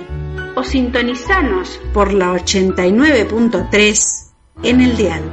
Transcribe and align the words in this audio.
o 0.56 0.62
sintonizanos 0.62 1.80
por 1.92 2.12
la 2.12 2.32
89.3 2.32 4.30
en 4.62 4.80
el 4.80 4.96
dial. 4.96 5.24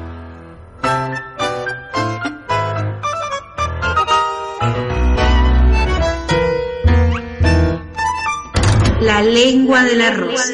La 9.01 9.21
lengua 9.21 9.83
de 9.83 9.95
la 9.95 10.09
rosa. 10.11 10.53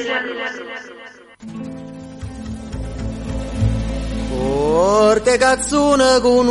Cazzuna 5.39 6.19
con 6.21 6.49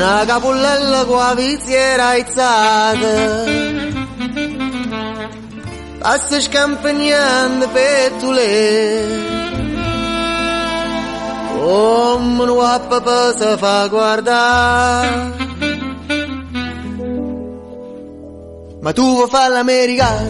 Una 0.00 0.24
capullella 0.24 1.04
con 1.04 1.18
la 1.18 1.34
viziera 1.34 2.06
aizzata 2.06 3.44
Passa 5.98 6.40
scampagnando 6.40 7.68
pettule 7.68 9.04
Come 11.52 12.42
un 12.44 12.80
papà 12.88 13.36
si 13.36 13.56
fa 13.58 13.86
guardare 13.88 15.32
Ma 18.80 18.92
tu 18.94 19.02
vuoi 19.16 19.28
fare 19.28 19.52
l'americano, 19.52 20.28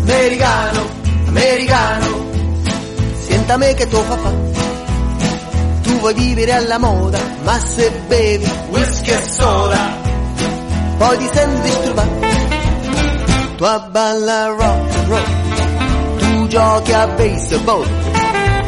americano, 0.00 0.88
americano. 1.28 2.26
Senta 3.20 3.56
me 3.58 3.74
che 3.74 3.86
tu 3.86 3.96
fa 3.98 4.16
fa 4.16 4.53
Vuoi 6.04 6.16
vivere 6.16 6.52
alla 6.52 6.76
moda 6.76 7.18
Ma 7.44 7.58
se 7.58 7.90
bevi 8.08 8.46
whisky 8.68 9.10
e 9.10 9.22
soda 9.22 9.96
Poi 10.98 11.16
ti 11.16 11.30
senti 11.32 11.60
disturbato 11.62 12.26
Tu 13.56 13.90
balla 13.90 14.48
rock 14.48 14.94
and 14.96 15.08
roll 15.08 16.18
Tu 16.18 16.46
giochi 16.48 16.92
a 16.92 17.06
baseball 17.06 17.88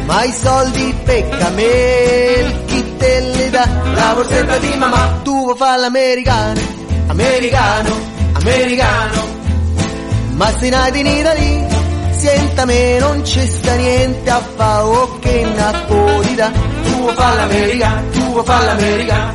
Ma 0.06 0.24
i 0.24 0.32
soldi 0.32 0.98
pecca 1.04 1.50
me 1.50 2.62
Chi 2.64 2.96
te 2.96 3.20
li 3.20 3.50
dà 3.50 3.68
La 3.92 4.14
borsetta 4.14 4.56
di 4.56 4.74
mamma. 4.78 5.20
Tu 5.22 5.42
vuoi 5.42 5.56
fare 5.58 5.80
l'americano 5.82 6.60
Americano, 7.08 7.94
americano 8.32 9.24
Ma 10.36 10.50
se 10.56 10.70
nati 10.70 11.00
in 11.00 11.06
Italia 11.06 11.75
Sienta 12.18 12.64
me 12.64 12.98
non 12.98 13.24
ci 13.24 13.40
niente 13.76 14.30
a 14.30 14.40
fa 14.40 14.86
o 14.86 15.18
che 15.18 15.44
napolità 15.44 16.50
Tu 16.50 16.90
vuoi 17.00 17.14
fare 17.14 17.36
l'America, 17.36 18.02
tu 18.12 18.20
vuoi 18.20 18.44
fare 18.44 18.64
l'America 18.64 19.34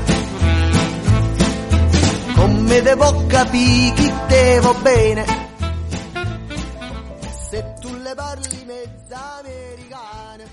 Come 2.36 2.82
devo 2.82 3.26
capire 3.28 4.02
te 4.28 4.60
va 4.62 4.74
bene. 4.82 5.26
Se 7.50 7.64
tu 7.82 7.90
le 7.98 8.16
parli 8.16 8.64
mezza 8.66 9.40
americana. 9.40 10.46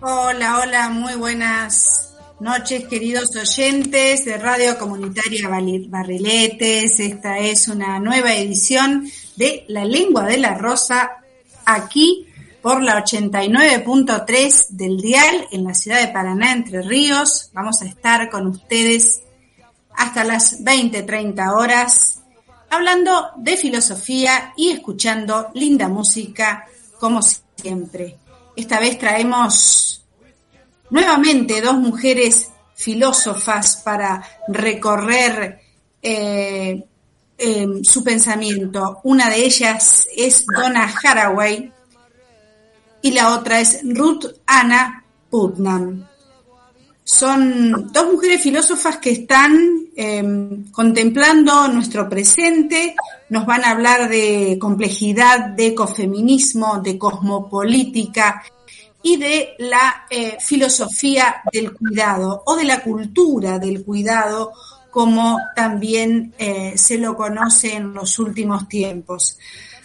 Hola, 0.00 0.58
hola, 0.60 0.88
muy 0.88 1.14
buenas 1.16 2.14
noches 2.40 2.88
queridos 2.88 3.36
oyentes 3.36 4.24
de 4.24 4.38
Radio 4.38 4.78
Comunitaria 4.78 5.48
Barriletes. 5.48 6.98
Esta 7.00 7.38
es 7.38 7.68
una 7.68 7.98
nueva 7.98 8.34
edición 8.34 9.06
de 9.36 9.64
La 9.68 9.84
Lengua 9.84 10.24
de 10.24 10.38
la 10.38 10.54
Rosa 10.54 11.19
aquí 11.64 12.26
por 12.62 12.82
la 12.82 13.02
89.3 13.04 14.68
del 14.68 14.98
dial 14.98 15.48
en 15.50 15.64
la 15.64 15.74
ciudad 15.74 16.00
de 16.00 16.08
Paraná, 16.08 16.52
Entre 16.52 16.82
Ríos. 16.82 17.50
Vamos 17.52 17.80
a 17.82 17.86
estar 17.86 18.28
con 18.30 18.46
ustedes 18.46 19.22
hasta 19.96 20.24
las 20.24 20.62
20-30 20.62 21.54
horas 21.54 22.20
hablando 22.70 23.30
de 23.36 23.56
filosofía 23.56 24.52
y 24.56 24.70
escuchando 24.70 25.50
linda 25.54 25.88
música 25.88 26.66
como 26.98 27.20
siempre. 27.22 28.16
Esta 28.56 28.78
vez 28.78 28.98
traemos 28.98 30.04
nuevamente 30.90 31.60
dos 31.60 31.74
mujeres 31.74 32.50
filósofas 32.74 33.82
para 33.84 34.22
recorrer 34.48 35.60
eh, 36.02 36.84
eh, 37.40 37.66
su 37.82 38.04
pensamiento. 38.04 39.00
Una 39.04 39.30
de 39.30 39.44
ellas 39.44 40.06
es 40.14 40.44
Donna 40.46 40.92
Haraway 41.02 41.72
y 43.02 43.10
la 43.12 43.34
otra 43.34 43.60
es 43.60 43.80
Ruth 43.82 44.26
Anna 44.46 45.04
Putnam. 45.30 46.06
Son 47.02 47.90
dos 47.92 48.12
mujeres 48.12 48.42
filósofas 48.42 48.98
que 48.98 49.10
están 49.10 49.58
eh, 49.96 50.22
contemplando 50.70 51.66
nuestro 51.68 52.08
presente, 52.08 52.94
nos 53.30 53.46
van 53.46 53.64
a 53.64 53.70
hablar 53.70 54.08
de 54.08 54.58
complejidad, 54.60 55.50
de 55.50 55.68
ecofeminismo, 55.68 56.80
de 56.80 56.98
cosmopolítica 56.98 58.42
y 59.02 59.16
de 59.16 59.54
la 59.58 60.06
eh, 60.10 60.36
filosofía 60.40 61.42
del 61.52 61.72
cuidado 61.72 62.42
o 62.46 62.54
de 62.54 62.64
la 62.64 62.82
cultura 62.82 63.58
del 63.58 63.82
cuidado, 63.82 64.52
como 64.90 65.38
también 65.54 66.34
eh, 66.38 66.72
se 66.76 66.98
lo 66.98 67.16
conoce 67.16 67.74
en 67.74 67.94
los 67.94 68.18
últimos 68.18 68.68
tiempos. 68.68 69.38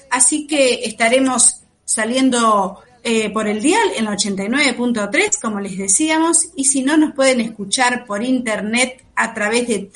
Así 0.09 0.47
que 0.47 0.85
estaremos 0.85 1.61
saliendo 1.83 2.79
eh, 3.03 3.29
por 3.29 3.47
el 3.47 3.61
dial 3.61 3.89
en 3.95 4.05
la 4.05 4.13
89.3, 4.13 5.39
como 5.39 5.59
les 5.59 5.77
decíamos, 5.77 6.47
y 6.55 6.65
si 6.65 6.81
no, 6.81 6.97
nos 6.97 7.13
pueden 7.13 7.39
escuchar 7.39 8.05
por 8.05 8.23
internet 8.23 9.05
a 9.15 9.31
través 9.33 9.67
de 9.67 9.89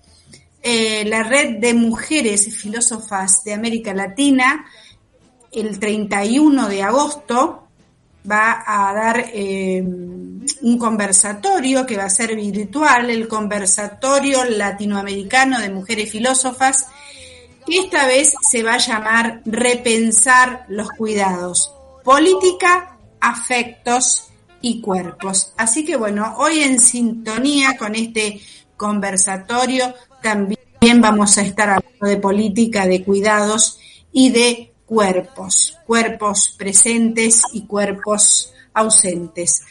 eh, 0.62 1.04
la 1.04 1.22
red 1.22 1.58
de 1.58 1.74
mujeres 1.74 2.52
filósofas 2.56 3.44
de 3.44 3.52
América 3.52 3.94
Latina, 3.94 4.66
el 5.52 5.78
31 5.78 6.68
de 6.68 6.82
agosto, 6.82 7.68
va 8.28 8.64
a 8.66 8.92
dar 8.94 9.30
eh, 9.32 9.80
un 9.82 10.78
conversatorio 10.78 11.86
que 11.86 11.98
va 11.98 12.04
a 12.04 12.10
ser 12.10 12.34
virtual, 12.34 13.10
el 13.10 13.28
conversatorio 13.28 14.44
latinoamericano 14.44 15.60
de 15.60 15.68
mujeres 15.68 16.10
filósofas, 16.10 16.86
que 17.66 17.78
esta 17.78 18.06
vez 18.06 18.34
se 18.40 18.62
va 18.62 18.74
a 18.74 18.78
llamar 18.78 19.42
Repensar 19.44 20.64
los 20.68 20.88
cuidados, 20.90 21.72
política, 22.02 22.96
afectos 23.20 24.30
y 24.64 24.80
cuerpos. 24.80 25.52
Así 25.58 25.84
que 25.84 25.94
bueno, 25.94 26.36
hoy 26.38 26.60
en 26.60 26.80
sintonía 26.80 27.76
con 27.76 27.94
este 27.94 28.40
conversatorio 28.78 29.94
también 30.22 31.00
vamos 31.00 31.36
a 31.36 31.42
estar 31.42 31.68
hablando 31.68 32.06
de 32.06 32.16
política, 32.16 32.86
de 32.86 33.04
cuidados 33.04 33.78
y 34.10 34.30
de 34.30 34.72
cuerpos, 34.86 35.76
cuerpos 35.86 36.54
presentes 36.56 37.42
y 37.52 37.66
cuerpos 37.66 38.54
ausentes. 38.72 39.62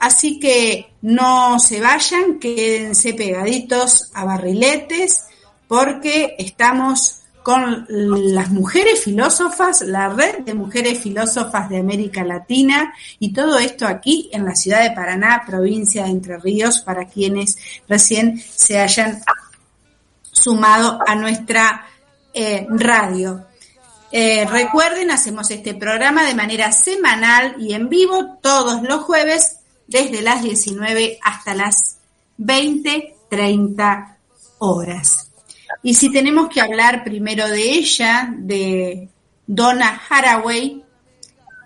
Así 0.00 0.40
que 0.40 0.94
no 1.02 1.60
se 1.60 1.80
vayan, 1.80 2.40
quédense 2.40 3.14
pegaditos 3.14 4.10
a 4.14 4.24
barriletes 4.24 5.26
porque 5.68 6.34
estamos 6.38 7.19
con 7.42 7.86
las 7.88 8.50
mujeres 8.50 9.02
filósofas, 9.02 9.82
la 9.82 10.08
red 10.08 10.40
de 10.40 10.54
mujeres 10.54 11.00
filósofas 11.00 11.68
de 11.68 11.78
América 11.78 12.22
Latina 12.22 12.92
y 13.18 13.32
todo 13.32 13.58
esto 13.58 13.86
aquí 13.86 14.28
en 14.32 14.44
la 14.44 14.54
ciudad 14.54 14.82
de 14.82 14.90
Paraná, 14.90 15.42
provincia 15.46 16.04
de 16.04 16.10
Entre 16.10 16.38
Ríos, 16.38 16.80
para 16.80 17.06
quienes 17.06 17.56
recién 17.88 18.38
se 18.38 18.78
hayan 18.78 19.22
sumado 20.22 20.98
a 21.06 21.14
nuestra 21.14 21.86
eh, 22.34 22.66
radio. 22.68 23.46
Eh, 24.12 24.44
recuerden, 24.44 25.10
hacemos 25.10 25.50
este 25.50 25.74
programa 25.74 26.24
de 26.24 26.34
manera 26.34 26.72
semanal 26.72 27.56
y 27.58 27.74
en 27.74 27.88
vivo 27.88 28.38
todos 28.42 28.82
los 28.82 29.04
jueves 29.04 29.58
desde 29.86 30.20
las 30.20 30.42
19 30.42 31.18
hasta 31.22 31.54
las 31.54 31.96
20, 32.36 33.16
30 33.28 34.16
horas. 34.58 35.29
Y 35.82 35.94
si 35.94 36.12
tenemos 36.12 36.48
que 36.48 36.60
hablar 36.60 37.04
primero 37.04 37.48
de 37.48 37.72
ella, 37.72 38.34
de 38.36 39.08
Donna 39.46 40.00
Haraway, 40.08 40.84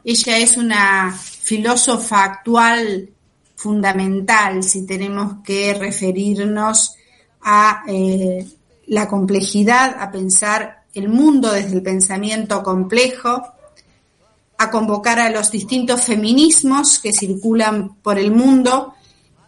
ella 0.04 0.38
es 0.38 0.56
una 0.56 1.12
filósofa 1.12 2.24
actual 2.24 3.10
fundamental 3.56 4.62
si 4.62 4.86
tenemos 4.86 5.36
que 5.42 5.74
referirnos 5.74 6.94
a 7.40 7.82
eh, 7.88 8.46
la 8.86 9.08
complejidad, 9.08 9.96
a 9.98 10.10
pensar 10.10 10.84
el 10.92 11.08
mundo 11.08 11.50
desde 11.50 11.74
el 11.74 11.82
pensamiento 11.82 12.62
complejo, 12.62 13.42
a 14.58 14.70
convocar 14.70 15.18
a 15.18 15.30
los 15.30 15.50
distintos 15.50 16.02
feminismos 16.02 16.98
que 16.98 17.12
circulan 17.12 17.96
por 17.96 18.18
el 18.18 18.30
mundo 18.30 18.94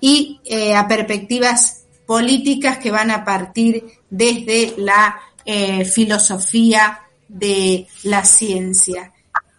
y 0.00 0.40
eh, 0.44 0.74
a 0.74 0.88
perspectivas 0.88 1.75
políticas 2.06 2.78
que 2.78 2.90
van 2.90 3.10
a 3.10 3.24
partir 3.24 3.84
desde 4.08 4.74
la 4.78 5.20
eh, 5.44 5.84
filosofía 5.84 7.00
de 7.28 7.86
la 8.04 8.24
ciencia. 8.24 9.12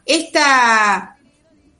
Esta 0.05 1.17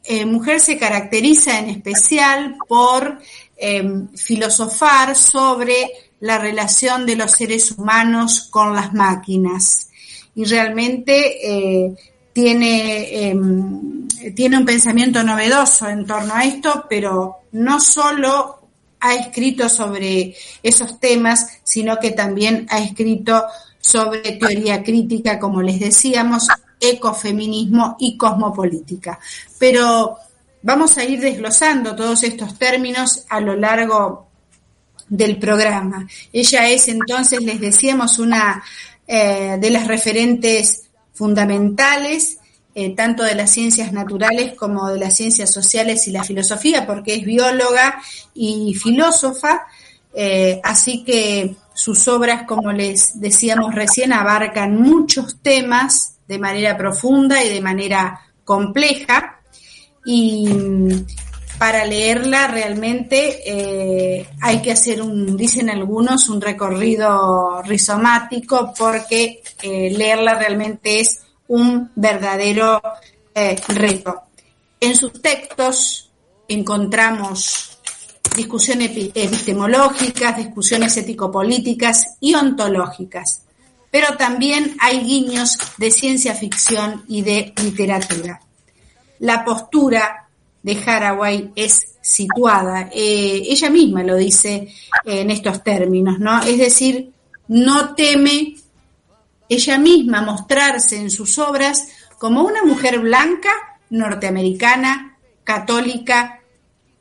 eh, 0.04 0.26
mujer 0.26 0.60
se 0.60 0.78
caracteriza 0.78 1.60
en 1.60 1.70
especial 1.70 2.56
por 2.68 3.20
em, 3.58 4.08
filosofar 4.16 5.16
sobre 5.16 5.92
la 6.20 6.38
relación 6.38 7.06
de 7.06 7.16
los 7.16 7.32
seres 7.32 7.72
humanos 7.72 8.48
con 8.50 8.74
las 8.76 8.94
máquinas 8.94 9.90
y 10.36 10.46
realmente 10.46 11.46
eh, 11.46 11.96
tiene, 12.32 13.30
em, 13.30 14.08
tiene 14.36 14.58
un 14.58 14.66
pensamiento 14.66 15.24
novedoso 15.24 15.90
en 15.90 16.06
torno 16.06 16.34
a 16.34 16.44
esto, 16.46 16.86
pero 16.90 17.38
no 17.52 17.80
solo 17.80 18.57
ha 19.00 19.16
escrito 19.16 19.70
sobre 19.70 20.36
esos 20.64 21.00
temas, 21.00 21.60
sino 21.64 21.98
que 21.98 22.12
también 22.12 22.68
ha 22.70 22.80
escrito 22.80 23.44
sobre 23.80 24.34
teoría 24.34 24.84
crítica, 24.84 25.40
como 25.40 25.62
les 25.62 25.80
decíamos, 25.80 26.48
ecofeminismo 26.80 27.96
y 28.00 28.18
cosmopolítica. 28.18 29.20
Pero 29.58 30.18
vamos 30.62 30.98
a 30.98 31.04
ir 31.04 31.20
desglosando 31.20 31.96
todos 31.96 32.24
estos 32.24 32.58
términos 32.58 33.26
a 33.30 33.40
lo 33.40 33.56
largo 33.56 34.28
del 35.08 35.38
programa. 35.38 36.08
Ella 36.34 36.70
es 36.70 36.88
entonces, 36.88 37.42
les 37.42 37.60
decíamos, 37.60 38.20
una 38.20 38.64
eh, 39.08 39.58
de 39.60 39.70
las 39.70 39.88
referentes 39.88 40.84
fundamentales 41.14 42.37
eh, 42.80 42.94
tanto 42.94 43.24
de 43.24 43.34
las 43.34 43.50
ciencias 43.50 43.92
naturales 43.92 44.54
como 44.54 44.88
de 44.90 45.00
las 45.00 45.16
ciencias 45.16 45.52
sociales 45.52 46.08
y 46.08 46.12
la 46.12 46.24
filosofía, 46.24 46.86
porque 46.86 47.16
es 47.16 47.26
bióloga 47.26 48.00
y 48.36 48.76
filósofa, 48.76 49.66
eh, 50.14 50.62
así 50.64 51.04
que 51.04 51.56
sus 51.74 52.08
obras, 52.08 52.44
como 52.44 52.72
les 52.72 53.20
decíamos 53.20 53.74
recién, 53.74 54.14
abarcan 54.14 54.80
muchos 54.80 55.40
temas 55.42 56.18
de 56.28 56.38
manera 56.38 56.78
profunda 56.78 57.44
y 57.44 57.50
de 57.50 57.62
manera 57.62 58.22
compleja. 58.46 59.40
Y 60.06 60.48
para 61.58 61.84
leerla 61.84 62.46
realmente 62.46 63.42
eh, 63.44 64.30
hay 64.40 64.62
que 64.62 64.74
hacer 64.74 65.02
un, 65.02 65.36
dicen 65.36 65.72
algunos, 65.72 66.30
un 66.30 66.40
recorrido 66.40 67.60
rizomático 67.64 68.72
porque 68.78 69.42
leerla 69.64 70.36
realmente 70.36 71.00
es 71.00 71.22
un 71.48 71.92
verdadero 71.96 72.82
eh, 73.34 73.56
reto. 73.70 74.22
En 74.80 74.96
sus 74.96 75.22
textos 75.22 76.12
encontramos 76.48 77.78
discusiones 78.36 78.92
epistemológicas, 79.16 80.38
discusiones 80.38 80.96
ético-políticas 80.98 82.18
y 82.20 82.36
ontológicas, 82.36 83.42
pero 83.90 84.16
también 84.18 84.78
hay 84.80 85.00
guiños 85.00 85.58
de 85.78 85.92
ciencia 85.92 86.36
ficción 86.36 87.04
y 87.08 87.22
de 87.22 87.54
literatura. 87.64 88.40
La 89.20 89.44
postura 89.44 90.28
de 90.62 90.84
Haraway 90.86 91.52
es 91.56 91.96
situada, 92.02 92.90
eh, 92.94 93.44
ella 93.50 93.70
misma 93.70 94.04
lo 94.04 94.16
dice 94.16 94.72
en 95.04 95.32
estos 95.32 95.64
términos, 95.64 96.20
¿no? 96.20 96.42
Es 96.44 96.58
decir, 96.58 97.12
no 97.48 97.96
teme 97.96 98.56
ella 99.50 99.78
misma 99.78 100.22
mostrarse 100.22 100.98
en 100.98 101.10
sus 101.10 101.38
obras 101.40 101.88
como 102.20 102.44
una 102.44 102.64
mujer 102.64 103.00
blanca, 103.00 103.50
norteamericana, 103.90 105.18
católica 105.44 106.42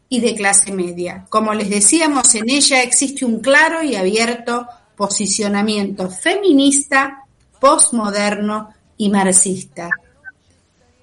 y 0.09 0.21
de 0.21 0.35
clase 0.35 0.73
media. 0.73 1.27
Como 1.29 1.53
les 1.55 1.71
decíamos, 1.71 2.35
en 2.35 2.49
ella 2.49 2.83
existe 2.83 3.25
un 3.25 3.41
claro 3.41 3.83
y 3.83 3.97
abierto 3.97 4.67
posicionamiento 4.97 6.11
feminista, 6.11 7.25
postmoderno 7.61 8.71
y 8.97 9.09
marxista. 9.09 9.91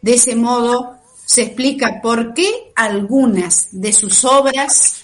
De 0.01 0.15
ese 0.15 0.35
modo, 0.35 0.97
se 1.25 1.43
explica 1.43 2.01
por 2.01 2.33
qué 2.33 2.71
algunas 2.75 3.67
de 3.71 3.93
sus 3.93 4.25
obras 4.25 5.03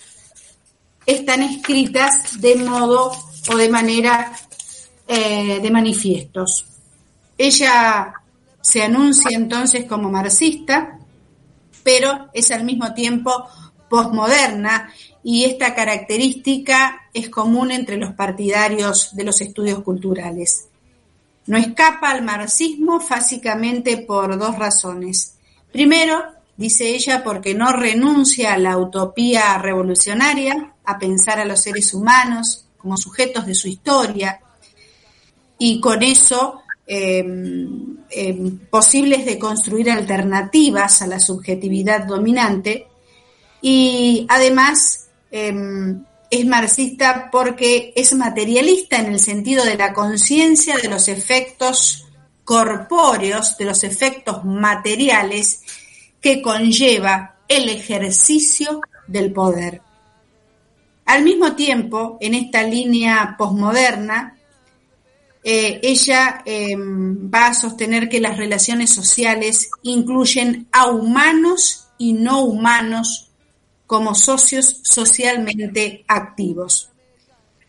están 1.05 1.41
escritas 1.43 2.39
de 2.39 2.55
modo 2.55 3.11
o 3.51 3.55
de 3.55 3.69
manera 3.69 4.37
eh, 5.11 5.59
de 5.59 5.71
manifiestos. 5.71 6.67
Ella 7.35 8.13
se 8.61 8.83
anuncia 8.83 9.35
entonces 9.35 9.85
como 9.85 10.11
marxista, 10.11 10.99
pero 11.81 12.29
es 12.31 12.51
al 12.51 12.63
mismo 12.63 12.93
tiempo 12.93 13.31
posmoderna 13.89 14.93
y 15.23 15.45
esta 15.45 15.73
característica 15.73 17.09
es 17.11 17.27
común 17.29 17.71
entre 17.71 17.97
los 17.97 18.13
partidarios 18.13 19.15
de 19.15 19.23
los 19.23 19.41
estudios 19.41 19.81
culturales. 19.81 20.67
No 21.47 21.57
escapa 21.57 22.11
al 22.11 22.21
marxismo 22.21 22.99
básicamente 22.99 23.97
por 23.97 24.37
dos 24.37 24.59
razones. 24.59 25.37
Primero, 25.71 26.21
dice 26.55 26.87
ella, 26.89 27.23
porque 27.23 27.55
no 27.55 27.71
renuncia 27.71 28.53
a 28.53 28.59
la 28.59 28.77
utopía 28.77 29.57
revolucionaria, 29.57 30.75
a 30.85 30.99
pensar 30.99 31.39
a 31.39 31.45
los 31.45 31.61
seres 31.61 31.95
humanos 31.95 32.67
como 32.77 32.95
sujetos 32.95 33.47
de 33.47 33.55
su 33.55 33.67
historia, 33.67 34.39
y 35.59 35.79
con 35.79 36.01
eso 36.01 36.63
em, 36.87 37.97
em, 38.09 38.57
posibles 38.69 39.25
de 39.25 39.37
construir 39.37 39.91
alternativas 39.91 41.03
a 41.03 41.07
la 41.07 41.19
subjetividad 41.19 42.05
dominante 42.05 42.87
y 43.61 44.25
además 44.27 45.09
em, 45.29 46.03
es 46.31 46.45
marxista 46.45 47.29
porque 47.31 47.93
es 47.95 48.15
materialista 48.15 48.97
en 48.97 49.13
el 49.13 49.19
sentido 49.19 49.65
de 49.65 49.75
la 49.75 49.93
conciencia 49.93 50.77
de 50.77 50.87
los 50.87 51.07
efectos 51.07 52.07
corpóreos, 52.43 53.57
de 53.57 53.65
los 53.65 53.83
efectos 53.83 54.43
materiales 54.43 55.61
que 56.19 56.41
conlleva 56.41 57.35
el 57.47 57.69
ejercicio 57.69 58.81
del 59.07 59.31
poder. 59.31 59.81
Al 61.05 61.23
mismo 61.23 61.55
tiempo, 61.55 62.17
en 62.21 62.35
esta 62.35 62.63
línea 62.63 63.35
posmoderna, 63.37 64.38
eh, 65.43 65.79
ella 65.83 66.41
em, 66.45 67.29
va 67.33 67.47
a 67.47 67.53
sostener 67.53 68.09
que 68.09 68.19
las 68.19 68.37
relaciones 68.37 68.89
sociales 68.89 69.69
incluyen 69.83 70.67
a 70.71 70.87
humanos 70.87 71.87
y 71.97 72.13
no 72.13 72.43
humanos 72.43 73.29
como 73.87 74.13
socios 74.15 74.81
socialmente 74.83 76.03
activos. 76.07 76.89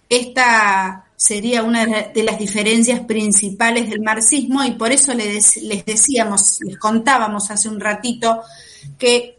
Esta 0.08 1.06
sería 1.16 1.62
una 1.62 1.86
de 1.86 2.22
las 2.22 2.38
diferencias 2.38 3.00
principales 3.00 3.88
del 3.88 4.00
marxismo 4.00 4.64
y 4.64 4.72
por 4.72 4.90
eso 4.90 5.14
les, 5.14 5.60
decíamos, 5.84 6.58
les 6.66 6.78
contábamos 6.78 7.50
hace 7.50 7.68
un 7.68 7.78
ratito 7.78 8.42
que 8.98 9.38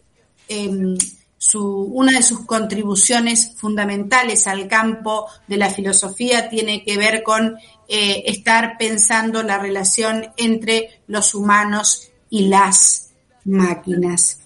una 1.55 2.13
de 2.13 2.23
sus 2.23 2.45
contribuciones 2.45 3.53
fundamentales 3.57 4.47
al 4.47 4.67
campo 4.67 5.27
de 5.47 5.57
la 5.57 5.69
filosofía 5.69 6.49
tiene 6.49 6.83
que 6.83 6.97
ver 6.97 7.23
con 7.23 7.57
eh, 7.87 8.23
estar 8.27 8.77
pensando 8.77 9.41
la 9.41 9.57
relación 9.57 10.31
entre 10.37 11.01
los 11.07 11.33
humanos 11.33 12.09
y 12.29 12.47
las 12.47 13.11
máquinas. 13.45 14.39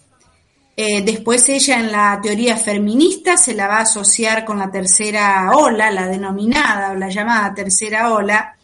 Eh, 0.77 1.01
después 1.03 1.47
ella 1.49 1.79
en 1.79 1.91
la 1.91 2.19
teoría 2.21 2.57
feminista 2.57 3.37
se 3.37 3.53
la 3.53 3.67
va 3.67 3.77
a 3.77 3.81
asociar 3.81 4.43
con 4.43 4.59
la 4.59 4.71
tercera 4.71 5.51
ola, 5.53 5.91
la 5.91 6.07
denominada 6.07 6.91
o 6.91 6.95
la 6.95 7.09
llamada 7.09 7.53
tercera 7.53 8.13
ola. 8.13 8.55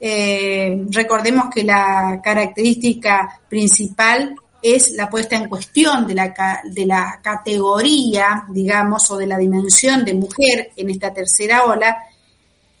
Eh, 0.00 0.86
recordemos 0.90 1.50
que 1.52 1.64
la 1.64 2.20
característica 2.22 3.40
principal 3.48 4.34
es 4.62 4.92
la 4.92 5.08
puesta 5.08 5.36
en 5.36 5.48
cuestión 5.48 6.06
de 6.06 6.14
la, 6.14 6.34
de 6.64 6.86
la 6.86 7.20
categoría, 7.22 8.44
digamos, 8.48 9.10
o 9.10 9.16
de 9.16 9.26
la 9.26 9.38
dimensión 9.38 10.04
de 10.04 10.14
mujer 10.14 10.70
en 10.76 10.90
esta 10.90 11.12
tercera 11.12 11.64
ola, 11.64 11.96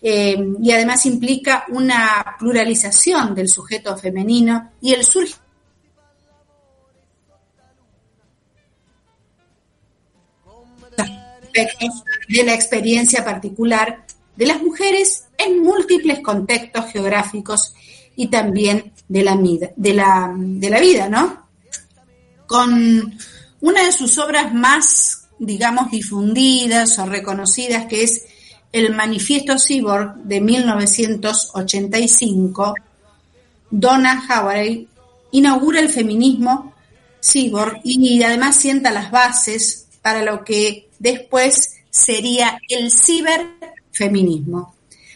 eh, 0.02 0.36
y 0.62 0.72
además 0.72 1.04
implica 1.06 1.64
una 1.68 2.36
pluralización 2.38 3.34
del 3.34 3.48
sujeto 3.48 3.96
femenino 3.96 4.72
y 4.80 4.94
el 4.94 5.04
surgimiento 5.04 5.50
de 12.28 12.44
la 12.44 12.54
experiencia 12.54 13.24
particular 13.24 14.04
de 14.36 14.46
las 14.46 14.62
mujeres 14.62 15.24
en 15.36 15.62
múltiples 15.62 16.20
contextos 16.20 16.86
geográficos 16.92 17.74
y 18.16 18.28
también 18.28 18.92
de 19.08 19.22
la, 19.22 19.36
de 19.36 19.94
la, 19.94 20.32
de 20.34 20.70
la 20.70 20.80
vida, 20.80 21.08
¿no? 21.08 21.49
Con 22.50 23.16
una 23.60 23.84
de 23.84 23.92
sus 23.92 24.18
obras 24.18 24.52
más, 24.52 25.28
digamos, 25.38 25.92
difundidas 25.92 26.98
o 26.98 27.06
reconocidas, 27.06 27.86
que 27.86 28.02
es 28.02 28.24
el 28.72 28.92
Manifiesto 28.92 29.54
Cyborg 29.56 30.16
de 30.16 30.40
1985, 30.40 32.74
Donna 33.70 34.24
Haraway 34.28 34.88
inaugura 35.30 35.78
el 35.78 35.90
feminismo 35.90 36.74
cyborg 37.22 37.82
y 37.84 38.20
además 38.24 38.56
sienta 38.56 38.90
las 38.90 39.12
bases 39.12 39.86
para 40.02 40.24
lo 40.24 40.42
que 40.42 40.88
después 40.98 41.76
sería 41.88 42.58
el 42.68 42.90
ciberfeminismo. 42.90 44.74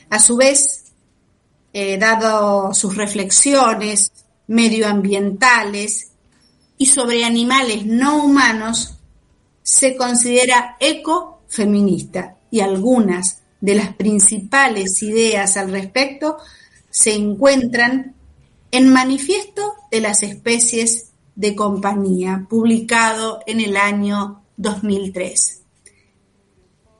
A 0.08 0.20
su 0.20 0.36
vez, 0.36 0.84
eh, 1.72 1.98
dado 1.98 2.72
sus 2.74 2.96
reflexiones 2.96 4.12
medioambientales 4.46 6.12
y 6.78 6.86
sobre 6.86 7.24
animales 7.24 7.86
no 7.86 8.24
humanos, 8.24 8.98
se 9.62 9.96
considera 9.96 10.76
ecofeminista 10.80 12.36
y 12.50 12.60
algunas 12.60 13.42
de 13.60 13.74
las 13.74 13.94
principales 13.94 15.02
ideas 15.02 15.56
al 15.56 15.70
respecto 15.70 16.36
se 16.90 17.14
encuentran 17.14 18.14
en 18.70 18.92
Manifiesto 18.92 19.74
de 19.90 20.00
las 20.00 20.22
Especies 20.22 21.12
de 21.34 21.54
Compañía, 21.54 22.46
publicado 22.48 23.40
en 23.46 23.60
el 23.60 23.76
año 23.76 24.42
2003. 24.56 25.62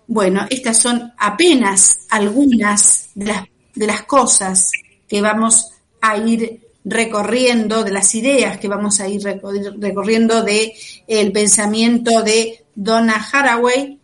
Bueno, 0.07 0.47
estas 0.50 0.78
son 0.78 1.12
apenas 1.19 2.07
algunas 2.11 3.11
de 3.14 3.26
las, 3.26 3.45
de 3.75 3.87
las 3.87 4.02
cosas 4.02 4.71
que 5.09 5.21
vamos 5.21 5.71
a 6.00 6.16
ir 6.16 6.63
recorriendo, 6.85 7.83
de 7.83 7.93
las 7.93 8.14
ideas 8.14 8.59
que 8.59 8.69
vamos 8.69 9.00
a 9.00 9.09
ir 9.09 9.23
recorriendo 9.23 10.43
de 10.43 10.75
el 11.07 11.33
pensamiento 11.33 12.23
de 12.23 12.64
Donna 12.75 13.26
Haraway, 13.33 13.99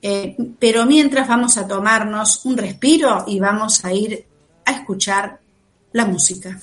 eh, 0.00 0.36
pero 0.58 0.86
mientras 0.86 1.28
vamos 1.28 1.56
a 1.56 1.66
tomarnos 1.66 2.44
un 2.44 2.56
respiro 2.56 3.24
y 3.26 3.40
vamos 3.40 3.84
a 3.84 3.92
ir 3.92 4.24
a 4.64 4.72
escuchar 4.72 5.38
la 5.92 6.06
música. 6.06 6.60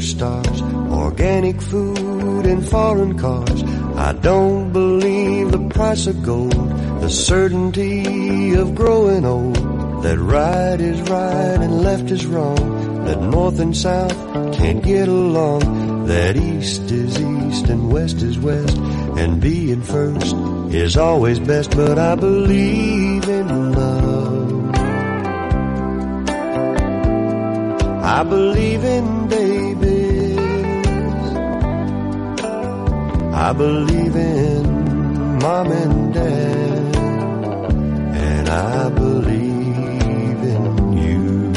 Superstars, 0.00 0.90
organic 0.90 1.60
food 1.60 2.46
and 2.46 2.66
foreign 2.66 3.18
cars. 3.18 3.62
I 3.96 4.12
don't 4.12 4.72
believe 4.72 5.52
the 5.52 5.68
price 5.68 6.06
of 6.06 6.22
gold, 6.22 6.70
the 7.02 7.10
certainty 7.10 8.54
of 8.54 8.74
growing 8.74 9.24
old, 9.24 9.56
that 10.02 10.18
right 10.18 10.80
is 10.80 11.00
right 11.02 11.60
and 11.60 11.82
left 11.82 12.10
is 12.10 12.24
wrong, 12.26 13.04
that 13.04 13.20
north 13.20 13.58
and 13.60 13.76
south 13.76 14.16
can't 14.54 14.82
get 14.82 15.08
along, 15.08 16.06
that 16.06 16.36
east 16.36 16.90
is 16.90 17.20
east 17.20 17.68
and 17.68 17.92
west 17.92 18.22
is 18.22 18.38
west, 18.38 18.78
and 19.18 19.40
being 19.40 19.82
first 19.82 20.34
is 20.72 20.96
always 20.96 21.38
best, 21.38 21.72
but 21.72 21.98
I 21.98 22.14
believe 22.14 23.28
in 23.28 23.72
love. 23.72 24.09
I 28.12 28.24
believe 28.24 28.82
in 28.82 29.28
babies. 29.28 30.38
I 33.32 33.52
believe 33.52 34.16
in 34.16 35.38
mom 35.38 35.70
and 35.70 36.12
dad, 36.12 36.96
and 38.26 38.48
I 38.48 38.88
believe 38.90 40.40
in 40.56 40.92
you. 41.04 41.52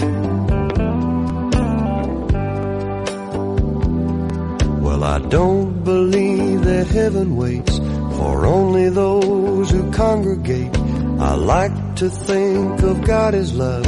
Well, 4.79 5.03
I 5.03 5.19
don't 5.19 5.83
believe 5.83 6.63
that 6.65 6.86
heaven 6.88 7.36
waits 7.36 7.79
for 8.17 8.45
only 8.45 8.89
those 8.89 9.72
who 9.72 9.91
congregate. 9.91 10.77
I 11.19 11.33
like 11.33 11.95
to 11.95 12.10
think 12.10 12.83
of 12.83 13.03
God 13.03 13.33
as 13.33 13.53
love. 13.55 13.86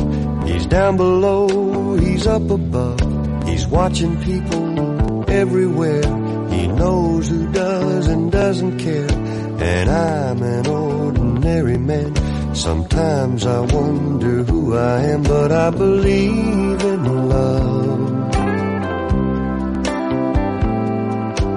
He's 0.47 0.65
down 0.65 0.97
below, 0.97 1.47
he's 1.97 2.27
up 2.27 2.49
above. 2.49 2.99
He's 3.47 3.67
watching 3.67 4.21
people 4.21 5.29
everywhere 5.29 6.03
he 6.49 6.67
knows 6.67 7.29
who 7.29 7.51
does 7.51 8.07
and 8.07 8.31
doesn't 8.31 8.79
care. 8.79 9.11
And 9.11 9.89
I'm 9.89 10.41
an 10.41 10.67
ordinary 10.67 11.77
man. 11.77 12.15
Sometimes 12.55 13.45
I 13.45 13.59
wonder 13.59 14.43
who 14.43 14.75
I 14.75 15.01
am, 15.03 15.23
but 15.23 15.51
I 15.51 15.69
believe 15.69 16.81
in 16.83 17.29
love. 17.29 17.85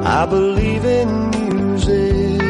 I 0.04 0.26
believe 0.26 0.85
in 0.85 1.30
music. 1.30 2.42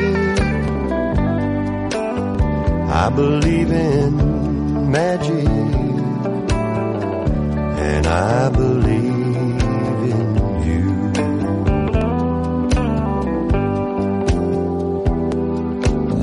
I 2.90 3.10
believe 3.14 3.70
in 3.70 4.90
magic. 4.90 5.67
I 8.08 8.48
believe 8.48 9.62
in 10.14 10.28
you. 10.66 10.86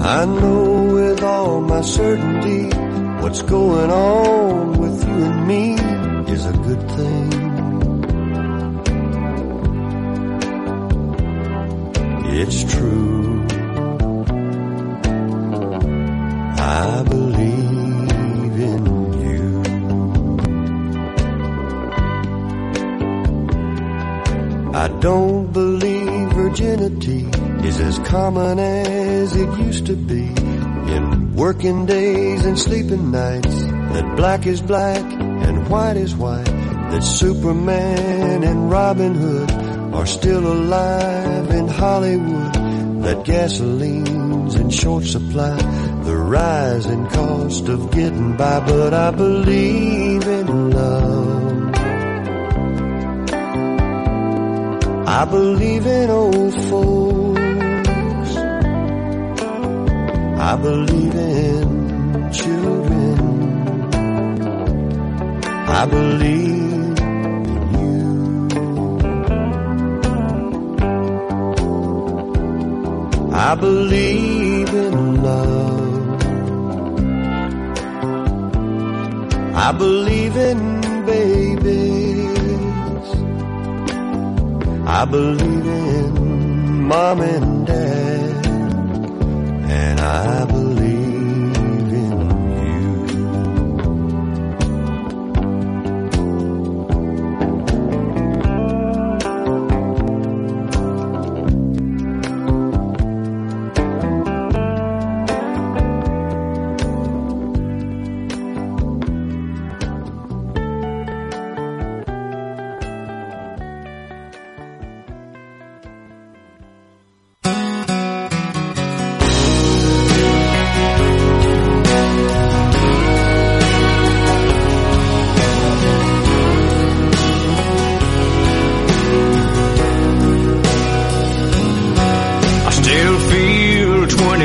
I 0.01 0.25
know 0.25 0.93
with 0.93 1.23
all 1.23 1.61
my 1.61 1.81
certainty 1.81 2.75
what's 3.21 3.43
going 3.43 3.91
on 3.91 4.79
with 4.79 5.07
you 5.07 5.25
and 5.29 5.47
me 5.47 5.75
is 6.33 6.45
a 6.47 6.53
good 6.53 6.83
thing. 6.97 7.45
It's 12.41 12.63
true. 12.73 12.84
Common 28.15 28.57
as 28.59 29.35
it 29.35 29.51
used 29.59 29.85
to 29.87 29.95
be. 30.11 30.25
In 30.95 31.35
working 31.35 31.85
days 31.85 32.45
and 32.45 32.57
sleeping 32.57 33.11
nights, 33.11 33.57
that 33.93 34.15
black 34.15 34.45
is 34.47 34.61
black 34.61 35.05
and 35.47 35.67
white 35.67 35.97
is 35.97 36.15
white, 36.15 36.53
that 36.91 37.03
Superman 37.03 38.45
and 38.45 38.71
Robin 38.71 39.13
Hood 39.15 39.51
are 39.93 40.05
still 40.05 40.45
alive 40.57 41.49
in 41.59 41.67
Hollywood, 41.67 42.53
that 43.03 43.25
gasoline's 43.25 44.55
in 44.55 44.69
short 44.69 45.03
supply, 45.03 45.57
the 46.09 46.15
rising 46.15 47.05
cost 47.09 47.67
of 47.67 47.91
getting 47.91 48.37
by, 48.37 48.61
but 48.61 48.93
I 48.93 49.11
believe 49.11 50.25
in 50.25 50.71
love. 50.71 51.75
I 55.21 55.25
believe 55.25 55.85
in 55.85 56.09
old 56.09 56.53
folks. 56.69 57.34
I 60.47 60.55
believe 60.57 61.15
in 61.15 62.31
children. 62.31 63.17
I 65.81 65.85
believe 65.87 66.99
in 67.55 67.63
you. 67.81 68.05
I 73.33 73.55
believe 73.55 74.69
in 74.69 75.23
love. 75.23 76.21
I 79.65 79.71
believe 79.71 80.37
in 80.37 80.59
babies. 81.07 82.35
I 84.85 85.05
believe 85.05 85.65
in 85.65 86.83
mom 86.87 87.21
and 87.21 87.65
dad. 87.65 88.04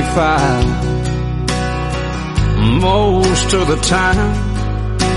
25 0.00 0.64
most 2.80 3.52
of 3.52 3.69
the 3.69 3.76
time. 3.76 4.33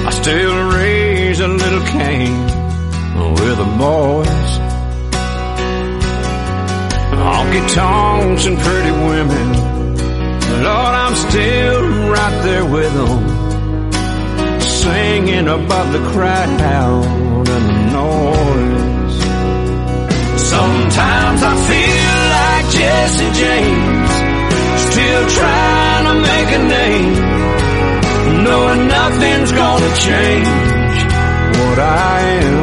I 0.05 0.09
still 0.09 0.71
raise 0.71 1.39
a 1.39 1.47
little 1.47 1.85
cane 1.85 2.43
with 3.33 3.57
the 3.57 3.69
boys. 3.79 4.49
Honky 7.15 7.73
tonks 7.73 8.45
and 8.45 8.57
pretty 8.59 8.91
women. 8.91 9.47
Lord, 10.63 10.93
I'm 11.03 11.15
still 11.15 11.81
right 12.09 12.41
there 12.43 12.65
with 12.65 12.93
them. 12.93 13.21
Singing 14.59 15.47
above 15.47 15.93
the 15.93 16.03
crowd 16.11 16.49
and 16.49 16.59
the 17.47 17.59
noise. 17.99 18.83
Sometimes 20.53 21.41
I 21.41 21.55
feel 21.69 22.13
like 22.35 22.65
Jesse 22.77 23.31
James, 23.41 24.12
still 25.03 25.27
trying 25.39 26.05
to 26.09 26.15
make 26.29 26.49
a 26.59 26.61
name, 26.77 27.13
knowing 28.43 28.81
nothing's 28.87 29.51
gonna 29.51 29.91
change 30.07 30.47
what 31.59 31.79
I 31.79 32.19
am. 32.47 32.57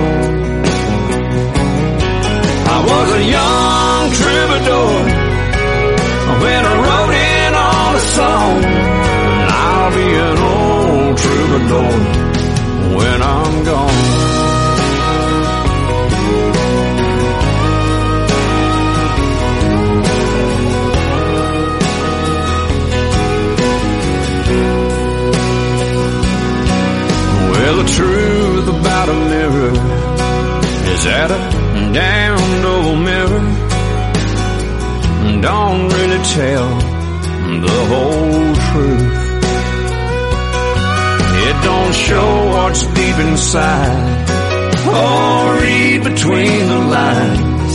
I 2.74 2.78
was 2.90 3.08
a 3.20 3.24
young 3.36 4.02
troubadour 4.20 4.92
when 6.42 6.62
I 6.72 6.74
wrote 6.84 7.14
in 7.36 7.52
on 7.72 7.90
a 8.02 8.04
song, 8.18 8.54
and 9.34 9.48
I'll 9.64 9.92
be 10.00 10.08
an 10.28 10.38
old 10.54 11.14
troubadour 11.24 11.92
when 12.96 13.18
I'm 13.22 13.64
gone. 13.64 14.09
The 27.80 27.88
truth 27.92 28.68
about 28.68 29.08
a 29.08 29.18
mirror 29.32 29.72
is 30.92 31.04
that 31.04 31.30
a 31.30 31.40
damned 31.94 32.64
old 32.74 32.98
mirror 33.08 33.44
don't 35.40 35.88
really 35.96 36.22
tell 36.36 36.68
the 37.66 37.78
whole 37.90 38.52
truth. 38.68 39.16
It 41.48 41.56
don't 41.70 41.94
show 41.94 42.30
what's 42.52 42.82
deep 42.98 43.18
inside 43.28 44.28
or 45.00 45.60
read 45.62 46.04
between 46.04 46.62
the 46.72 46.80
lines. 46.96 47.74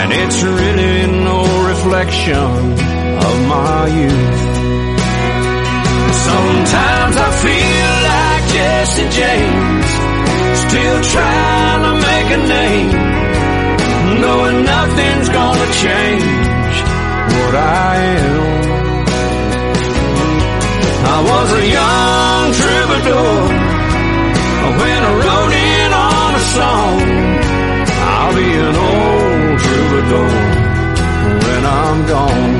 And 0.00 0.08
it's 0.22 0.40
really 0.42 0.98
no 1.30 1.40
reflection 1.72 2.46
of 3.26 3.34
my 3.54 3.86
youth. 4.00 4.56
Sometimes 6.28 7.16
I 7.26 7.30
feel 7.42 7.75
Jesse 8.56 9.08
James, 9.20 9.88
still 10.64 10.98
trying 11.14 11.82
to 11.86 11.92
make 12.08 12.28
a 12.38 12.40
name, 12.56 12.92
knowing 14.22 14.58
nothing's 14.64 15.28
gonna 15.28 15.68
change 15.84 16.76
what 17.36 17.54
I 17.54 17.92
am. 18.24 18.44
I 21.14 21.18
was 21.30 21.48
a 21.60 21.64
young 21.78 22.44
troubadour 22.60 23.36
when 24.80 25.00
I 25.10 25.12
wrote 25.20 25.54
in 25.72 25.90
on 26.08 26.30
a 26.40 26.44
song. 26.56 26.96
I'll 28.08 28.34
be 28.40 28.50
an 28.68 28.76
old 28.88 29.58
troubadour 29.64 30.28
when 31.44 31.62
I'm 31.80 31.98
gone. 32.12 32.54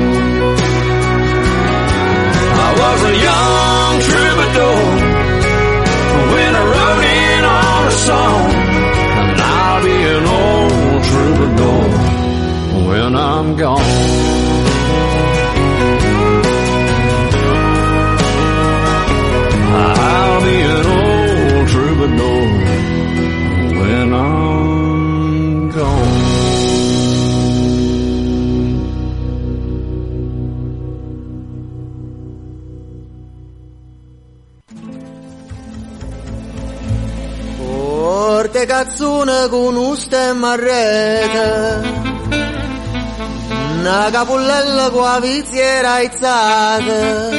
I 2.65 2.69
was 2.81 2.99
a 3.11 3.15
young 3.29 3.93
troubadour 4.05 4.26
song. 7.97 8.51
And 9.19 9.41
I'll 9.41 9.83
be 9.83 9.97
an 10.15 10.25
old 10.41 11.03
troubadour 11.09 11.89
when 12.87 13.15
I'm 13.15 13.55
gone. 13.55 14.46
Porte 38.47 38.65
cazzone 38.65 39.49
con 39.49 39.75
uste 39.75 40.33
marrete 40.33 41.81
Una 43.79 44.09
capullella 44.09 44.89
con 44.89 45.03
la 45.03 45.19
viziera 45.19 45.95
aizzata 45.95 47.29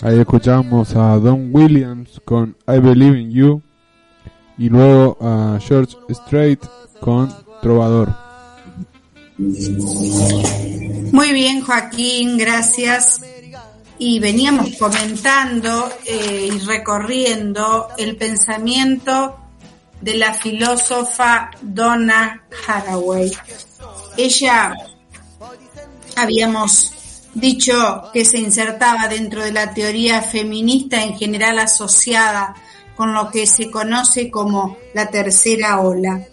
Ahí 0.00 0.18
escuchamos 0.18 0.96
a 0.96 1.18
Don 1.18 1.50
Williams 1.52 2.18
con 2.24 2.56
I 2.66 2.78
Believe 2.78 3.20
in 3.20 3.30
You 3.30 3.62
y 4.56 4.70
luego 4.70 5.18
a 5.20 5.58
George 5.60 5.94
Strait 6.08 6.64
con 7.00 7.30
Trovador. 7.60 8.14
Muy 11.12 11.32
bien, 11.32 11.60
Joaquín, 11.62 12.38
gracias. 12.38 13.20
Y 13.98 14.18
veníamos 14.18 14.76
comentando 14.76 15.90
eh, 16.04 16.50
y 16.52 16.58
recorriendo 16.60 17.88
el 17.96 18.16
pensamiento 18.16 19.36
de 20.00 20.14
la 20.14 20.34
filósofa 20.34 21.50
Donna 21.62 22.42
Haraway. 22.66 23.32
Ella, 24.16 24.74
habíamos 26.16 26.92
dicho 27.34 28.10
que 28.12 28.24
se 28.24 28.38
insertaba 28.38 29.08
dentro 29.08 29.42
de 29.42 29.52
la 29.52 29.72
teoría 29.72 30.22
feminista 30.22 31.02
en 31.02 31.16
general 31.16 31.58
asociada 31.58 32.54
con 32.96 33.12
lo 33.12 33.30
que 33.30 33.46
se 33.46 33.70
conoce 33.70 34.30
como 34.30 34.78
la 34.94 35.10
tercera 35.10 35.80
ola. 35.80 36.26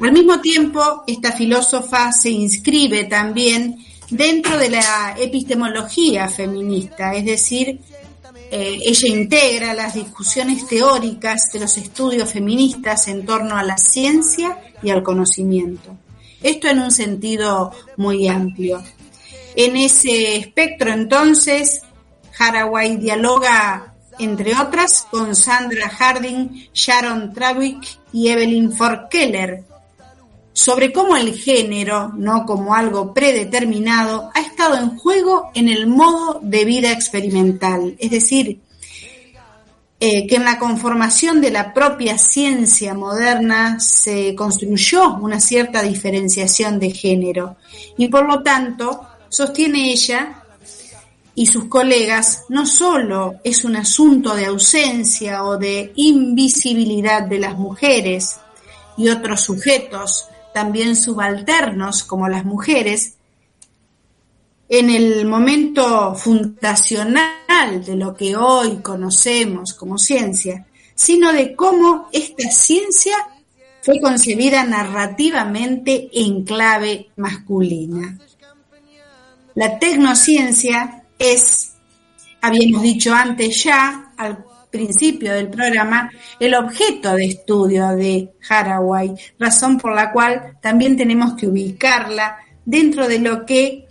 Al 0.00 0.12
mismo 0.12 0.40
tiempo, 0.40 1.04
esta 1.06 1.32
filósofa 1.32 2.10
se 2.10 2.30
inscribe 2.30 3.04
también 3.04 3.83
dentro 4.16 4.56
de 4.58 4.70
la 4.70 5.16
epistemología 5.18 6.28
feminista, 6.28 7.14
es 7.14 7.24
decir, 7.24 7.80
eh, 8.50 8.78
ella 8.84 9.08
integra 9.08 9.74
las 9.74 9.94
discusiones 9.94 10.66
teóricas 10.66 11.50
de 11.52 11.60
los 11.60 11.76
estudios 11.76 12.32
feministas 12.32 13.08
en 13.08 13.26
torno 13.26 13.56
a 13.56 13.64
la 13.64 13.76
ciencia 13.76 14.58
y 14.82 14.90
al 14.90 15.02
conocimiento. 15.02 15.96
Esto 16.40 16.68
en 16.68 16.78
un 16.78 16.92
sentido 16.92 17.72
muy 17.96 18.28
amplio. 18.28 18.82
En 19.56 19.76
ese 19.76 20.36
espectro 20.36 20.92
entonces, 20.92 21.82
Haraway 22.38 22.96
dialoga, 22.96 23.94
entre 24.18 24.54
otras, 24.54 25.06
con 25.10 25.34
Sandra 25.34 25.88
Harding, 25.88 26.68
Sharon 26.72 27.32
Trawick 27.32 27.98
y 28.12 28.28
Evelyn 28.28 28.72
Ford 28.72 29.08
Keller, 29.10 29.64
sobre 30.54 30.92
cómo 30.92 31.16
el 31.16 31.34
género, 31.34 32.12
no 32.16 32.46
como 32.46 32.74
algo 32.74 33.12
predeterminado, 33.12 34.30
ha 34.34 34.40
estado 34.40 34.76
en 34.78 34.96
juego 34.96 35.50
en 35.52 35.68
el 35.68 35.88
modo 35.88 36.38
de 36.42 36.64
vida 36.64 36.92
experimental, 36.92 37.96
es 37.98 38.10
decir, 38.12 38.60
eh, 39.98 40.26
que 40.26 40.36
en 40.36 40.44
la 40.44 40.58
conformación 40.58 41.40
de 41.40 41.50
la 41.50 41.74
propia 41.74 42.18
ciencia 42.18 42.94
moderna 42.94 43.80
se 43.80 44.34
construyó 44.36 45.14
una 45.16 45.40
cierta 45.40 45.82
diferenciación 45.82 46.78
de 46.78 46.90
género. 46.90 47.56
Y 47.96 48.08
por 48.08 48.26
lo 48.26 48.42
tanto, 48.42 49.08
sostiene 49.28 49.90
ella 49.90 50.42
y 51.34 51.46
sus 51.46 51.64
colegas, 51.64 52.44
no 52.48 52.64
solo 52.64 53.40
es 53.42 53.64
un 53.64 53.74
asunto 53.74 54.36
de 54.36 54.46
ausencia 54.46 55.42
o 55.42 55.56
de 55.56 55.92
invisibilidad 55.96 57.22
de 57.22 57.40
las 57.40 57.58
mujeres 57.58 58.36
y 58.96 59.08
otros 59.08 59.40
sujetos, 59.40 60.28
también 60.54 60.94
subalternos 60.94 62.04
como 62.04 62.28
las 62.28 62.44
mujeres, 62.44 63.16
en 64.68 64.88
el 64.88 65.26
momento 65.26 66.14
fundacional 66.14 67.84
de 67.84 67.96
lo 67.96 68.14
que 68.14 68.36
hoy 68.36 68.76
conocemos 68.76 69.74
como 69.74 69.98
ciencia, 69.98 70.64
sino 70.94 71.32
de 71.32 71.56
cómo 71.56 72.08
esta 72.12 72.48
ciencia 72.50 73.16
fue 73.82 74.00
concebida 74.00 74.62
narrativamente 74.64 76.08
en 76.12 76.44
clave 76.44 77.10
masculina. 77.16 78.16
La 79.56 79.80
tecnociencia 79.80 81.02
es, 81.18 81.72
habíamos 82.40 82.82
dicho 82.82 83.12
antes 83.12 83.64
ya, 83.64 84.12
principio 84.74 85.32
del 85.32 85.50
programa 85.50 86.10
el 86.40 86.52
objeto 86.56 87.14
de 87.14 87.26
estudio 87.26 87.90
de 87.90 88.32
Haraway, 88.48 89.14
razón 89.38 89.78
por 89.78 89.94
la 89.94 90.10
cual 90.10 90.58
también 90.60 90.96
tenemos 90.96 91.34
que 91.34 91.46
ubicarla 91.46 92.38
dentro 92.64 93.06
de 93.06 93.20
lo 93.20 93.46
que 93.46 93.86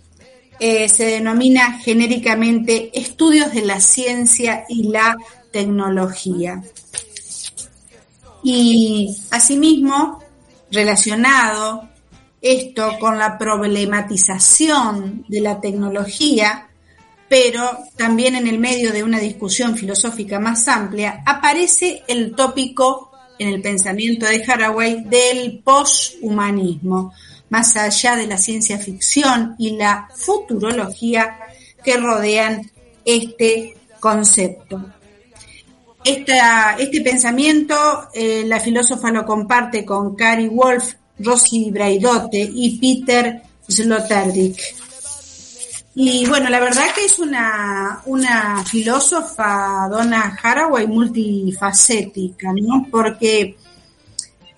eh, 0.60 0.88
se 0.90 1.06
denomina 1.06 1.78
genéricamente 1.78 2.90
estudios 2.92 3.54
de 3.54 3.62
la 3.62 3.80
ciencia 3.80 4.64
y 4.68 4.88
la 4.88 5.16
tecnología. 5.50 6.62
Y 8.42 9.16
asimismo, 9.30 10.22
relacionado 10.70 11.88
esto 12.42 12.98
con 13.00 13.16
la 13.16 13.38
problematización 13.38 15.24
de 15.28 15.40
la 15.40 15.62
tecnología, 15.62 16.68
pero 17.34 17.78
también 17.96 18.36
en 18.36 18.46
el 18.46 18.60
medio 18.60 18.92
de 18.92 19.02
una 19.02 19.18
discusión 19.18 19.76
filosófica 19.76 20.38
más 20.38 20.68
amplia, 20.68 21.20
aparece 21.26 22.04
el 22.06 22.32
tópico 22.36 23.10
en 23.40 23.48
el 23.48 23.60
pensamiento 23.60 24.24
de 24.24 24.44
Haraway 24.44 25.02
del 25.02 25.60
poshumanismo, 25.64 27.12
más 27.48 27.76
allá 27.76 28.14
de 28.14 28.28
la 28.28 28.38
ciencia 28.38 28.78
ficción 28.78 29.56
y 29.58 29.76
la 29.76 30.08
futurología 30.14 31.36
que 31.82 31.96
rodean 31.96 32.70
este 33.04 33.78
concepto. 33.98 34.92
este 36.04 37.00
pensamiento 37.02 37.74
eh, 38.14 38.44
la 38.46 38.60
filósofa 38.60 39.10
lo 39.10 39.26
comparte 39.26 39.84
con 39.84 40.14
Cary 40.14 40.46
Wolf, 40.46 40.94
Rosy 41.18 41.72
Braidotte 41.72 42.48
y 42.54 42.78
Peter 42.78 43.42
Sloterdijk. 43.66 44.84
Y 45.96 46.26
bueno, 46.26 46.50
la 46.50 46.58
verdad 46.58 46.92
que 46.92 47.04
es 47.04 47.20
una, 47.20 48.02
una 48.06 48.64
filósofa, 48.64 49.88
Donna 49.88 50.36
Haraway, 50.42 50.88
multifacética, 50.88 52.52
¿no? 52.52 52.86
Porque 52.90 53.56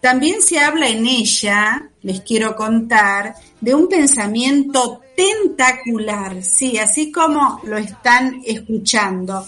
también 0.00 0.40
se 0.40 0.58
habla 0.58 0.88
en 0.88 1.06
ella, 1.06 1.90
les 2.02 2.22
quiero 2.22 2.56
contar, 2.56 3.34
de 3.60 3.74
un 3.74 3.86
pensamiento 3.86 5.02
tentacular, 5.14 6.42
sí, 6.42 6.78
así 6.78 7.12
como 7.12 7.60
lo 7.64 7.76
están 7.76 8.40
escuchando. 8.46 9.46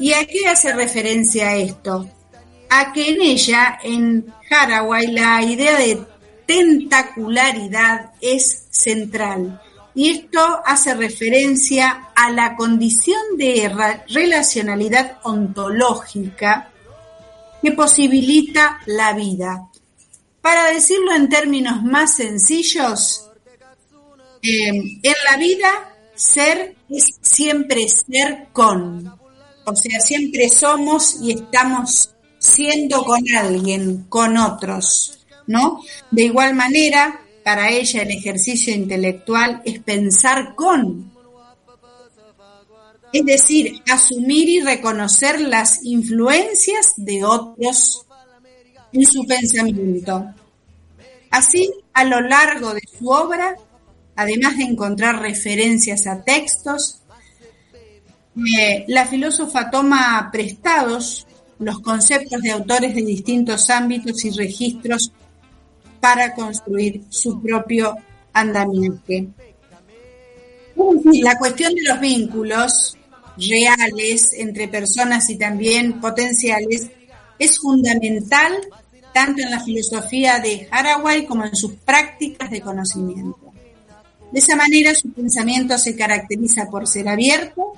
¿Y 0.00 0.12
a 0.14 0.26
qué 0.26 0.48
hace 0.48 0.72
referencia 0.72 1.54
esto? 1.54 2.08
A 2.70 2.92
que 2.92 3.10
en 3.10 3.22
ella, 3.22 3.78
en 3.84 4.26
Haraway, 4.50 5.08
la 5.08 5.42
idea 5.42 5.78
de 5.78 6.02
tentacularidad 6.44 8.10
es 8.20 8.66
central 8.70 9.60
y 9.98 10.10
esto 10.10 10.62
hace 10.64 10.94
referencia 10.94 12.10
a 12.14 12.30
la 12.30 12.54
condición 12.54 13.18
de 13.36 13.68
relacionalidad 14.08 15.18
ontológica 15.24 16.70
que 17.60 17.72
posibilita 17.72 18.78
la 18.86 19.12
vida. 19.14 19.68
Para 20.40 20.66
decirlo 20.66 21.16
en 21.16 21.28
términos 21.28 21.82
más 21.82 22.14
sencillos, 22.14 23.28
eh, 24.40 24.68
en 24.68 25.14
la 25.28 25.36
vida 25.36 25.68
ser 26.14 26.76
es 26.88 27.18
siempre 27.20 27.88
ser 27.88 28.50
con, 28.52 29.04
o 29.64 29.74
sea, 29.74 29.98
siempre 29.98 30.48
somos 30.48 31.16
y 31.20 31.32
estamos 31.32 32.14
siendo 32.38 33.02
con 33.02 33.20
alguien, 33.36 34.04
con 34.08 34.36
otros, 34.36 35.26
¿no? 35.48 35.82
De 36.12 36.22
igual 36.22 36.54
manera, 36.54 37.20
para 37.44 37.70
ella 37.70 38.02
el 38.02 38.10
ejercicio 38.10 38.74
intelectual 38.74 39.62
es 39.64 39.80
pensar 39.80 40.54
con, 40.54 41.10
es 43.12 43.24
decir, 43.24 43.82
asumir 43.90 44.48
y 44.48 44.60
reconocer 44.60 45.40
las 45.40 45.84
influencias 45.84 46.92
de 46.96 47.24
otros 47.24 48.06
en 48.92 49.06
su 49.06 49.26
pensamiento. 49.26 50.34
Así, 51.30 51.72
a 51.92 52.04
lo 52.04 52.20
largo 52.20 52.74
de 52.74 52.82
su 52.98 53.08
obra, 53.08 53.56
además 54.16 54.56
de 54.56 54.64
encontrar 54.64 55.20
referencias 55.20 56.06
a 56.06 56.22
textos, 56.22 57.00
eh, 58.36 58.84
la 58.88 59.06
filósofa 59.06 59.70
toma 59.70 60.28
prestados 60.30 61.26
los 61.58 61.80
conceptos 61.80 62.40
de 62.40 62.52
autores 62.52 62.94
de 62.94 63.02
distintos 63.02 63.68
ámbitos 63.68 64.24
y 64.24 64.30
registros 64.30 65.12
para 66.00 66.34
construir 66.34 67.02
su 67.08 67.40
propio 67.40 67.94
andamiaje. 68.32 69.28
La 71.22 71.36
cuestión 71.38 71.74
de 71.74 71.82
los 71.82 72.00
vínculos 72.00 72.96
reales 73.36 74.32
entre 74.32 74.68
personas 74.68 75.28
y 75.30 75.36
también 75.36 76.00
potenciales 76.00 76.88
es 77.38 77.58
fundamental 77.58 78.52
tanto 79.12 79.42
en 79.42 79.50
la 79.50 79.60
filosofía 79.60 80.38
de 80.38 80.68
Haraway 80.70 81.26
como 81.26 81.44
en 81.44 81.56
sus 81.56 81.72
prácticas 81.72 82.50
de 82.50 82.60
conocimiento. 82.60 83.52
De 84.30 84.40
esa 84.40 84.56
manera 84.56 84.94
su 84.94 85.10
pensamiento 85.12 85.78
se 85.78 85.96
caracteriza 85.96 86.66
por 86.70 86.86
ser 86.86 87.08
abierto 87.08 87.72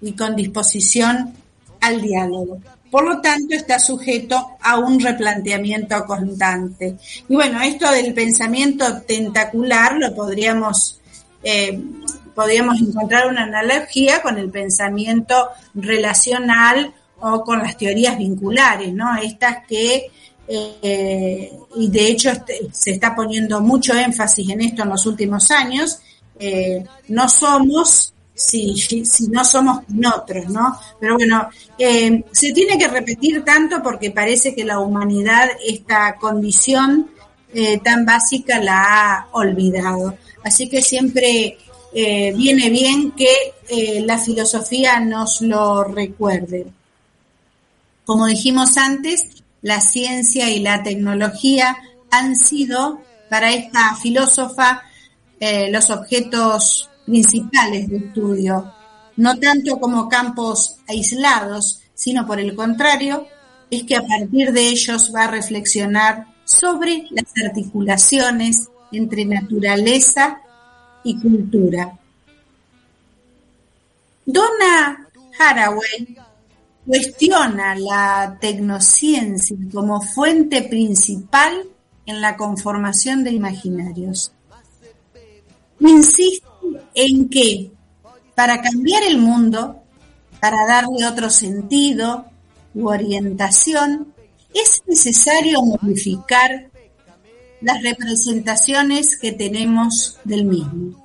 y 0.00 0.12
con 0.12 0.34
disposición 0.36 1.32
al 1.80 2.02
diálogo. 2.02 2.60
Por 2.94 3.08
lo 3.08 3.20
tanto, 3.20 3.56
está 3.56 3.80
sujeto 3.80 4.50
a 4.60 4.78
un 4.78 5.00
replanteamiento 5.00 6.04
constante. 6.04 6.96
Y 7.28 7.34
bueno, 7.34 7.60
esto 7.60 7.90
del 7.90 8.14
pensamiento 8.14 9.02
tentacular 9.02 9.96
lo 9.96 10.14
podríamos, 10.14 11.00
eh, 11.42 11.76
podríamos 12.36 12.80
encontrar 12.80 13.26
una 13.26 13.42
analogía 13.42 14.22
con 14.22 14.38
el 14.38 14.48
pensamiento 14.48 15.48
relacional 15.74 16.94
o 17.18 17.42
con 17.42 17.58
las 17.58 17.76
teorías 17.76 18.16
vinculares, 18.16 18.94
¿no? 18.94 19.16
Estas 19.16 19.66
que, 19.66 20.12
eh, 20.46 21.52
y 21.74 21.90
de 21.90 22.06
hecho 22.06 22.30
este, 22.30 22.68
se 22.70 22.92
está 22.92 23.12
poniendo 23.12 23.60
mucho 23.60 23.92
énfasis 23.92 24.50
en 24.50 24.60
esto 24.60 24.84
en 24.84 24.90
los 24.90 25.04
últimos 25.04 25.50
años, 25.50 25.98
eh, 26.38 26.84
no 27.08 27.28
somos 27.28 28.13
si, 28.34 28.76
si 28.76 29.28
no 29.28 29.44
somos 29.44 29.82
nosotros, 29.88 30.48
¿no? 30.48 30.76
Pero 30.98 31.14
bueno, 31.14 31.48
eh, 31.78 32.24
se 32.32 32.52
tiene 32.52 32.76
que 32.76 32.88
repetir 32.88 33.44
tanto 33.44 33.82
porque 33.82 34.10
parece 34.10 34.54
que 34.54 34.64
la 34.64 34.80
humanidad 34.80 35.48
esta 35.64 36.16
condición 36.16 37.10
eh, 37.52 37.78
tan 37.78 38.04
básica 38.04 38.58
la 38.60 38.82
ha 38.82 39.28
olvidado. 39.32 40.18
Así 40.42 40.68
que 40.68 40.82
siempre 40.82 41.58
eh, 41.92 42.32
viene 42.36 42.68
bien 42.70 43.12
que 43.12 43.54
la 44.04 44.18
filosofía 44.18 45.00
nos 45.00 45.40
lo 45.40 45.84
recuerde. 45.84 46.66
Como 48.04 48.26
dijimos 48.26 48.76
antes, 48.76 49.28
la 49.62 49.80
ciencia 49.80 50.50
y 50.50 50.60
la 50.60 50.82
tecnología 50.82 51.76
han 52.10 52.36
sido 52.36 53.00
para 53.30 53.52
esta 53.52 53.94
filósofa 53.96 54.82
los 55.70 55.90
objetos 55.90 56.90
principales 57.04 57.88
de 57.88 57.96
estudio, 57.96 58.72
no 59.16 59.38
tanto 59.38 59.78
como 59.78 60.08
campos 60.08 60.76
aislados, 60.88 61.82
sino 61.94 62.26
por 62.26 62.40
el 62.40 62.54
contrario, 62.54 63.26
es 63.70 63.84
que 63.84 63.96
a 63.96 64.02
partir 64.02 64.52
de 64.52 64.68
ellos 64.68 65.12
va 65.14 65.24
a 65.24 65.30
reflexionar 65.30 66.26
sobre 66.44 67.06
las 67.10 67.26
articulaciones 67.44 68.68
entre 68.92 69.24
naturaleza 69.24 70.40
y 71.02 71.20
cultura. 71.20 71.98
Donna 74.26 75.08
Haraway 75.38 76.16
cuestiona 76.86 77.74
la 77.74 78.36
tecnociencia 78.40 79.56
como 79.72 80.00
fuente 80.00 80.62
principal 80.62 81.66
en 82.06 82.20
la 82.20 82.36
conformación 82.36 83.24
de 83.24 83.30
imaginarios. 83.32 84.32
Insiste 85.80 86.46
en 86.94 87.28
que 87.28 87.70
para 88.34 88.60
cambiar 88.60 89.02
el 89.04 89.18
mundo, 89.18 89.82
para 90.40 90.66
darle 90.66 91.06
otro 91.06 91.30
sentido 91.30 92.26
u 92.74 92.88
orientación, 92.88 94.12
es 94.52 94.82
necesario 94.86 95.62
modificar 95.62 96.70
las 97.60 97.82
representaciones 97.82 99.18
que 99.18 99.32
tenemos 99.32 100.18
del 100.24 100.44
mismo. 100.44 101.02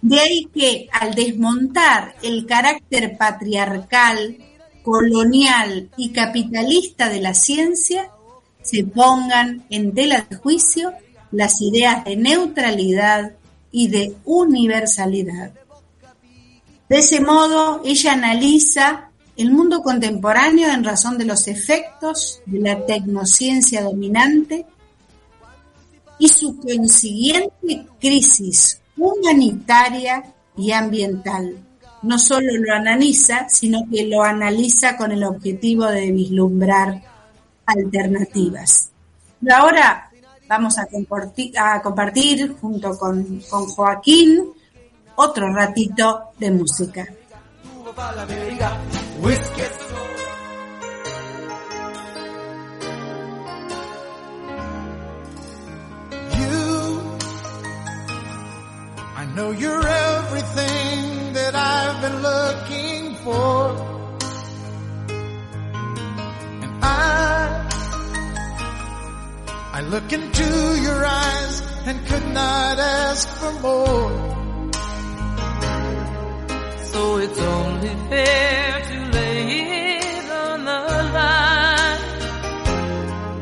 De 0.00 0.18
ahí 0.18 0.48
que 0.52 0.88
al 0.92 1.14
desmontar 1.14 2.16
el 2.22 2.44
carácter 2.44 3.16
patriarcal, 3.16 4.36
colonial 4.82 5.90
y 5.96 6.10
capitalista 6.10 7.08
de 7.08 7.20
la 7.20 7.34
ciencia, 7.34 8.10
se 8.62 8.84
pongan 8.84 9.64
en 9.70 9.94
tela 9.94 10.26
de 10.28 10.36
juicio 10.36 10.92
las 11.30 11.60
ideas 11.62 12.04
de 12.04 12.16
neutralidad 12.16 13.32
y 13.72 13.88
de 13.88 14.14
universalidad. 14.24 15.52
De 16.88 16.98
ese 16.98 17.20
modo, 17.20 17.80
ella 17.84 18.12
analiza 18.12 19.08
el 19.36 19.50
mundo 19.50 19.82
contemporáneo 19.82 20.70
en 20.70 20.84
razón 20.84 21.16
de 21.16 21.24
los 21.24 21.48
efectos 21.48 22.40
de 22.44 22.60
la 22.60 22.84
tecnociencia 22.84 23.82
dominante 23.82 24.66
y 26.18 26.28
su 26.28 26.58
consiguiente 26.58 27.86
crisis 27.98 28.80
humanitaria 28.96 30.22
y 30.56 30.72
ambiental. 30.72 31.56
No 32.02 32.18
solo 32.18 32.52
lo 32.58 32.74
analiza, 32.74 33.48
sino 33.48 33.88
que 33.90 34.06
lo 34.06 34.22
analiza 34.22 34.96
con 34.96 35.12
el 35.12 35.24
objetivo 35.24 35.86
de 35.86 36.12
vislumbrar 36.12 37.02
alternativas. 37.64 38.90
Ahora 39.50 40.11
vamos 40.52 40.78
a 40.78 40.86
compartir, 40.86 41.58
a 41.58 41.80
compartir 41.80 42.56
junto 42.60 42.98
con, 42.98 43.40
con 43.48 43.66
Joaquín 43.68 44.52
otro 45.16 45.50
ratito 45.50 46.32
de 46.38 46.50
música. 46.50 47.06
I 59.14 59.34
know 59.34 59.52
you're 59.52 59.86
everything 59.86 61.32
that 61.32 61.54
I've 61.54 62.02
been 62.02 62.18
looking 62.22 63.14
for. 63.24 63.70
And 66.62 66.84
I, 66.84 67.71
I 69.82 69.84
look 69.86 70.12
into 70.12 70.44
your 70.80 71.04
eyes 71.04 71.60
and 71.86 72.06
could 72.06 72.28
not 72.28 72.78
ask 72.78 73.28
for 73.28 73.52
more. 73.54 74.12
So 76.92 77.16
it's 77.16 77.40
only 77.40 77.94
fair 78.08 78.80
to 78.90 78.98
lay 79.16 79.42
it 79.98 80.30
on 80.30 80.64
the 80.70 80.80
line. 81.18 82.00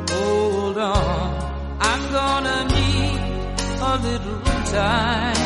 Hold 0.09 0.79
on, 0.79 1.79
I'm 1.79 2.11
gonna 2.11 2.65
need 2.75 3.21
a 3.83 3.99
little 4.09 4.41
time. 4.73 5.40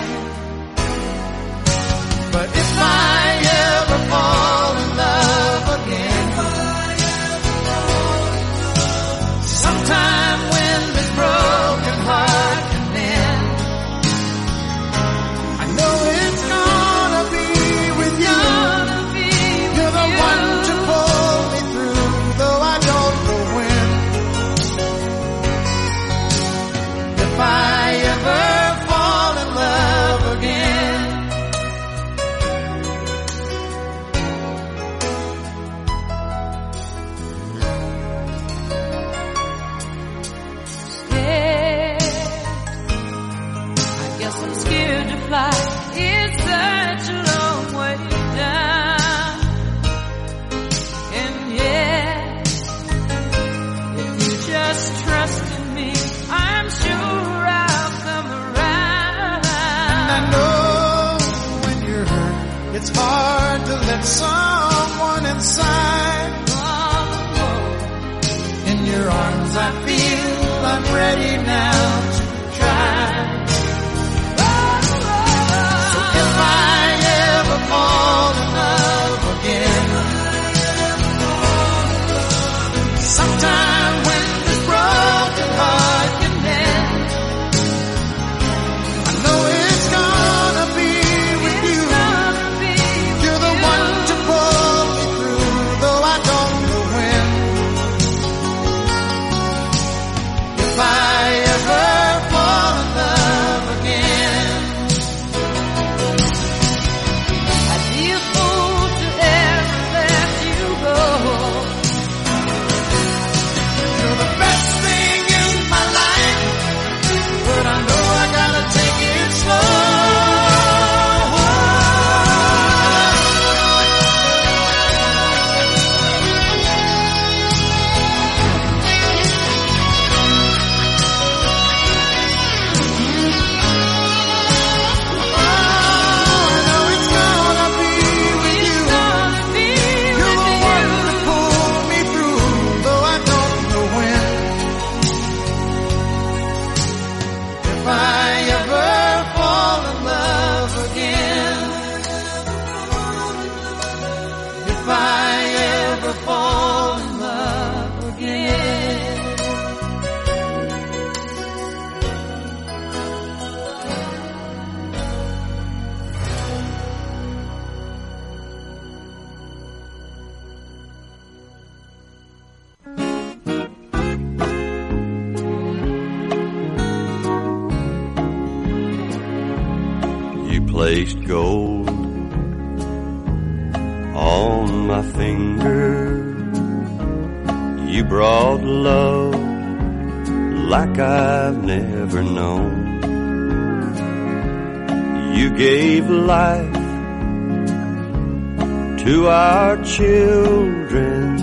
To 199.05 199.29
our 199.29 199.77
children 199.85 201.39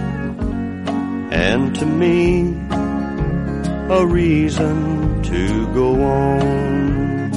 and 1.31 1.75
to 1.75 1.85
me 1.85 2.55
a 3.87 4.03
reason 4.03 5.21
to 5.21 5.71
go 5.71 6.01
on. 6.01 7.31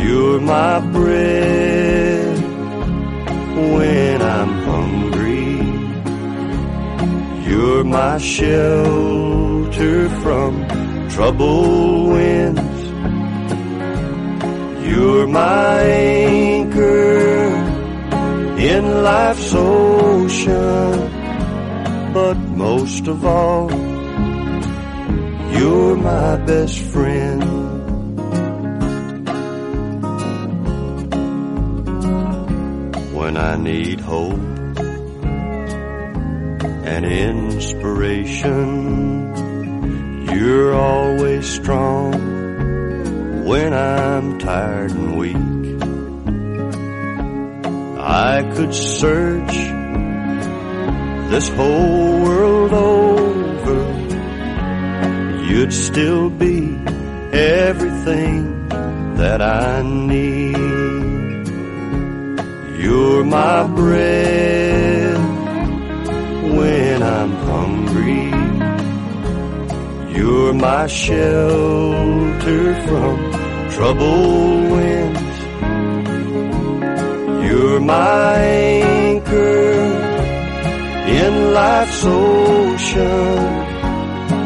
You're 0.00 0.40
my 0.40 0.80
bread 0.80 2.38
when 3.74 4.22
I'm 4.22 4.52
hungry. 4.70 5.52
You're 7.46 7.84
my 7.84 8.16
shelter 8.16 10.08
from 10.22 10.66
troubled 11.10 12.08
winds. 12.12 12.82
You're 14.88 15.26
my 15.26 15.82
anchor 15.82 17.37
in 18.68 19.02
life's 19.02 19.54
ocean. 19.54 20.92
But 22.12 22.36
most 22.36 23.08
of 23.08 23.24
all, 23.24 23.70
you're 25.56 25.96
my 25.96 26.36
best 26.36 26.78
friend. 26.92 27.42
When 33.18 33.36
I 33.36 33.56
need 33.56 34.00
hope 34.00 34.40
and 36.92 37.04
inspiration, 37.04 38.66
you're 40.32 40.74
always 40.74 41.46
strong 41.48 42.12
when 43.44 43.72
I'm 43.72 44.38
tired 44.38 44.90
and 44.90 45.17
I 48.18 48.42
could 48.54 48.74
search 48.74 49.54
this 51.30 51.48
whole 51.50 52.20
world 52.20 52.72
over, 52.72 53.78
you'd 55.46 55.72
still 55.72 56.28
be 56.28 56.80
everything 57.32 58.68
that 59.18 59.40
I 59.40 59.82
need. 59.82 61.46
You're 62.82 63.22
my 63.22 63.62
bread 63.68 65.16
when 66.58 67.02
I'm 67.04 67.32
hungry. 67.52 68.30
You're 70.12 70.54
my 70.54 70.88
shelter 70.88 72.64
from 72.84 73.70
trouble 73.70 74.70
winds. 74.72 74.97
You're 77.58 77.80
my 77.80 78.34
anchor 78.36 79.72
in 81.20 81.52
life's 81.52 82.04
ocean. 82.04 83.38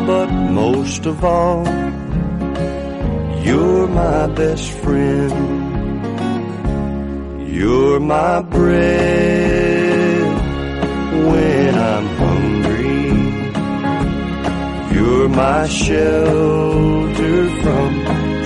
But 0.06 0.28
most 0.30 1.04
of 1.04 1.22
all, 1.22 1.66
you're 3.44 3.86
my 3.88 4.28
best 4.28 4.70
friend. 4.82 5.34
You're 7.54 8.00
my 8.00 8.40
bread 8.40 10.22
when 11.28 11.74
I'm 11.92 12.06
hungry. 12.24 13.10
You're 14.96 15.28
my 15.28 15.68
shelter 15.68 17.50
from 17.60 17.90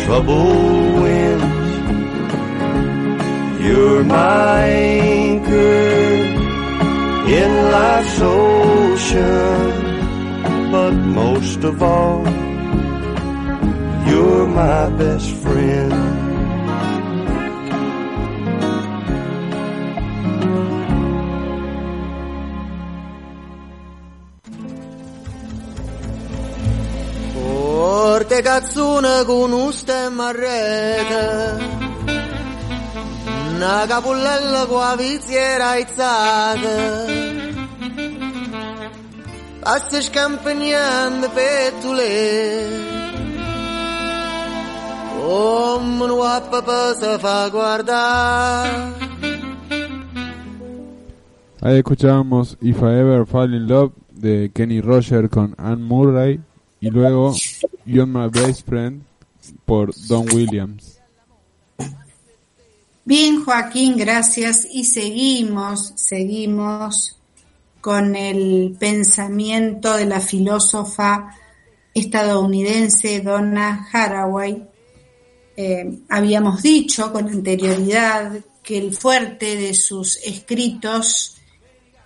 troubled 0.05 1.03
winds. 1.03 1.36
You're 3.67 4.05
my 4.05 4.63
anchor 4.63 5.57
in 7.39 7.51
life's 7.73 8.21
ocean. 8.21 9.71
But 10.71 10.93
most 10.93 11.65
of 11.65 11.83
all, 11.83 12.23
you're 14.09 14.47
my 14.47 14.89
best 14.91 15.31
friend. 15.43 15.93
Forte 27.33 28.43
cazzone 28.43 29.25
con 29.25 29.53
un 29.53 29.73
stemma 29.73 30.29
a 30.29 31.76
Con 33.57 34.23
la 34.23 34.97
viziera 34.99 35.71
aizzata 35.71 37.07
Passa 39.61 40.03
scampagnando 40.03 41.31
pettule 41.31 42.69
Come 45.19 46.05
un 46.05 46.43
papà 46.51 46.95
si 47.01 47.19
fa 47.19 47.49
guardare 47.49 48.95
Ahí 51.63 51.79
escuchábamos 51.79 52.59
If 52.61 52.83
I 52.83 52.99
Ever 53.01 53.27
Fall 53.27 53.55
in 53.55 53.67
Love 53.67 53.93
de 54.13 54.51
Kenny 54.53 54.81
Roger 54.81 55.31
con 55.31 55.55
Anne 55.57 55.83
Murray 55.83 56.41
y 56.81 56.91
luego 56.91 57.35
You're 57.87 58.07
My 58.07 58.29
Best 58.29 58.69
Friend 58.69 59.03
por 59.65 59.93
Don 60.09 60.27
Williams. 60.35 60.96
Bien, 63.07 63.45
Joaquín, 63.45 63.97
gracias. 63.97 64.67
Y 64.69 64.83
seguimos, 64.83 65.93
seguimos 65.95 67.17
con 67.81 68.17
el 68.17 68.77
pensamiento 68.81 69.97
de 69.97 70.07
la 70.07 70.21
filósofa 70.21 71.33
estadounidense 71.95 73.21
Donna 73.21 73.89
Haraway. 73.93 74.61
Eh, 75.57 76.01
habíamos 76.09 76.63
dicho 76.63 77.13
con 77.13 77.29
anterioridad 77.29 78.41
que 78.61 78.79
el 78.79 78.93
fuerte 78.93 79.55
de 79.55 79.73
sus 79.73 80.17
escritos 80.17 81.37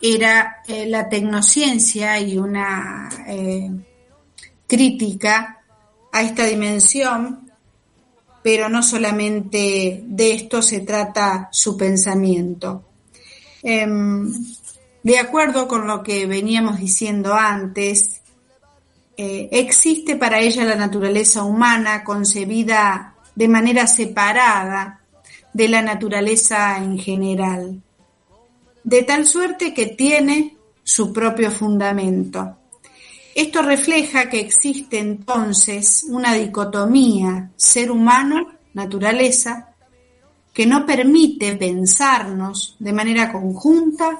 era 0.02 0.58
eh, 0.68 0.84
la 0.84 1.08
tecnociencia 1.08 2.20
y 2.20 2.36
una 2.36 3.08
eh, 3.26 3.70
crítica 4.66 5.62
a 6.12 6.22
esta 6.22 6.44
dimensión, 6.44 7.49
pero 8.42 8.68
no 8.68 8.83
solamente 8.83 10.03
de 10.05 10.33
esto 10.33 10.62
se 10.62 10.81
trata 10.81 11.48
su 11.53 11.76
pensamiento. 11.76 12.85
Em, 13.62 14.33
de 15.03 15.18
acuerdo 15.18 15.68
con 15.68 15.87
lo 15.87 16.03
que 16.03 16.26
veníamos 16.26 16.79
diciendo 16.79 17.35
antes, 17.35 18.20
eh, 19.16 19.48
existe 19.53 20.16
para 20.16 20.40
ella 20.40 20.64
la 20.64 20.76
naturaleza 20.76 21.44
humana 21.44 22.05
concebida 22.05 23.14
de 23.35 23.48
manera 23.48 23.87
separada 23.87 25.00
de 25.53 25.68
la 25.68 25.83
naturaleza 25.83 26.79
en 26.79 26.98
general, 26.98 27.83
de 28.85 29.03
tal 29.03 29.26
suerte 29.26 29.74
que 29.74 29.87
tiene 29.87 30.57
su 30.83 31.12
propio 31.12 31.50
fundamento. 31.50 32.57
Esto 33.34 33.62
refleja 33.62 34.28
que 34.28 34.40
existe 34.40 34.98
entonces 34.98 36.04
una 36.08 36.34
dicotomía 36.34 37.50
ser 37.56 37.90
humano-naturaleza 37.90 39.68
que 40.52 40.66
no 40.66 40.85
permite 40.85 41.54
pensarnos 41.56 42.76
de 42.78 42.92
manera 42.92 43.31
conjunta 43.31 44.18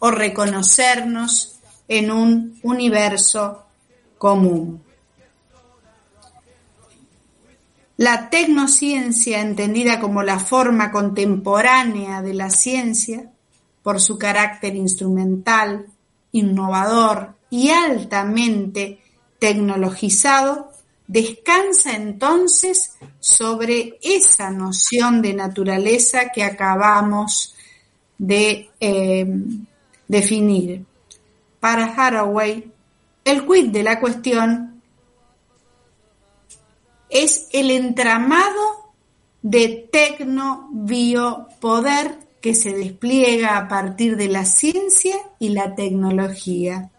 o 0.00 0.10
reconocernos 0.10 1.60
en 1.86 2.10
un 2.10 2.58
universo 2.62 3.64
común. 4.18 4.82
La 7.96 8.28
tecnociencia, 8.30 9.40
entendida 9.40 9.98
como 9.98 10.22
la 10.22 10.38
forma 10.38 10.90
contemporánea 10.92 12.22
de 12.22 12.34
la 12.34 12.50
ciencia, 12.50 13.30
por 13.82 14.00
su 14.00 14.18
carácter 14.18 14.76
instrumental, 14.76 15.86
innovador 16.32 17.37
y 17.50 17.70
altamente 17.70 19.00
tecnologizado, 19.38 20.70
descansa 21.06 21.96
entonces 21.96 22.96
sobre 23.18 23.98
esa 24.02 24.50
noción 24.50 25.22
de 25.22 25.32
naturaleza 25.34 26.28
que 26.28 26.44
acabamos 26.44 27.54
de 28.18 28.68
eh, 28.80 29.26
definir. 30.06 30.84
Para 31.60 31.86
Haraway, 31.86 32.70
el 33.24 33.46
quid 33.46 33.70
de 33.70 33.82
la 33.82 33.98
cuestión 34.00 34.82
es 37.08 37.48
el 37.52 37.70
entramado 37.70 38.92
de 39.42 39.88
tecno-biopoder 39.90 42.18
que 42.40 42.54
se 42.54 42.72
despliega 42.72 43.56
a 43.56 43.66
partir 43.68 44.16
de 44.16 44.28
la 44.28 44.44
ciencia 44.44 45.16
y 45.38 45.50
la 45.50 45.74
tecnología. 45.74 46.90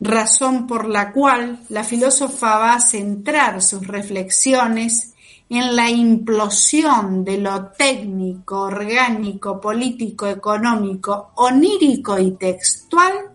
Razón 0.00 0.66
por 0.66 0.88
la 0.88 1.12
cual 1.12 1.60
la 1.68 1.84
filósofa 1.84 2.58
va 2.58 2.74
a 2.74 2.80
centrar 2.80 3.60
sus 3.60 3.86
reflexiones 3.86 5.12
en 5.50 5.76
la 5.76 5.90
implosión 5.90 7.24
de 7.24 7.38
lo 7.38 7.66
técnico, 7.66 8.60
orgánico, 8.60 9.60
político, 9.60 10.26
económico, 10.26 11.32
onírico 11.36 12.18
y 12.18 12.30
textual 12.32 13.30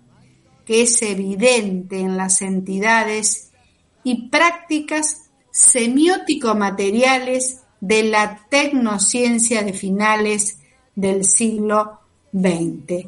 que 0.66 0.82
es 0.82 1.02
evidente 1.04 2.00
en 2.00 2.18
las 2.18 2.42
entidades 2.42 3.52
y 4.04 4.30
prácticas 4.30 5.30
semiótico-materiales 5.52 7.62
de 7.80 8.04
la 8.04 8.46
tecnociencia 8.50 9.64
de 9.64 9.72
finales 9.74 10.58
del 10.96 11.24
siglo 11.24 12.00
XX. 12.34 13.08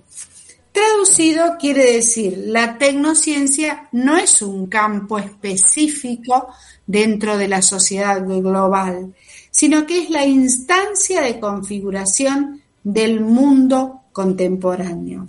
Traducido 0.77 1.57
quiere 1.57 1.93
decir, 1.93 2.37
la 2.37 2.77
tecnociencia 2.77 3.89
no 3.93 4.15
es 4.15 4.43
un 4.43 4.67
campo 4.67 5.17
específico 5.17 6.53
dentro 6.85 7.35
de 7.35 7.47
la 7.47 7.63
sociedad 7.63 8.23
global, 8.23 9.15
sino 9.49 9.87
que 9.87 10.03
es 10.03 10.11
la 10.11 10.23
instancia 10.23 11.21
de 11.21 11.39
configuración 11.39 12.61
del 12.83 13.21
mundo 13.21 14.01
contemporáneo. 14.13 15.25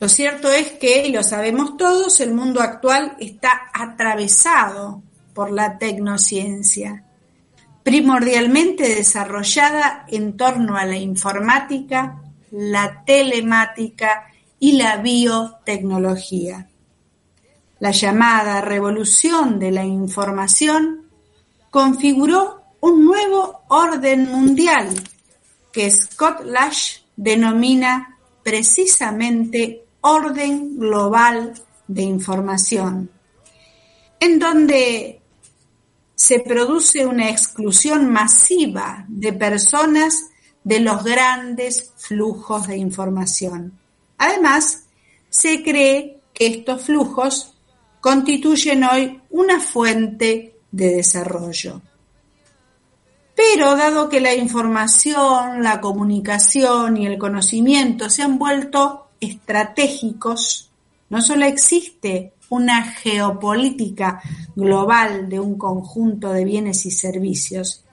Lo 0.00 0.08
cierto 0.08 0.50
es 0.50 0.72
que, 0.72 1.06
y 1.06 1.12
lo 1.12 1.22
sabemos 1.22 1.76
todos, 1.76 2.18
el 2.18 2.34
mundo 2.34 2.60
actual 2.60 3.16
está 3.20 3.70
atravesado 3.72 5.00
por 5.32 5.52
la 5.52 5.78
tecnociencia, 5.78 7.04
primordialmente 7.84 8.92
desarrollada 8.96 10.06
en 10.08 10.36
torno 10.36 10.76
a 10.76 10.84
la 10.84 10.96
informática, 10.96 12.24
la 12.50 13.04
telemática 13.04 14.26
y 14.58 14.72
la 14.72 14.96
biotecnología. 14.98 16.68
La 17.78 17.92
llamada 17.92 18.60
revolución 18.60 19.58
de 19.58 19.70
la 19.70 19.84
información 19.84 21.08
configuró 21.70 22.62
un 22.80 23.04
nuevo 23.04 23.62
orden 23.68 24.30
mundial 24.30 24.88
que 25.72 25.90
Scott 25.90 26.44
Lash 26.44 26.98
denomina 27.16 28.18
precisamente 28.42 29.84
orden 30.00 30.78
global 30.78 31.54
de 31.86 32.02
información, 32.02 33.10
en 34.18 34.38
donde 34.38 35.20
se 36.14 36.40
produce 36.40 37.06
una 37.06 37.30
exclusión 37.30 38.10
masiva 38.10 39.04
de 39.08 39.32
personas 39.32 40.29
de 40.64 40.80
los 40.80 41.02
grandes 41.04 41.92
flujos 41.96 42.66
de 42.66 42.76
información. 42.76 43.78
Además, 44.18 44.84
se 45.28 45.62
cree 45.62 46.20
que 46.34 46.46
estos 46.46 46.82
flujos 46.82 47.54
constituyen 48.00 48.84
hoy 48.84 49.20
una 49.30 49.60
fuente 49.60 50.56
de 50.70 50.96
desarrollo. 50.96 51.80
Pero 53.34 53.74
dado 53.76 54.08
que 54.08 54.20
la 54.20 54.34
información, 54.34 55.62
la 55.62 55.80
comunicación 55.80 56.96
y 56.98 57.06
el 57.06 57.18
conocimiento 57.18 58.10
se 58.10 58.22
han 58.22 58.38
vuelto 58.38 59.08
estratégicos, 59.20 60.70
no 61.08 61.22
solo 61.22 61.46
existe 61.46 62.34
una 62.50 62.82
geopolítica 62.82 64.20
global 64.54 65.28
de 65.28 65.40
un 65.40 65.56
conjunto 65.56 66.32
de 66.32 66.44
bienes 66.44 66.84
y 66.84 66.90
servicios, 66.90 67.84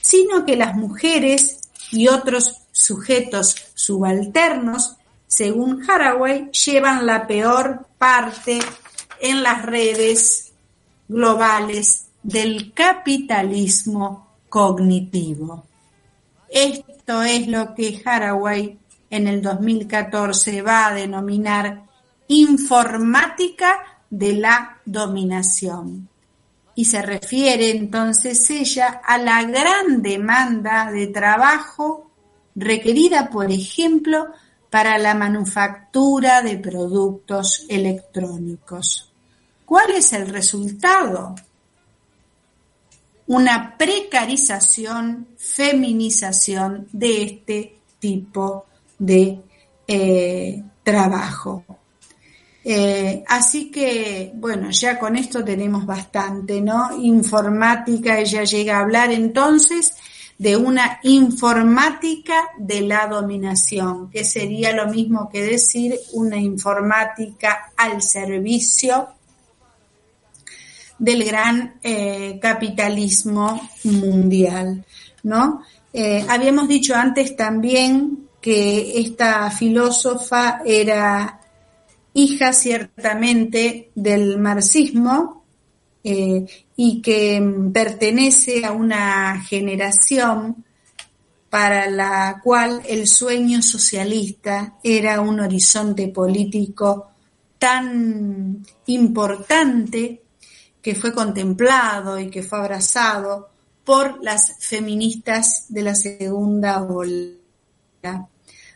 sino 0.00 0.44
que 0.44 0.56
las 0.56 0.74
mujeres 0.74 1.61
y 1.92 2.08
otros 2.08 2.56
sujetos 2.72 3.54
subalternos, 3.74 4.96
según 5.26 5.88
Haraway, 5.88 6.50
llevan 6.50 7.06
la 7.06 7.26
peor 7.26 7.86
parte 7.98 8.58
en 9.20 9.42
las 9.42 9.62
redes 9.64 10.52
globales 11.06 12.06
del 12.22 12.72
capitalismo 12.72 14.26
cognitivo. 14.48 15.64
Esto 16.48 17.22
es 17.22 17.46
lo 17.46 17.74
que 17.74 18.02
Haraway 18.04 18.78
en 19.10 19.28
el 19.28 19.42
2014 19.42 20.62
va 20.62 20.88
a 20.88 20.94
denominar 20.94 21.82
informática 22.28 24.00
de 24.08 24.34
la 24.34 24.78
dominación. 24.84 26.08
Y 26.74 26.86
se 26.86 27.02
refiere 27.02 27.70
entonces 27.70 28.48
ella 28.50 29.02
a 29.04 29.18
la 29.18 29.42
gran 29.44 30.00
demanda 30.00 30.90
de 30.90 31.08
trabajo 31.08 32.10
requerida, 32.54 33.28
por 33.30 33.50
ejemplo, 33.50 34.28
para 34.70 34.96
la 34.96 35.14
manufactura 35.14 36.40
de 36.40 36.56
productos 36.56 37.66
electrónicos. 37.68 39.12
¿Cuál 39.66 39.90
es 39.92 40.12
el 40.14 40.28
resultado? 40.28 41.34
Una 43.26 43.76
precarización, 43.76 45.28
feminización 45.36 46.88
de 46.92 47.22
este 47.22 47.76
tipo 47.98 48.66
de 48.98 49.40
eh, 49.86 50.62
trabajo. 50.82 51.64
Eh, 52.64 53.24
así 53.26 53.70
que, 53.70 54.32
bueno, 54.34 54.70
ya 54.70 54.98
con 54.98 55.16
esto 55.16 55.44
tenemos 55.44 55.84
bastante, 55.84 56.60
¿no? 56.60 56.96
Informática, 57.00 58.18
ella 58.18 58.44
llega 58.44 58.76
a 58.76 58.82
hablar 58.82 59.10
entonces 59.10 59.94
de 60.38 60.56
una 60.56 61.00
informática 61.02 62.34
de 62.58 62.82
la 62.82 63.06
dominación, 63.06 64.10
que 64.10 64.24
sería 64.24 64.72
lo 64.72 64.86
mismo 64.88 65.28
que 65.28 65.42
decir 65.42 65.98
una 66.12 66.36
informática 66.36 67.72
al 67.76 68.00
servicio 68.02 69.08
del 70.98 71.24
gran 71.24 71.74
eh, 71.82 72.38
capitalismo 72.40 73.68
mundial, 73.84 74.84
¿no? 75.24 75.62
Eh, 75.92 76.24
habíamos 76.28 76.68
dicho 76.68 76.94
antes 76.94 77.36
también 77.36 78.28
que 78.40 79.00
esta 79.00 79.50
filósofa 79.50 80.62
era 80.64 81.41
hija 82.14 82.52
ciertamente 82.52 83.90
del 83.94 84.38
marxismo 84.38 85.44
eh, 86.04 86.46
y 86.76 87.00
que 87.00 87.40
pertenece 87.72 88.64
a 88.64 88.72
una 88.72 89.40
generación 89.42 90.64
para 91.48 91.88
la 91.90 92.40
cual 92.42 92.82
el 92.88 93.06
sueño 93.06 93.62
socialista 93.62 94.78
era 94.82 95.20
un 95.20 95.40
horizonte 95.40 96.08
político 96.08 97.10
tan 97.58 98.66
importante 98.86 100.22
que 100.80 100.94
fue 100.94 101.12
contemplado 101.12 102.18
y 102.18 102.30
que 102.30 102.42
fue 102.42 102.58
abrazado 102.58 103.50
por 103.84 104.22
las 104.24 104.56
feministas 104.58 105.66
de 105.68 105.82
la 105.82 105.94
segunda 105.94 106.82
ola. 106.82 108.28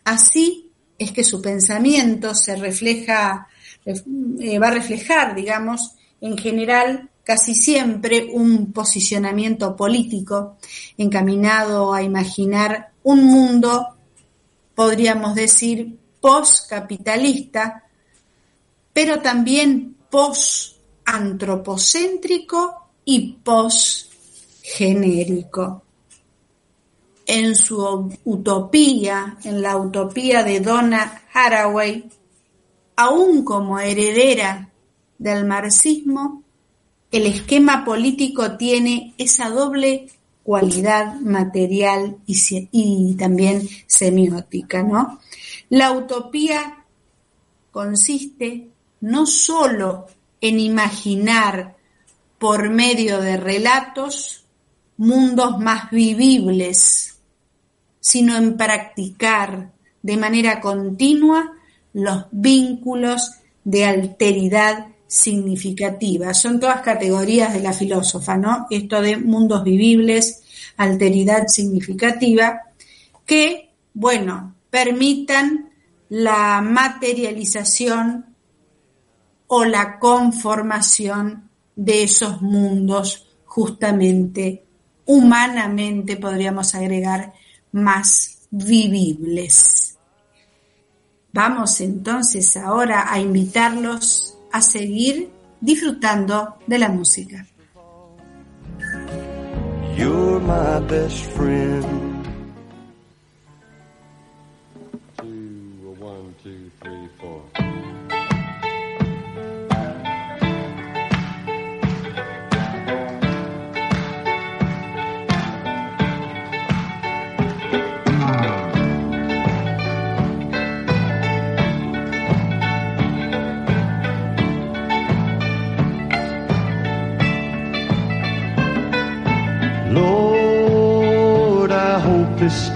Así 0.04 0.65
es 0.98 1.12
que 1.12 1.24
su 1.24 1.42
pensamiento 1.42 2.34
se 2.34 2.56
refleja, 2.56 3.48
eh, 3.84 4.58
va 4.58 4.68
a 4.68 4.72
reflejar, 4.72 5.34
digamos, 5.34 5.94
en 6.20 6.38
general 6.38 7.10
casi 7.24 7.54
siempre 7.54 8.28
un 8.32 8.72
posicionamiento 8.72 9.76
político 9.76 10.56
encaminado 10.96 11.92
a 11.92 12.02
imaginar 12.02 12.92
un 13.02 13.24
mundo, 13.24 13.98
podríamos 14.74 15.34
decir, 15.34 15.98
postcapitalista, 16.20 17.82
pero 18.92 19.20
también 19.20 19.96
post-antropocéntrico 20.08 22.90
y 23.04 23.32
post-genérico 23.42 25.85
en 27.26 27.56
su 27.56 28.10
utopía, 28.24 29.36
en 29.44 29.60
la 29.60 29.76
utopía 29.76 30.42
de 30.44 30.60
Donna 30.60 31.22
Haraway, 31.34 32.08
aún 32.94 33.44
como 33.44 33.78
heredera 33.78 34.70
del 35.18 35.44
marxismo, 35.44 36.42
el 37.10 37.26
esquema 37.26 37.84
político 37.84 38.56
tiene 38.56 39.14
esa 39.18 39.48
doble 39.48 40.08
cualidad 40.42 41.20
material 41.20 42.18
y, 42.26 43.14
también 43.16 43.68
semiótica, 43.86 44.82
¿no? 44.82 45.18
La 45.70 45.92
utopía 45.92 46.84
consiste 47.72 48.68
no 49.00 49.26
solo 49.26 50.06
en 50.40 50.60
imaginar 50.60 51.76
por 52.38 52.70
medio 52.70 53.20
de 53.20 53.36
relatos 53.36 54.44
mundos 54.96 55.58
más 55.58 55.90
vivibles, 55.90 57.15
sino 58.06 58.36
en 58.36 58.56
practicar 58.56 59.72
de 60.00 60.16
manera 60.16 60.60
continua 60.60 61.54
los 61.92 62.26
vínculos 62.30 63.32
de 63.64 63.84
alteridad 63.84 64.86
significativa. 65.08 66.32
Son 66.32 66.60
todas 66.60 66.82
categorías 66.82 67.52
de 67.52 67.58
la 67.58 67.72
filósofa, 67.72 68.36
¿no? 68.36 68.68
Esto 68.70 69.02
de 69.02 69.16
mundos 69.16 69.64
vivibles, 69.64 70.44
alteridad 70.76 71.48
significativa, 71.48 72.60
que, 73.24 73.70
bueno, 73.92 74.54
permitan 74.70 75.70
la 76.08 76.60
materialización 76.60 78.26
o 79.48 79.64
la 79.64 79.98
conformación 79.98 81.50
de 81.74 82.04
esos 82.04 82.40
mundos 82.40 83.26
justamente 83.46 84.62
humanamente, 85.06 86.16
podríamos 86.16 86.72
agregar, 86.76 87.32
más 87.72 88.46
vivibles. 88.50 89.98
Vamos 91.32 91.80
entonces 91.80 92.56
ahora 92.56 93.12
a 93.12 93.18
invitarlos 93.20 94.38
a 94.52 94.62
seguir 94.62 95.30
disfrutando 95.60 96.56
de 96.66 96.78
la 96.78 96.88
música. 96.88 97.46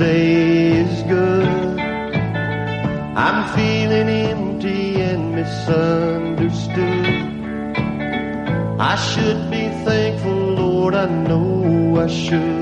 Day 0.01 0.81
is 0.81 1.03
good. 1.03 1.79
I'm 3.25 3.41
feeling 3.55 4.09
empty 4.09 4.99
and 5.03 5.35
misunderstood. 5.35 7.07
I 8.81 8.97
should 8.97 9.51
be 9.51 9.69
thankful, 9.85 10.39
Lord, 10.63 10.95
I 10.95 11.07
know 11.07 12.01
I 12.01 12.07
should. 12.07 12.60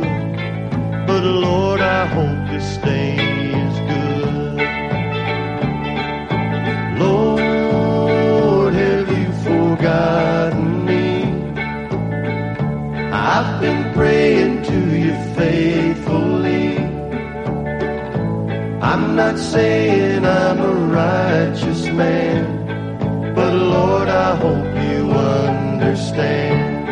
Saying 19.53 20.27
I'm 20.27 20.59
a 20.61 20.75
righteous 21.01 21.87
man, 21.87 23.35
but 23.35 23.55
Lord, 23.55 24.09
I 24.09 24.37
hope 24.37 24.75
you 24.91 25.11
understand. 25.11 26.89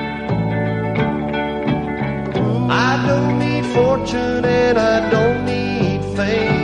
I 2.71 3.07
don't 3.07 3.39
need 3.39 3.67
fortune 3.75 4.45
and 4.45 4.79
I 4.79 5.11
don't 5.11 5.45
need 5.45 6.01
fame. 6.17 6.56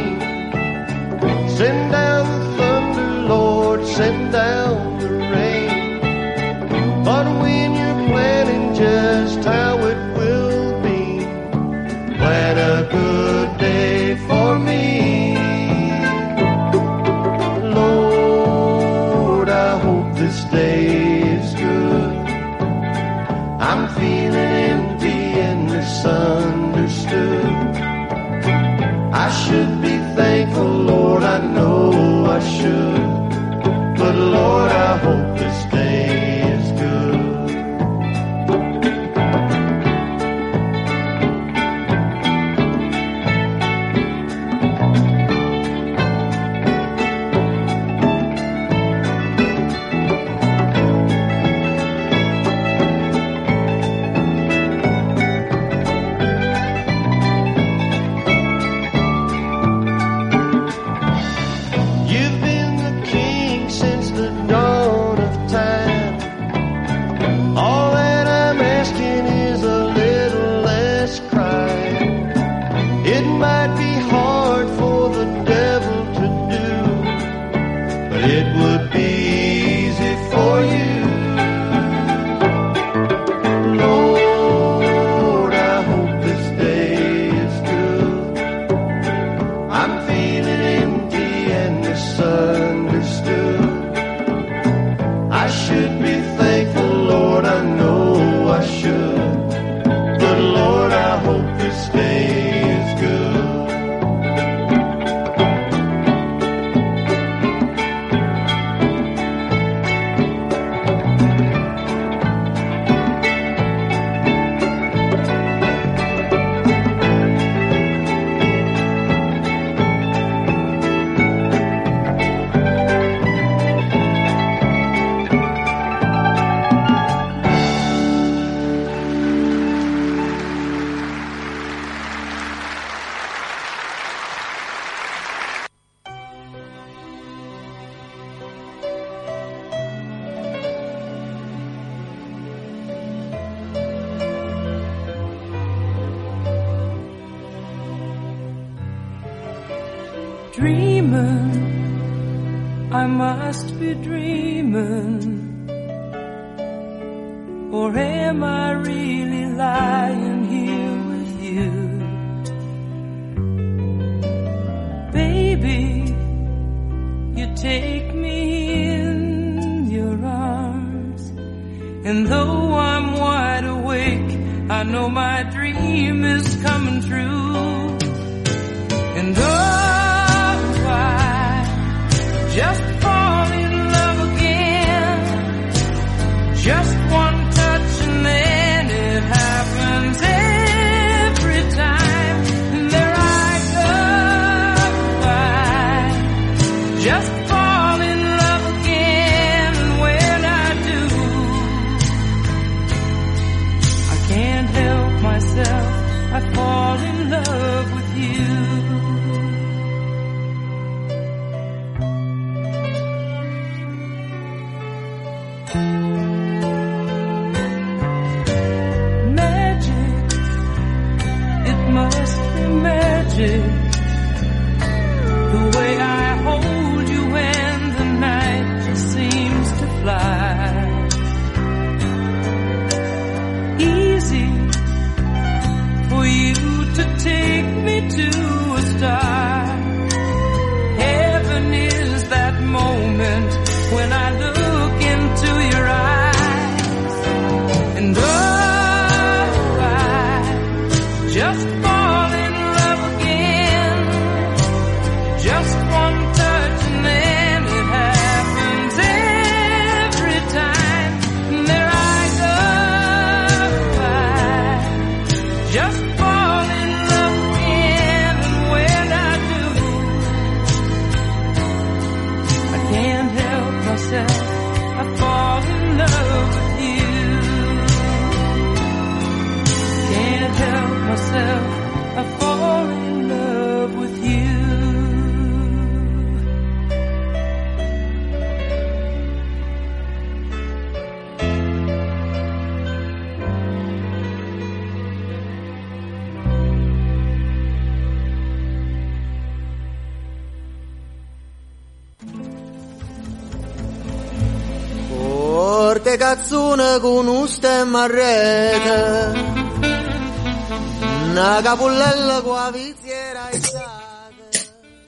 It 73.04 73.24
might 73.24 73.76
be 73.78 73.94
hard 74.08 74.68
for 74.78 75.08
the 75.08 75.24
devil 75.44 75.61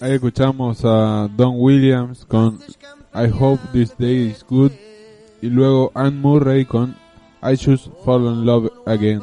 Ahí 0.01 0.13
escuchamos 0.13 0.85
a 0.85 1.29
Don 1.35 1.55
Williams 1.57 2.27
con 2.27 2.61
I 3.15 3.31
Hope 3.39 3.63
This 3.73 3.97
Day 3.97 4.29
Is 4.31 4.45
Good 4.47 4.73
y 5.41 5.49
luego 5.49 5.91
Anne 5.95 6.19
Murray 6.19 6.67
con 6.67 6.97
I 7.43 7.55
Should 7.55 7.81
Fall 8.05 8.27
in 8.27 8.45
Love 8.45 8.71
Again. 8.87 9.23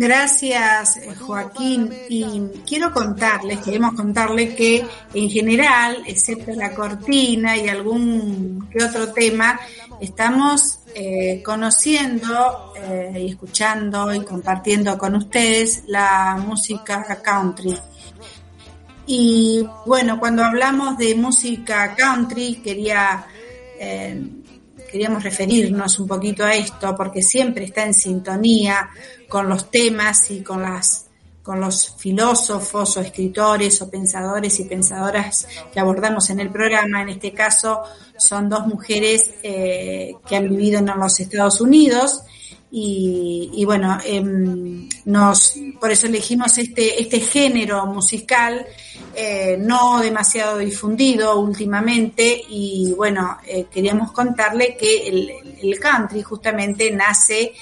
Gracias, 0.00 0.98
eh, 0.98 1.12
Joaquín. 1.16 1.92
Y 2.08 2.40
quiero 2.64 2.92
contarles, 2.92 3.58
queremos 3.58 3.94
contarles 3.94 4.54
que 4.54 4.86
en 5.12 5.28
general, 5.28 6.04
excepto 6.06 6.52
la 6.52 6.72
cortina 6.72 7.56
y 7.56 7.68
algún 7.68 8.68
que 8.70 8.84
otro 8.84 9.12
tema, 9.12 9.58
estamos 10.00 10.78
eh, 10.94 11.42
conociendo 11.44 12.74
eh, 12.76 13.24
y 13.26 13.30
escuchando 13.30 14.14
y 14.14 14.20
compartiendo 14.20 14.96
con 14.96 15.16
ustedes 15.16 15.82
la 15.88 16.40
música 16.46 17.20
country. 17.20 17.76
Y 19.04 19.66
bueno, 19.84 20.20
cuando 20.20 20.44
hablamos 20.44 20.96
de 20.96 21.16
música 21.16 21.96
country, 21.96 22.60
quería 22.62 23.26
queríamos 24.90 25.22
referirnos 25.22 25.98
un 25.98 26.08
poquito 26.08 26.44
a 26.44 26.54
esto 26.54 26.94
porque 26.96 27.22
siempre 27.22 27.66
está 27.66 27.84
en 27.84 27.94
sintonía 27.94 28.88
con 29.28 29.48
los 29.48 29.70
temas 29.70 30.30
y 30.30 30.42
con 30.42 30.62
las 30.62 31.04
con 31.42 31.62
los 31.62 31.94
filósofos 31.96 32.98
o 32.98 33.00
escritores 33.00 33.80
o 33.80 33.88
pensadores 33.88 34.60
y 34.60 34.64
pensadoras 34.64 35.48
que 35.72 35.80
abordamos 35.80 36.28
en 36.28 36.40
el 36.40 36.50
programa. 36.50 37.00
En 37.00 37.08
este 37.08 37.32
caso 37.32 37.84
son 38.18 38.50
dos 38.50 38.66
mujeres 38.66 39.32
eh, 39.42 40.14
que 40.28 40.36
han 40.36 40.46
vivido 40.46 40.78
en 40.80 40.86
los 40.86 41.18
Estados 41.18 41.62
Unidos 41.62 42.20
y, 42.70 43.64
bueno, 43.64 43.98
em, 44.04 44.88
nos, 45.06 45.54
por 45.80 45.90
eso 45.90 46.06
elegimos 46.06 46.58
este, 46.58 47.00
este 47.00 47.20
género 47.20 47.86
musical 47.86 48.66
eh, 49.14 49.56
no 49.58 50.00
demasiado 50.00 50.58
difundido 50.58 51.40
últimamente 51.40 52.40
y 52.50 52.92
bueno, 52.94 53.38
eh, 53.46 53.66
queríamos 53.72 54.12
contarle 54.12 54.76
que 54.76 55.08
el, 55.60 55.80
country 55.80 56.22
justamente 56.22 56.90
nace 56.90 57.52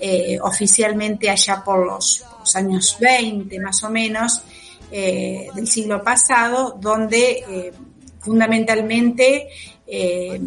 eh, 0.00 0.38
oficialmente 0.40 1.28
allá 1.28 1.62
por 1.62 1.86
los, 1.86 2.24
años 2.54 2.96
20 3.00 3.58
más 3.60 3.82
o 3.84 3.90
menos 3.90 4.42
del 4.90 5.66
siglo 5.66 6.04
pasado, 6.04 6.78
donde 6.80 7.72
fundamentalmente 8.20 9.48
eh, 9.86 10.40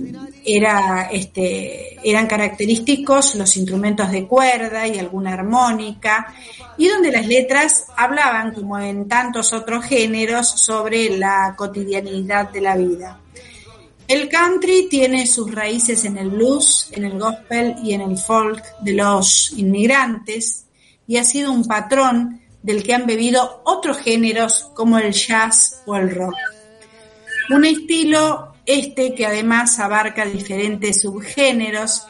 era, 0.44 1.10
este, 1.12 1.98
eran 2.04 2.26
característicos 2.26 3.36
los 3.36 3.56
instrumentos 3.58 4.12
de 4.12 4.26
cuerda 4.28 4.88
y 4.88 4.98
alguna 4.98 5.34
armónica, 5.34 6.34
y 6.78 6.88
donde 6.88 7.12
las 7.12 7.28
letras 7.28 7.86
hablaban, 7.96 8.54
como 8.54 8.80
en 8.80 9.08
tantos 9.08 9.54
otros 9.54 9.86
géneros, 9.86 10.48
sobre 10.48 11.18
la 11.18 11.54
cotidianidad 11.56 12.50
de 12.50 12.62
la 12.62 12.76
vida. 12.76 13.20
El 14.08 14.30
country 14.30 14.88
tiene 14.90 15.28
sus 15.28 15.54
raíces 15.54 16.06
en 16.06 16.18
el 16.18 16.30
blues, 16.30 16.90
en 16.94 17.06
el 17.06 17.20
gospel 17.20 17.76
y 17.84 17.94
en 17.94 18.02
el 18.02 18.18
folk 18.18 18.64
de 18.80 18.94
los 18.94 19.52
inmigrantes, 19.58 20.66
y 21.06 21.18
ha 21.18 21.24
sido 21.24 21.52
un 21.52 21.66
patrón 21.66 22.42
del 22.64 22.84
que 22.84 22.94
han 22.94 23.06
bebido 23.06 23.62
otros 23.66 23.98
géneros 23.98 24.72
como 24.74 24.98
el 24.98 25.14
jazz 25.14 25.82
o 25.86 25.96
el 25.96 26.14
rock. 26.14 26.36
Un 27.50 27.66
estilo 27.66 28.57
este 28.68 29.16
que 29.16 29.26
además 29.26 29.80
abarca 29.80 30.26
diferentes 30.26 31.02
subgéneros 31.02 32.06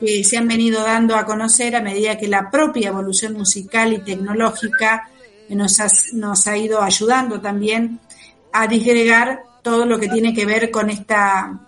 que 0.00 0.22
se 0.24 0.36
han 0.36 0.46
venido 0.46 0.82
dando 0.82 1.16
a 1.16 1.26
conocer 1.26 1.74
a 1.74 1.82
medida 1.82 2.16
que 2.16 2.28
la 2.28 2.50
propia 2.50 2.88
evolución 2.88 3.32
musical 3.34 3.92
y 3.92 3.98
tecnológica 3.98 5.10
nos 5.50 6.46
ha, 6.46 6.56
ido 6.56 6.80
ayudando 6.80 7.40
también 7.40 8.00
a 8.52 8.66
disgregar 8.66 9.42
todo 9.62 9.84
lo 9.84 9.98
que 9.98 10.08
tiene 10.08 10.32
que 10.32 10.46
ver 10.46 10.70
con 10.70 10.90
esta 10.90 11.60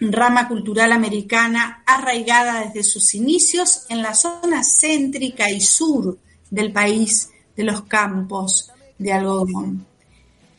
rama 0.00 0.48
cultural 0.48 0.92
americana 0.92 1.82
arraigada 1.86 2.60
desde 2.60 2.82
sus 2.82 3.14
inicios 3.14 3.86
en 3.88 4.02
la 4.02 4.14
zona 4.14 4.62
céntrica 4.62 5.50
y 5.50 5.60
sur 5.60 6.18
del 6.50 6.72
país 6.72 7.30
de 7.56 7.64
los 7.64 7.82
campos 7.82 8.70
de 8.98 9.12
algodón. 9.12 9.86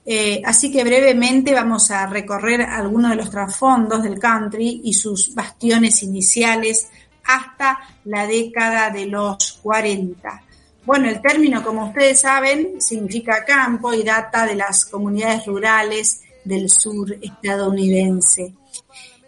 Eh, 0.09 0.41
así 0.45 0.71
que 0.71 0.85
brevemente 0.85 1.53
vamos 1.53 1.91
a 1.91 2.07
recorrer 2.07 2.61
algunos 2.61 3.11
de 3.11 3.17
los 3.17 3.29
trasfondos 3.29 4.03
del 4.03 4.19
country 4.19 4.79
y 4.85 4.93
sus 4.93 5.35
bastiones 5.35 6.01
iniciales 6.01 6.87
hasta 7.25 7.77
la 8.05 8.25
década 8.25 8.89
de 8.89 9.05
los 9.07 9.59
40. 9.61 10.43
Bueno, 10.85 11.09
el 11.09 11.21
término, 11.21 11.61
como 11.61 11.87
ustedes 11.87 12.21
saben, 12.21 12.79
significa 12.79 13.43
campo 13.43 13.93
y 13.93 14.03
data 14.03 14.45
de 14.45 14.55
las 14.55 14.85
comunidades 14.85 15.45
rurales 15.45 16.21
del 16.45 16.69
sur 16.69 17.17
estadounidense. 17.21 18.53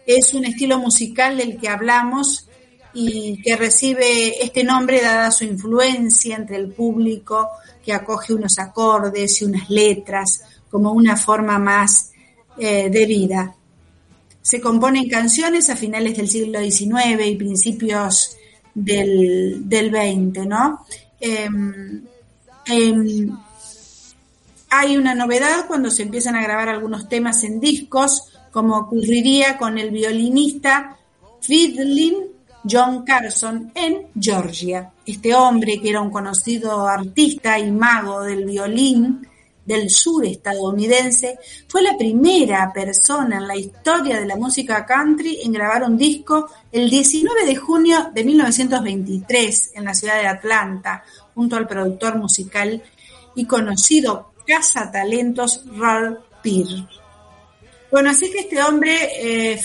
Es 0.06 0.32
un 0.32 0.46
estilo 0.46 0.78
musical 0.78 1.36
del 1.36 1.58
que 1.58 1.68
hablamos 1.68 2.48
y 2.94 3.42
que 3.42 3.54
recibe 3.54 4.42
este 4.42 4.64
nombre 4.64 5.02
dada 5.02 5.30
su 5.30 5.44
influencia 5.44 6.36
entre 6.36 6.56
el 6.56 6.72
público 6.72 7.50
que 7.84 7.92
acoge 7.92 8.32
unos 8.32 8.58
acordes 8.58 9.42
y 9.42 9.44
unas 9.44 9.68
letras 9.68 10.42
como 10.70 10.92
una 10.92 11.16
forma 11.16 11.58
más 11.58 12.12
eh, 12.58 12.88
de 12.90 13.06
vida. 13.06 13.54
Se 14.42 14.60
componen 14.60 15.08
canciones 15.08 15.68
a 15.68 15.76
finales 15.76 16.16
del 16.16 16.28
siglo 16.28 16.60
XIX 16.60 17.26
y 17.26 17.36
principios 17.36 18.36
del, 18.74 19.64
XX, 19.68 20.46
¿no? 20.46 20.86
Em, 21.20 22.02
em, 22.66 23.30
hay 24.70 24.96
una 24.96 25.14
novedad 25.14 25.66
cuando 25.66 25.90
se 25.90 26.02
empiezan 26.02 26.36
a 26.36 26.42
grabar 26.42 26.68
algunos 26.68 27.08
temas 27.08 27.42
en 27.44 27.60
discos, 27.60 28.32
como 28.52 28.78
ocurriría 28.78 29.58
con 29.58 29.78
el 29.78 29.90
violinista 29.90 30.96
Fiddlin 31.40 32.14
John 32.68 33.04
Carson 33.04 33.72
en 33.74 34.08
Georgia. 34.18 34.92
Este 35.04 35.34
hombre, 35.34 35.80
que 35.80 35.90
era 35.90 36.00
un 36.00 36.10
conocido 36.10 36.86
artista 36.86 37.58
y 37.58 37.70
mago 37.70 38.22
del 38.22 38.44
violín 38.44 39.26
del 39.70 39.88
sur 39.88 40.26
estadounidense, 40.26 41.38
fue 41.68 41.80
la 41.80 41.96
primera 41.96 42.72
persona 42.72 43.38
en 43.38 43.46
la 43.46 43.56
historia 43.56 44.18
de 44.18 44.26
la 44.26 44.34
música 44.34 44.84
country 44.84 45.42
en 45.44 45.52
grabar 45.52 45.84
un 45.84 45.96
disco 45.96 46.48
el 46.72 46.90
19 46.90 47.46
de 47.46 47.54
junio 47.54 48.10
de 48.12 48.24
1923 48.24 49.72
en 49.76 49.84
la 49.84 49.94
ciudad 49.94 50.20
de 50.20 50.26
Atlanta, 50.26 51.04
junto 51.34 51.54
al 51.54 51.68
productor 51.68 52.16
musical 52.16 52.82
y 53.36 53.44
conocido 53.44 54.32
cazatalentos 54.44 55.62
Ralph 55.76 56.18
Peer. 56.42 56.66
Bueno, 57.92 58.10
así 58.10 58.30
que 58.32 58.40
este 58.40 58.60
hombre, 58.62 59.52
eh, 59.52 59.60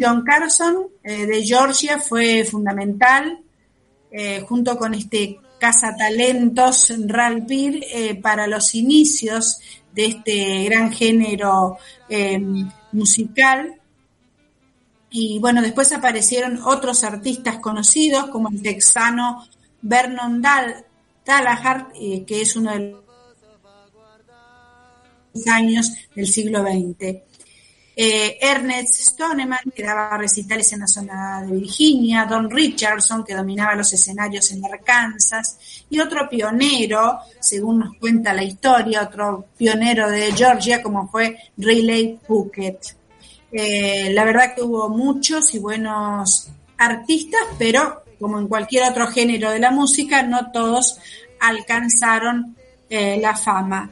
John 0.00 0.24
Carson, 0.24 0.88
eh, 1.04 1.26
de 1.26 1.44
Georgia, 1.44 1.98
fue 1.98 2.44
fundamental, 2.44 3.38
eh, 4.10 4.44
junto 4.48 4.78
con 4.78 4.94
este 4.94 5.38
cazatalentos 5.62 6.92
Ralph 7.06 7.46
Peer, 7.46 7.84
eh, 7.94 8.16
para 8.16 8.48
los 8.48 8.74
inicios 8.74 9.60
de 9.94 10.06
este 10.06 10.64
gran 10.64 10.92
género 10.92 11.78
eh, 12.08 12.42
musical. 12.90 13.80
Y 15.08 15.38
bueno, 15.38 15.62
después 15.62 15.92
aparecieron 15.92 16.60
otros 16.64 17.04
artistas 17.04 17.60
conocidos, 17.60 18.26
como 18.30 18.48
el 18.48 18.60
texano 18.60 19.46
Vernon 19.82 20.42
Dal 20.42 20.84
eh, 21.94 22.24
que 22.26 22.40
es 22.40 22.56
uno 22.56 22.72
de 22.72 22.96
los 25.32 25.46
años 25.46 25.92
del 26.16 26.26
siglo 26.26 26.62
XX. 26.64 27.22
Eh, 27.94 28.38
Ernest 28.40 28.94
Stoneman, 28.94 29.70
que 29.74 29.82
daba 29.82 30.16
recitales 30.16 30.72
en 30.72 30.80
la 30.80 30.86
zona 30.86 31.42
de 31.42 31.52
Virginia, 31.52 32.24
Don 32.24 32.50
Richardson, 32.50 33.22
que 33.22 33.34
dominaba 33.34 33.74
los 33.74 33.92
escenarios 33.92 34.50
en 34.52 34.64
Arkansas, 34.64 35.58
y 35.90 36.00
otro 36.00 36.26
pionero, 36.28 37.18
según 37.38 37.80
nos 37.80 37.96
cuenta 37.96 38.32
la 38.32 38.42
historia, 38.42 39.02
otro 39.02 39.46
pionero 39.58 40.08
de 40.08 40.32
Georgia, 40.32 40.82
como 40.82 41.08
fue 41.08 41.36
Riley 41.58 42.18
Puckett. 42.26 42.96
Eh, 43.52 44.10
la 44.12 44.24
verdad 44.24 44.54
que 44.54 44.62
hubo 44.62 44.88
muchos 44.88 45.54
y 45.54 45.58
buenos 45.58 46.48
artistas, 46.78 47.42
pero 47.58 48.02
como 48.18 48.38
en 48.38 48.48
cualquier 48.48 48.90
otro 48.90 49.06
género 49.08 49.50
de 49.50 49.58
la 49.58 49.70
música, 49.70 50.22
no 50.22 50.50
todos 50.50 50.98
alcanzaron 51.40 52.56
eh, 52.88 53.18
la 53.20 53.36
fama. 53.36 53.90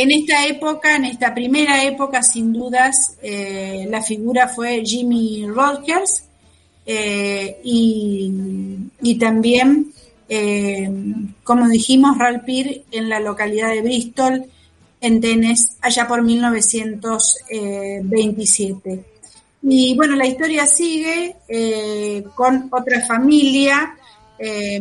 En 0.00 0.12
esta 0.12 0.46
época, 0.46 0.94
en 0.94 1.06
esta 1.06 1.34
primera 1.34 1.82
época, 1.82 2.22
sin 2.22 2.52
dudas, 2.52 3.16
eh, 3.20 3.84
la 3.90 4.00
figura 4.00 4.46
fue 4.46 4.84
Jimmy 4.86 5.44
Rogers 5.48 6.22
eh, 6.86 7.58
y, 7.64 9.18
también, 9.18 9.92
eh, 10.28 10.88
como 11.42 11.68
dijimos, 11.68 12.16
Ralph 12.16 12.44
Peer 12.44 12.82
en 12.92 13.08
la 13.08 13.18
localidad 13.18 13.70
de 13.70 13.82
Bristol 13.82 14.44
en 15.00 15.20
Tenes 15.20 15.76
allá 15.80 16.06
por 16.06 16.22
1927. 16.22 19.04
Y 19.62 19.96
bueno, 19.96 20.14
la 20.14 20.26
historia 20.26 20.64
sigue 20.64 21.34
con 22.36 22.68
otra 22.70 23.04
familia 23.04 23.96
que, 24.38 24.80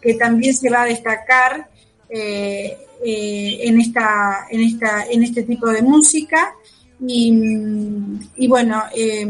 que 0.00 0.14
también 0.14 0.54
se 0.54 0.70
va 0.70 0.80
a 0.80 0.86
destacar 0.86 1.71
eh, 2.14 3.58
en, 3.64 3.80
esta, 3.80 4.46
en, 4.50 4.60
esta, 4.60 5.04
en 5.10 5.22
este 5.24 5.42
tipo 5.44 5.66
de 5.68 5.82
música. 5.82 6.54
Y, 7.06 7.32
y 8.36 8.46
bueno, 8.46 8.82
eh, 8.94 9.26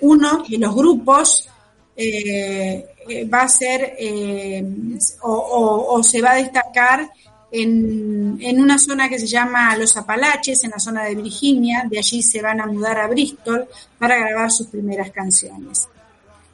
uno 0.00 0.44
de 0.48 0.58
los 0.58 0.74
grupos 0.74 1.48
eh, 1.96 2.86
va 3.32 3.42
a 3.42 3.48
ser 3.48 3.96
o, 5.22 5.32
o- 5.32 5.94
o 5.96 6.02
se 6.02 6.20
va 6.20 6.32
a 6.32 6.36
destacar 6.36 7.10
en, 7.50 8.36
en 8.40 8.60
una 8.60 8.78
zona 8.78 9.08
que 9.08 9.18
se 9.18 9.26
llama 9.26 9.76
Los 9.76 9.96
Apalaches, 9.96 10.62
en 10.64 10.70
la 10.70 10.78
zona 10.78 11.04
de 11.04 11.14
Virginia. 11.14 11.84
De 11.88 11.98
allí 11.98 12.22
se 12.22 12.42
van 12.42 12.60
a 12.60 12.66
mudar 12.66 12.98
a 12.98 13.06
Bristol 13.08 13.66
para 13.98 14.18
grabar 14.18 14.50
sus 14.50 14.66
primeras 14.68 15.10
canciones. 15.10 15.88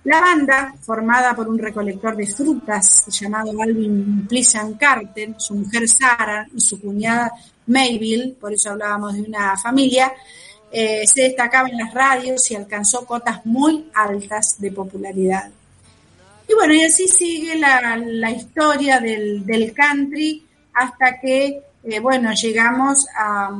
La 0.05 0.21
banda, 0.21 0.75
formada 0.81 1.35
por 1.35 1.49
un 1.49 1.59
recolector 1.59 2.17
de 2.17 2.27
frutas 2.27 3.07
llamado 3.07 3.53
Alvin 3.63 4.27
Pleasant 4.27 4.77
Carter, 4.77 5.35
su 5.39 5.55
mujer 5.55 5.89
Sarah 5.89 6.47
y 6.53 6.61
su 6.61 6.81
cuñada 6.81 7.33
Mayville, 7.67 8.35
por 8.41 8.53
eso 8.53 8.71
hablábamos 8.71 9.15
de 9.15 9.23
una 9.23 9.57
familia, 9.57 10.13
eh, 10.73 11.05
se 11.07 11.23
destacaba 11.23 11.69
en 11.69 11.79
las 11.79 11.95
radios 11.95 12.51
y 12.51 12.57
alcanzó 12.57 13.07
cotas 13.07 13.47
muy 13.47 13.91
altas 13.95 14.61
de 14.61 14.73
popularidad. 14.73 15.51
Y 16.49 16.55
bueno, 16.55 16.75
y 16.75 16.83
así 16.83 17.07
sigue 17.07 17.57
la, 17.57 18.31
historia 18.31 18.99
del, 18.99 19.47
del 19.47 19.73
country 19.73 20.45
hasta 20.75 21.21
que, 21.21 21.63
eh, 21.85 22.01
bueno, 22.01 22.33
llegamos 22.33 23.07
a, 23.17 23.57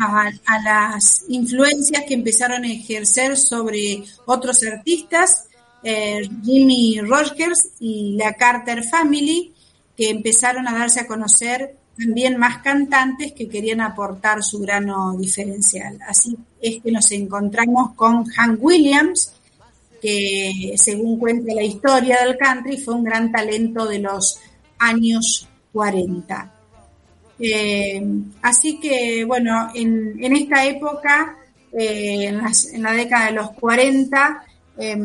a, 0.00 0.32
las 0.64 1.24
influencias 1.28 2.04
que 2.06 2.14
empezaron 2.14 2.64
a 2.64 2.72
ejercer 2.72 3.36
sobre 3.36 4.02
otros 4.26 4.62
artistas, 4.64 5.48
eh, 5.82 6.28
Jimmy 6.42 7.00
Rogers 7.00 7.68
y 7.80 8.16
la 8.16 8.34
Carter 8.34 8.84
Family, 8.84 9.52
que 9.96 10.10
empezaron 10.10 10.66
a 10.66 10.72
darse 10.72 11.00
a 11.00 11.06
conocer 11.06 11.76
también 11.98 12.38
más 12.38 12.62
cantantes 12.62 13.32
que 13.32 13.48
querían 13.48 13.80
aportar 13.80 14.42
su 14.42 14.60
grano 14.60 15.16
diferencial. 15.18 15.98
Así 16.08 16.36
es 16.60 16.82
que 16.82 16.90
nos 16.90 17.10
encontramos 17.12 17.92
con 17.94 18.24
Hank 18.24 18.62
Williams, 18.62 19.32
que 20.00 20.74
según 20.76 21.18
cuenta 21.18 21.52
la 21.54 21.62
historia 21.62 22.18
del 22.24 22.38
country 22.38 22.78
fue 22.78 22.94
un 22.94 23.04
gran 23.04 23.30
talento 23.30 23.86
de 23.86 23.98
los 23.98 24.38
años 24.78 25.46
40. 25.72 26.59
Eh, 27.40 28.02
así 28.42 28.78
que, 28.78 29.24
bueno, 29.24 29.70
en, 29.74 30.18
esta 30.36 30.64
época, 30.66 31.36
eh, 31.72 32.26
en, 32.26 32.82
la 32.82 32.92
década 32.92 33.26
de 33.26 33.32
los 33.32 33.50
40, 33.52 34.44
eh, 34.78 34.96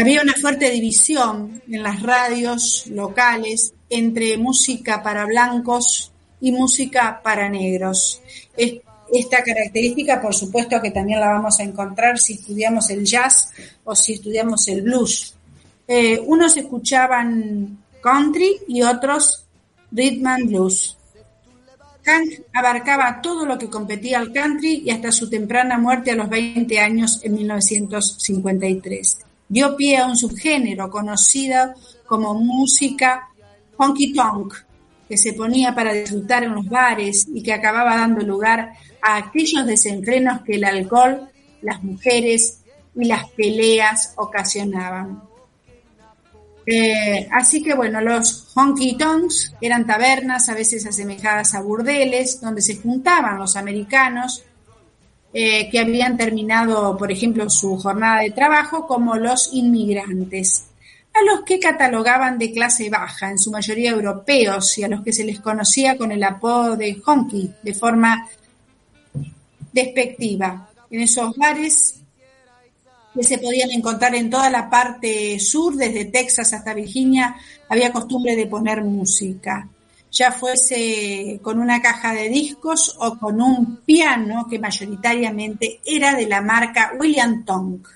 había 0.00 0.22
una 0.22 0.34
fuerte 0.34 0.70
división 0.70 1.62
en 1.68 1.82
las 1.82 2.02
radios 2.02 2.86
locales 2.88 3.72
entre 3.90 4.36
música 4.36 5.02
para 5.02 5.24
blancos 5.26 6.12
y 6.40 6.52
música 6.52 7.20
para 7.22 7.48
negros. 7.48 8.20
Es- 8.56 8.80
esta 9.12 9.42
característica, 9.44 10.20
por 10.20 10.34
supuesto, 10.34 10.80
que 10.82 10.90
también 10.90 11.20
la 11.20 11.28
vamos 11.28 11.60
a 11.60 11.62
encontrar 11.62 12.18
si 12.18 12.34
estudiamos 12.34 12.90
el 12.90 13.04
jazz 13.04 13.50
o 13.84 13.94
si 13.94 14.14
estudiamos 14.14 14.66
el 14.66 14.82
blues. 14.82 15.34
Eh, 15.86 16.18
unos 16.26 16.56
escuchaban 16.56 17.78
country 18.00 18.56
y 18.66 18.82
otros 18.82 19.45
rhythm 19.96 20.26
and 20.26 20.48
blues. 20.48 20.96
Hank 22.04 22.42
abarcaba 22.52 23.20
todo 23.20 23.44
lo 23.44 23.58
que 23.58 23.68
competía 23.68 24.18
al 24.18 24.32
country 24.32 24.82
y 24.84 24.90
hasta 24.90 25.10
su 25.10 25.28
temprana 25.28 25.76
muerte 25.78 26.12
a 26.12 26.14
los 26.14 26.28
20 26.28 26.78
años 26.78 27.20
en 27.24 27.34
1953. 27.34 29.18
Dio 29.48 29.76
pie 29.76 29.98
a 29.98 30.06
un 30.06 30.16
subgénero 30.16 30.88
conocido 30.88 31.74
como 32.06 32.34
música 32.34 33.28
honky 33.76 34.12
tonk, 34.12 34.54
que 35.08 35.16
se 35.16 35.32
ponía 35.32 35.74
para 35.74 35.92
disfrutar 35.92 36.44
en 36.44 36.54
los 36.54 36.68
bares 36.68 37.26
y 37.32 37.42
que 37.42 37.52
acababa 37.52 37.96
dando 37.96 38.24
lugar 38.24 38.72
a 39.02 39.16
aquellos 39.16 39.66
desenfrenos 39.66 40.42
que 40.42 40.54
el 40.54 40.64
alcohol, 40.64 41.28
las 41.62 41.82
mujeres 41.82 42.62
y 42.94 43.04
las 43.04 43.28
peleas 43.30 44.14
ocasionaban. 44.16 45.22
Eh, 46.66 47.28
así 47.30 47.62
que 47.62 47.74
bueno, 47.74 48.00
los 48.00 48.48
honky 48.54 48.98
tonks 48.98 49.54
eran 49.60 49.86
tabernas 49.86 50.48
a 50.48 50.54
veces 50.54 50.84
asemejadas 50.84 51.54
a 51.54 51.60
burdeles 51.60 52.40
donde 52.40 52.60
se 52.60 52.76
juntaban 52.76 53.38
los 53.38 53.54
americanos 53.54 54.42
eh, 55.32 55.68
que 55.70 55.78
habían 55.78 56.16
terminado, 56.16 56.96
por 56.96 57.12
ejemplo, 57.12 57.48
su 57.50 57.76
jornada 57.76 58.22
de 58.22 58.30
trabajo 58.30 58.86
como 58.86 59.16
los 59.16 59.50
inmigrantes, 59.52 60.64
a 61.12 61.22
los 61.24 61.42
que 61.44 61.60
catalogaban 61.60 62.38
de 62.38 62.52
clase 62.52 62.88
baja, 62.88 63.30
en 63.30 63.38
su 63.38 63.50
mayoría 63.50 63.90
europeos, 63.90 64.78
y 64.78 64.84
a 64.84 64.88
los 64.88 65.02
que 65.02 65.12
se 65.12 65.24
les 65.24 65.40
conocía 65.40 65.96
con 65.98 66.10
el 66.10 66.24
apodo 66.24 66.76
de 66.76 67.00
honky, 67.04 67.52
de 67.62 67.74
forma 67.74 68.28
despectiva. 69.72 70.70
En 70.90 71.00
esos 71.00 71.36
bares 71.36 72.00
que 73.16 73.24
se 73.24 73.38
podían 73.38 73.70
encontrar 73.70 74.14
en 74.14 74.30
toda 74.30 74.50
la 74.50 74.68
parte 74.68 75.38
sur, 75.40 75.74
desde 75.74 76.04
Texas 76.04 76.52
hasta 76.52 76.74
Virginia, 76.74 77.34
había 77.68 77.92
costumbre 77.92 78.36
de 78.36 78.46
poner 78.46 78.84
música, 78.84 79.68
ya 80.12 80.32
fuese 80.32 81.40
con 81.42 81.58
una 81.58 81.80
caja 81.80 82.12
de 82.12 82.28
discos 82.28 82.96
o 83.00 83.18
con 83.18 83.40
un 83.40 83.78
piano 83.78 84.46
que 84.48 84.58
mayoritariamente 84.58 85.80
era 85.84 86.14
de 86.14 86.26
la 86.26 86.40
marca 86.40 86.92
William 86.98 87.44
Tonk. 87.44 87.88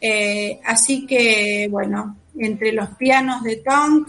Eh, 0.00 0.60
así 0.64 1.06
que, 1.06 1.68
bueno, 1.70 2.16
entre 2.38 2.72
los 2.72 2.90
pianos 2.90 3.42
de 3.42 3.56
Tonk, 3.56 4.08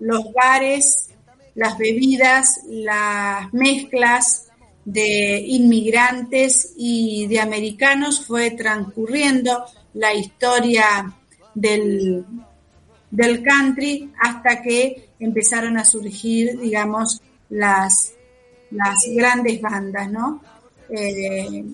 los 0.00 0.32
bares, 0.32 1.10
las 1.54 1.78
bebidas, 1.78 2.60
las 2.68 3.52
mezclas, 3.52 4.49
de 4.92 5.38
inmigrantes 5.46 6.74
y 6.76 7.26
de 7.28 7.40
americanos 7.40 8.24
fue 8.26 8.50
transcurriendo 8.50 9.64
la 9.94 10.12
historia 10.14 11.14
del, 11.54 12.24
del 13.10 13.42
country 13.42 14.12
hasta 14.20 14.62
que 14.62 15.10
empezaron 15.20 15.78
a 15.78 15.84
surgir, 15.84 16.58
digamos, 16.58 17.20
las, 17.50 18.14
las 18.72 19.04
grandes 19.14 19.60
bandas, 19.60 20.10
¿no? 20.10 20.42
Eh, 20.88 21.64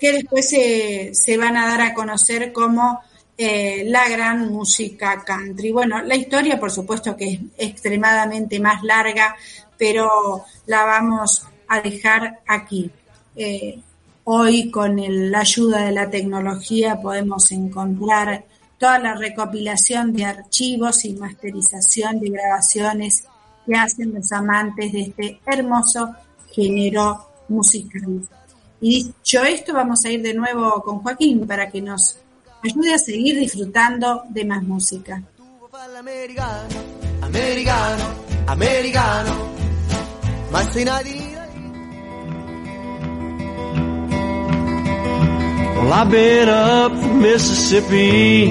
que 0.00 0.12
después 0.12 0.48
se, 0.48 1.10
se, 1.14 1.36
van 1.36 1.56
a 1.56 1.66
dar 1.66 1.80
a 1.80 1.94
conocer 1.94 2.52
como 2.52 3.00
eh, 3.38 3.84
la 3.86 4.08
gran 4.08 4.50
música 4.50 5.22
country. 5.24 5.70
Bueno, 5.70 6.02
la 6.02 6.16
historia, 6.16 6.58
por 6.58 6.72
supuesto, 6.72 7.16
que 7.16 7.32
es 7.32 7.40
extremadamente 7.56 8.58
más 8.58 8.82
larga, 8.82 9.36
pero 9.78 10.44
la 10.66 10.84
vamos 10.84 11.46
a 11.72 11.80
dejar 11.80 12.40
aquí. 12.46 12.90
Eh, 13.34 13.80
hoy 14.24 14.70
con 14.70 14.96
la 15.30 15.40
ayuda 15.40 15.86
de 15.86 15.92
la 15.92 16.10
tecnología 16.10 17.00
podemos 17.00 17.50
encontrar 17.50 18.44
toda 18.78 18.98
la 18.98 19.14
recopilación 19.14 20.12
de 20.12 20.26
archivos 20.26 21.06
y 21.06 21.14
masterización 21.14 22.20
de 22.20 22.28
grabaciones 22.28 23.24
que 23.64 23.74
hacen 23.74 24.12
los 24.12 24.30
amantes 24.32 24.92
de 24.92 25.00
este 25.00 25.40
hermoso 25.46 26.14
género 26.52 27.26
musical. 27.48 28.02
Y 28.82 29.04
dicho 29.04 29.42
esto, 29.42 29.72
vamos 29.72 30.04
a 30.04 30.10
ir 30.10 30.20
de 30.20 30.34
nuevo 30.34 30.82
con 30.82 30.98
Joaquín 30.98 31.46
para 31.46 31.70
que 31.70 31.80
nos 31.80 32.18
ayude 32.62 32.92
a 32.92 32.98
seguir 32.98 33.38
disfrutando 33.38 34.24
de 34.28 34.44
más 34.44 34.62
música. 34.62 35.22
Well, 45.82 45.92
I've 45.94 46.10
been 46.12 46.48
up 46.48 46.92
from 46.92 47.22
Mississippi 47.22 48.46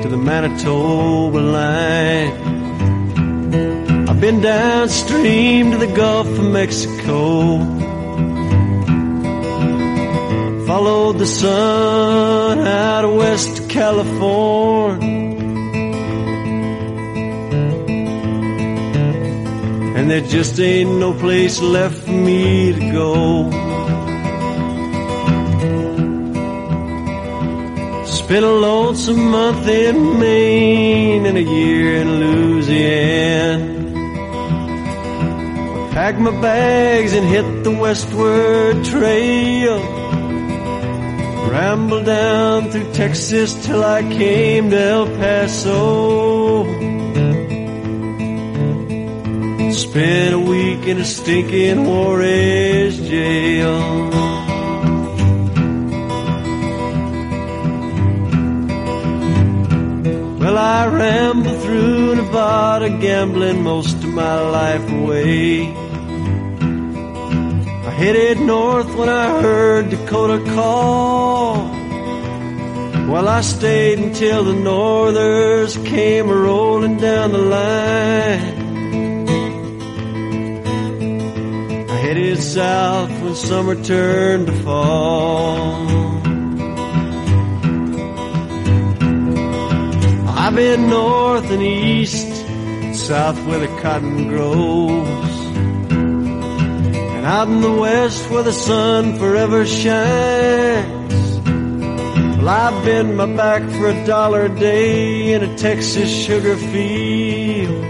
to 0.00 0.08
the 0.08 0.16
Manitoba 0.16 1.36
line. 1.36 2.32
I've 4.08 4.18
been 4.22 4.40
downstream 4.40 5.72
to 5.72 5.76
the 5.76 5.86
Gulf 5.86 6.26
of 6.26 6.50
Mexico. 6.50 7.58
Followed 10.66 11.18
the 11.18 11.26
sun 11.26 12.60
out 12.60 13.04
of 13.04 13.14
West 13.16 13.68
California. 13.68 15.36
And 19.94 20.10
there 20.10 20.22
just 20.22 20.58
ain't 20.58 20.92
no 20.92 21.12
place 21.12 21.60
left 21.60 21.98
for 21.98 22.12
me 22.12 22.72
to 22.72 22.92
Spent 28.26 28.44
a 28.44 28.50
lonesome 28.50 29.30
month 29.30 29.68
in 29.68 30.18
Maine 30.18 31.26
and 31.26 31.38
a 31.38 31.42
year 31.42 32.00
in 32.00 32.18
Louisiana. 32.18 33.58
Packed 35.92 36.18
my 36.18 36.32
bags 36.40 37.12
and 37.12 37.24
hit 37.24 37.62
the 37.62 37.70
westward 37.70 38.84
trail. 38.84 39.78
Rambled 41.52 42.06
down 42.06 42.68
through 42.72 42.92
Texas 42.94 43.54
till 43.64 43.84
I 43.84 44.02
came 44.02 44.70
to 44.70 44.76
El 44.76 45.06
Paso. 45.06 46.64
Spent 49.70 50.34
a 50.34 50.40
week 50.40 50.88
in 50.88 50.98
a 50.98 51.04
stinking 51.04 51.86
Juarez 51.86 52.98
jail. 53.08 54.35
Well, 60.56 60.64
I 60.64 60.86
rambled 60.86 61.60
through 61.64 62.14
Nevada, 62.14 62.88
gambling 62.88 63.62
most 63.62 63.96
of 63.96 64.08
my 64.08 64.40
life 64.40 64.90
away. 64.90 65.66
I 67.86 67.90
headed 67.90 68.40
north 68.40 68.94
when 68.94 69.10
I 69.10 69.42
heard 69.42 69.90
Dakota 69.90 70.42
call. 70.54 71.56
Well, 73.06 73.28
I 73.28 73.42
stayed 73.42 73.98
until 73.98 74.44
the 74.44 74.54
Northers 74.54 75.76
came 75.76 76.30
rolling 76.30 76.96
down 76.96 77.32
the 77.32 77.44
line. 77.56 78.64
I 81.90 81.96
headed 81.96 82.38
south 82.38 83.10
when 83.20 83.34
summer 83.34 83.74
turned 83.74 84.46
to 84.46 84.54
fall. 84.62 86.05
Been 90.56 90.88
north 90.88 91.50
and 91.50 91.62
east, 91.62 92.34
south 92.96 93.38
where 93.46 93.58
the 93.58 93.68
cotton 93.82 94.26
grows. 94.26 95.36
And 95.90 97.26
out 97.26 97.48
in 97.48 97.60
the 97.60 97.72
west 97.72 98.30
where 98.30 98.42
the 98.42 98.54
sun 98.54 99.18
forever 99.18 99.66
shines. 99.66 101.38
Well, 102.38 102.48
I've 102.48 102.84
been 102.86 103.16
my 103.16 103.26
back 103.26 103.68
for 103.72 103.90
a 103.90 104.06
dollar 104.06 104.46
a 104.46 104.48
day 104.48 105.34
in 105.34 105.42
a 105.42 105.58
Texas 105.58 106.08
sugar 106.08 106.56
field. 106.56 107.84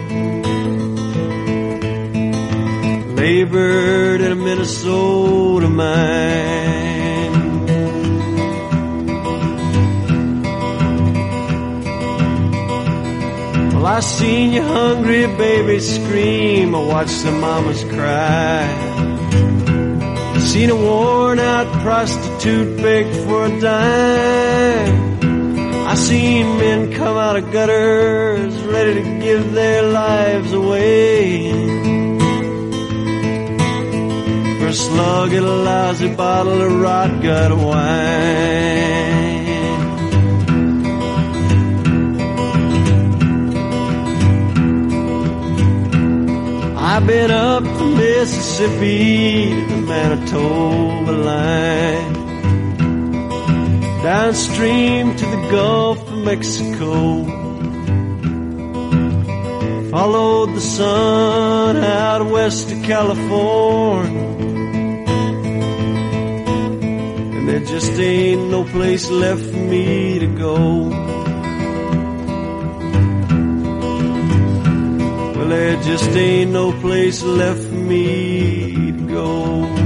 Labored 3.17 4.21
in 4.23 4.33
a 4.33 4.37
Minnesota 4.37 5.69
mine. 5.69 6.96
Well, 13.87 13.95
I 13.95 14.01
seen 14.01 14.53
your 14.53 14.65
hungry 14.65 15.27
baby 15.39 15.79
scream. 15.79 16.75
I 16.75 16.81
watched 16.81 17.23
the 17.23 17.31
mamas 17.31 17.85
cry. 17.85 18.67
Seen 20.41 20.71
a 20.71 20.75
worn 20.75 21.39
out 21.39 21.69
prostitute 21.85 22.83
beg 22.83 23.07
for 23.25 23.45
a 23.47 23.61
dime. 23.61 24.95
I 25.87 25.95
seen 25.95 26.59
men 26.59 26.95
come 26.95 27.17
out 27.17 27.37
of 27.37 27.53
gutters 27.53 28.61
ready 28.63 28.95
to 28.95 29.21
give 29.21 29.53
their 29.53 29.83
lives 29.85 30.53
away. 30.53 31.53
For 34.59 34.67
a 34.67 34.75
slug 34.75 35.33
and 35.33 35.47
a 35.47 35.57
lousy 35.71 36.13
bottle 36.13 36.61
of 36.61 36.73
rot 36.81 37.23
gut 37.23 37.57
wine. 37.57 38.66
I've 46.89 47.05
been 47.05 47.33
up 47.33 47.65
the 47.65 47.85
Mississippi 47.85 49.51
to 49.51 49.75
the 49.75 49.83
Manitoba 49.89 51.11
line, 51.11 52.13
downstream 54.05 55.17
to 55.17 55.27
the 55.27 55.49
Gulf 55.51 55.99
of 56.09 56.19
Mexico. 56.19 57.25
Followed 59.91 60.55
the 60.55 60.61
sun 60.61 61.77
out 61.79 62.25
west 62.31 62.69
to 62.69 62.81
California, 62.83 64.21
and 67.35 67.49
there 67.49 67.65
just 67.65 67.99
ain't 67.99 68.49
no 68.49 68.63
place 68.63 69.11
left 69.11 69.45
for 69.45 69.57
me 69.57 70.21
to 70.21 70.29
go. 70.29 71.16
Well, 75.47 75.57
there 75.57 75.81
just 75.83 76.11
ain't 76.11 76.51
no 76.51 76.73
place 76.81 77.23
left 77.23 77.63
for 77.63 77.73
me 77.73 78.91
to 78.91 79.07
go. 79.07 79.86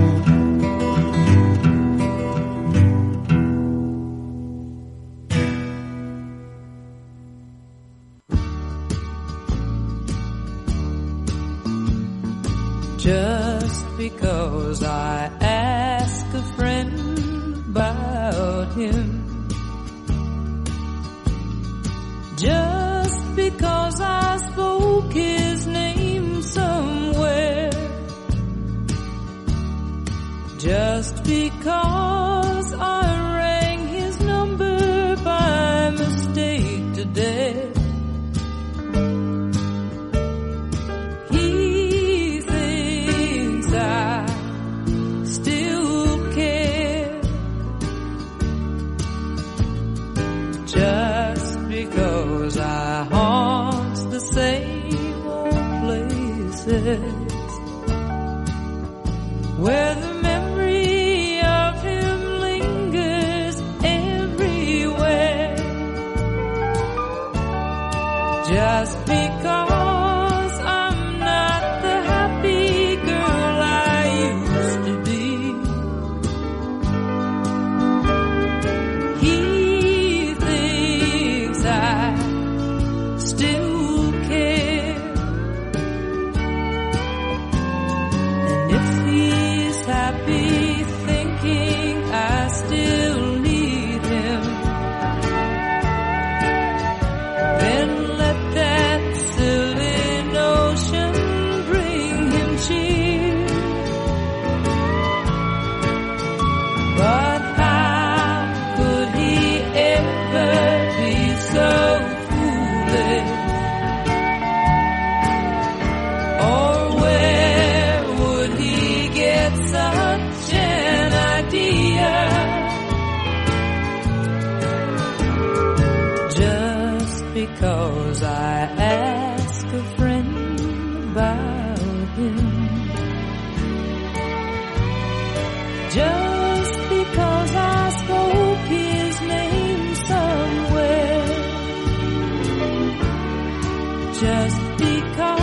Just 144.21 144.61
because 144.77 145.39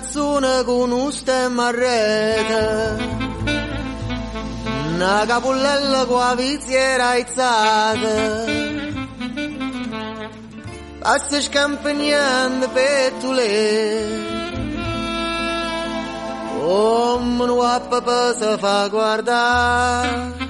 Forte 0.00 0.06
cazzone 0.06 0.64
con 0.64 0.90
un 0.90 1.12
stemma 1.12 1.66
a 1.66 1.70
rete 1.70 2.96
Una 4.94 5.24
capullella 5.26 6.04
con 6.06 6.18
la 6.18 6.34
viziera 6.34 7.08
aizzata 7.10 8.44
Passa 10.98 11.40
scampagnando 11.40 12.68
pettule 12.70 14.28
Come 16.58 17.42
un 17.42 17.50
uappa 17.50 18.34
si 18.34 18.58
fa 18.58 18.88
guardare 18.88 20.48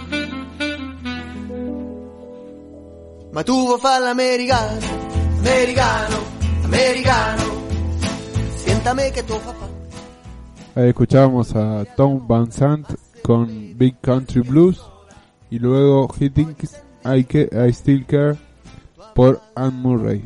Ma 3.33 3.43
tu 3.45 3.65
vuoi 3.65 3.79
fare 3.79 4.03
l'americano, 4.03 4.87
americano, 5.39 6.17
americano 6.65 7.50
Siéntame 8.81 9.13
que 9.13 9.23
tu 9.23 9.35
papá 9.35 9.69
Ahí 10.75 10.89
escuchábamos 10.89 11.55
a 11.55 11.85
Tom 11.97 12.27
Van 12.27 12.51
Sant 12.51 12.87
con 13.23 13.77
Big 13.77 14.01
Country 14.01 14.41
Blues 14.41 14.81
y 15.51 15.59
luego 15.59 16.09
He 16.19 16.31
Thinks 16.31 16.81
I, 17.05 17.27
I 17.29 17.73
Still 17.75 18.07
Care 18.07 18.39
por 19.15 19.43
Anne 19.55 19.77
Murray. 19.83 20.25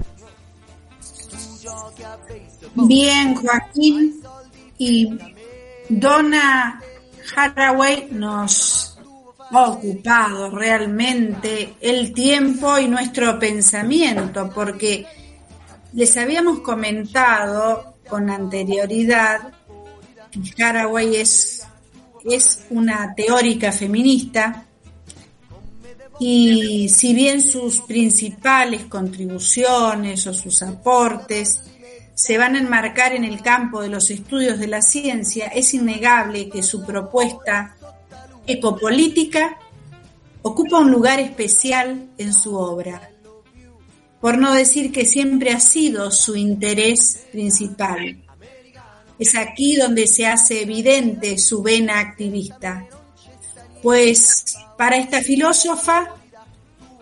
Bien, 2.76 3.34
Joaquín 3.34 4.22
y 4.78 5.18
Donna 5.88 6.80
Haraway 7.34 8.06
nos 8.12 8.96
ha 9.50 9.62
ocupado 9.68 10.50
realmente 10.50 11.74
el 11.80 12.12
tiempo 12.12 12.78
y 12.78 12.86
nuestro 12.86 13.36
pensamiento, 13.36 14.48
porque 14.54 15.04
les 15.92 16.16
habíamos 16.16 16.60
comentado 16.60 17.93
con 18.08 18.30
anterioridad 18.30 19.52
Haraway 20.58 21.16
es, 21.16 21.66
es 22.24 22.64
una 22.70 23.14
teórica 23.14 23.72
feminista 23.72 24.66
y 26.18 26.88
si 26.88 27.12
bien 27.14 27.42
sus 27.42 27.80
principales 27.80 28.84
contribuciones 28.84 30.26
o 30.26 30.34
sus 30.34 30.62
aportes 30.62 31.60
se 32.14 32.38
van 32.38 32.54
a 32.54 32.60
enmarcar 32.60 33.12
en 33.12 33.24
el 33.24 33.42
campo 33.42 33.82
de 33.82 33.88
los 33.88 34.10
estudios 34.10 34.58
de 34.60 34.68
la 34.68 34.82
ciencia, 34.82 35.48
es 35.48 35.74
innegable 35.74 36.48
que 36.48 36.62
su 36.62 36.84
propuesta 36.84 37.76
ecopolítica 38.46 39.58
ocupa 40.42 40.78
un 40.78 40.92
lugar 40.92 41.18
especial 41.18 42.10
en 42.16 42.32
su 42.32 42.54
obra, 42.54 43.10
por 44.24 44.38
no 44.38 44.54
decir 44.54 44.90
que 44.90 45.04
siempre 45.04 45.50
ha 45.50 45.60
sido 45.60 46.10
su 46.10 46.34
interés 46.34 47.26
principal. 47.30 48.16
Es 49.18 49.36
aquí 49.36 49.76
donde 49.76 50.06
se 50.06 50.26
hace 50.26 50.62
evidente 50.62 51.36
su 51.36 51.62
vena 51.62 51.98
activista, 51.98 52.86
pues 53.82 54.56
para 54.78 54.96
esta 54.96 55.20
filósofa 55.20 56.08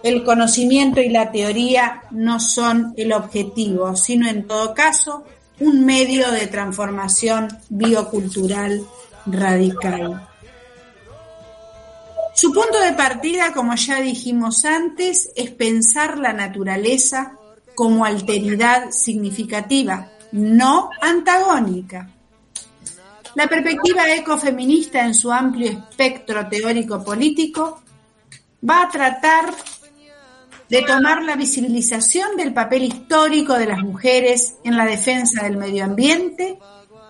el 0.03 0.25
conocimiento 0.25 1.01
y 1.01 1.11
la 1.11 1.31
teoría 1.31 2.03
no 2.11 2.41
son 2.41 2.93
el 2.97 3.13
objetivo, 3.13 3.95
sino 3.95 4.29
en 4.29 4.49
todo 4.49 4.75
caso 4.75 5.23
un 5.61 5.85
medio 5.85 6.29
de 6.33 6.49
transformación 6.49 7.57
biocultural 7.69 8.85
radical. 9.27 10.29
Su 12.35 12.53
punto 12.53 12.81
de 12.81 12.93
partida, 12.93 13.53
como 13.53 13.75
ya 13.75 14.01
dijimos 14.01 14.65
antes, 14.65 15.31
es 15.37 15.51
pensar 15.51 16.19
la 16.19 16.33
naturaleza 16.33 17.39
como 17.75 18.05
alteridad 18.05 18.91
significativa, 18.91 20.11
no 20.33 20.91
antagónica. 21.01 22.11
La 23.35 23.47
perspectiva 23.47 24.13
ecofeminista 24.15 25.05
en 25.05 25.15
su 25.15 25.33
amplio 25.33 25.71
espectro 25.71 26.49
teórico-político 26.49 27.83
va 28.69 28.83
a 28.83 28.91
tratar 28.91 29.55
de 30.69 30.83
tomar 30.83 31.23
la 31.23 31.37
visibilización 31.37 32.37
del 32.37 32.53
papel 32.55 32.85
histórico 32.85 33.55
de 33.55 33.67
las 33.67 33.81
mujeres 33.83 34.57
en 34.65 34.77
la 34.77 34.87
defensa 34.87 35.45
del 35.45 35.57
medio 35.57 35.85
ambiente 35.85 36.59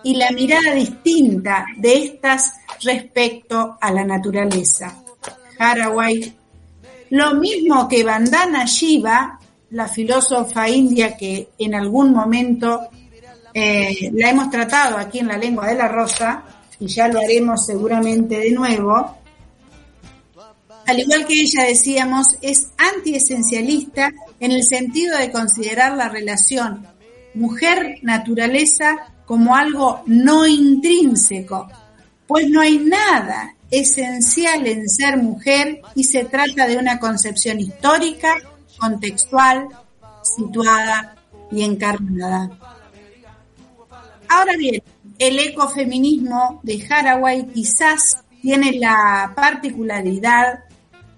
y 0.03 0.15
la 0.15 0.31
mirada 0.31 0.73
distinta 0.73 1.65
de 1.77 2.03
estas 2.03 2.53
respecto 2.81 3.77
a 3.79 3.91
la 3.91 4.03
naturaleza. 4.03 5.02
Haraway, 5.71 6.33
lo 7.11 7.35
mismo 7.35 7.87
que 7.87 8.03
Vandana 8.03 8.65
Shiva, 8.65 9.39
la 9.71 9.87
filósofa 9.87 10.69
india 10.69 11.15
que 11.15 11.49
en 11.57 11.75
algún 11.75 12.11
momento 12.11 12.89
eh, 13.53 14.11
la 14.13 14.29
hemos 14.29 14.49
tratado 14.49 14.97
aquí 14.97 15.19
en 15.19 15.27
la 15.27 15.37
lengua 15.37 15.67
de 15.67 15.75
la 15.75 15.87
rosa, 15.87 16.43
y 16.79 16.87
ya 16.87 17.07
lo 17.07 17.19
haremos 17.19 17.65
seguramente 17.65 18.39
de 18.39 18.51
nuevo, 18.51 19.17
al 20.85 20.99
igual 20.99 21.25
que 21.25 21.39
ella 21.39 21.63
decíamos, 21.63 22.35
es 22.41 22.69
antiesencialista 22.77 24.11
en 24.39 24.51
el 24.51 24.63
sentido 24.63 25.17
de 25.17 25.31
considerar 25.31 25.95
la 25.95 26.09
relación 26.09 26.85
mujer-naturaleza 27.35 29.13
como 29.25 29.55
algo 29.55 30.03
no 30.07 30.45
intrínseco, 30.45 31.69
pues 32.27 32.49
no 32.49 32.61
hay 32.61 32.77
nada 32.79 33.55
esencial 33.73 34.67
en 34.67 34.87
ser 34.87 35.17
mujer 35.17 35.81
y 35.95 36.03
se 36.03 36.25
trata 36.25 36.67
de 36.67 36.77
una 36.77 36.99
concepción 36.99 37.59
histórica, 37.59 38.35
contextual, 38.77 39.67
situada 40.21 41.15
y 41.51 41.63
encarnada. 41.63 42.51
Ahora 44.29 44.55
bien, 44.57 44.83
el 45.17 45.39
ecofeminismo 45.39 46.59
de 46.63 46.85
Haraway 46.87 47.47
quizás 47.47 48.17
tiene 48.41 48.73
la 48.73 49.33
particularidad 49.35 50.65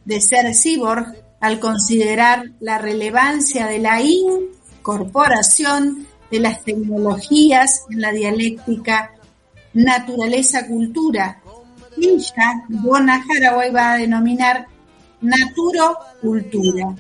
de 0.06 0.22
ser 0.22 0.56
cyborg 0.56 1.14
al 1.42 1.60
considerar 1.60 2.52
la 2.62 2.78
relevancia 2.78 3.68
de 3.68 3.80
la 3.80 4.00
incorporación 4.02 6.08
de 6.32 6.40
las 6.40 6.64
tecnologías 6.64 7.84
en 7.90 8.00
la 8.02 8.12
dialéctica 8.12 9.12
naturaleza-cultura. 9.74 11.42
Ella, 11.98 12.66
Donna 12.68 13.24
Haraway, 13.24 13.72
va 13.72 13.94
a 13.94 13.98
denominar 13.98 14.68
naturocultura. 15.22 16.96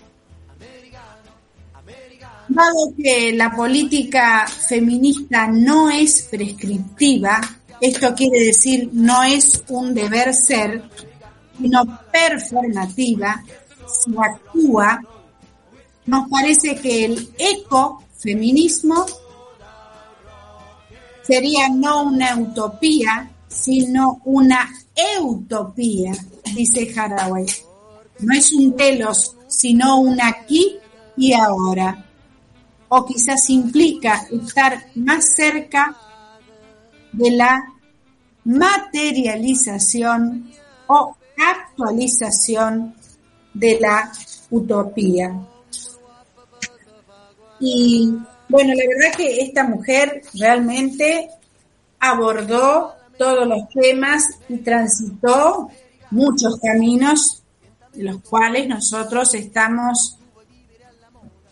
Dado 2.47 2.93
que 2.95 3.33
la 3.33 3.55
política 3.55 4.47
feminista 4.47 5.47
no 5.47 5.89
es 5.89 6.27
prescriptiva, 6.29 7.41
esto 7.81 8.13
quiere 8.13 8.45
decir 8.45 8.89
no 8.93 9.23
es 9.23 9.63
un 9.69 9.93
deber 9.93 10.33
ser, 10.33 10.83
sino 11.57 11.83
performativa, 12.11 13.43
se 13.85 14.11
actúa, 14.17 15.01
nos 16.05 16.29
parece 16.29 16.75
que 16.75 17.05
el 17.05 17.29
ecofeminismo 17.37 19.05
sería 21.23 21.67
no 21.69 22.03
una 22.03 22.37
utopía, 22.37 23.31
sino 23.47 24.21
una 24.25 24.69
eutopía, 24.95 26.13
dice 26.55 26.91
Haraway. 26.95 27.45
No 28.19 28.33
es 28.33 28.53
un 28.53 28.75
telos, 28.75 29.35
sino 29.47 29.99
un 29.99 30.19
aquí 30.21 30.77
y 31.17 31.33
ahora. 31.33 32.05
O 32.87 33.05
quizás 33.05 33.49
implica 33.49 34.25
estar 34.31 34.85
más 34.95 35.35
cerca 35.35 35.97
de 37.11 37.31
la 37.31 37.73
materialización 38.45 40.49
o 40.87 41.17
actualización 41.37 42.95
de 43.53 43.79
la 43.79 44.11
utopía. 44.49 45.37
Y 47.59 48.13
bueno, 48.47 48.73
la 48.73 48.83
verdad 48.87 49.17
que 49.17 49.41
esta 49.41 49.63
mujer 49.63 50.21
realmente 50.33 51.29
abordó 51.99 52.94
todos 53.17 53.47
los 53.47 53.67
temas 53.69 54.39
y 54.49 54.57
transitó 54.57 55.69
muchos 56.11 56.59
caminos, 56.59 57.43
de 57.93 58.03
los 58.03 58.21
cuales 58.21 58.67
nosotros 58.67 59.33
estamos 59.33 60.17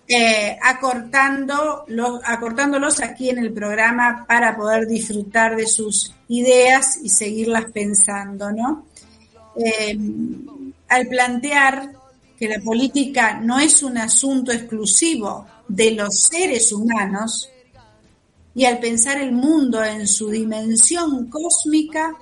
eh, 0.08 0.58
acortando 0.62 1.86
los, 1.88 2.20
acortándolos 2.26 3.00
aquí 3.00 3.30
en 3.30 3.40
el 3.40 3.54
programa 3.54 4.26
para 4.28 4.56
poder 4.56 4.86
disfrutar 4.86 5.56
de 5.56 5.66
sus 5.66 6.14
ideas 6.28 6.98
y 7.02 7.10
seguirlas 7.10 7.66
pensando, 7.72 8.52
¿no? 8.52 8.86
Eh, 9.56 9.98
al 10.90 11.08
plantear 11.08 11.94
que 12.38 12.50
la 12.50 12.60
política 12.60 13.40
no 13.40 13.60
es 13.60 13.82
un 13.82 13.98
asunto 13.98 14.52
exclusivo 14.52 15.46
de 15.68 15.92
los 15.92 16.20
seres 16.20 16.72
humanos 16.74 17.50
y 18.56 18.66
al 18.66 18.80
pensar 18.80 19.20
el 19.20 19.32
mundo 19.32 19.84
en 19.84 20.08
su 20.08 20.30
dimensión 20.30 21.28
cósmica, 21.28 22.14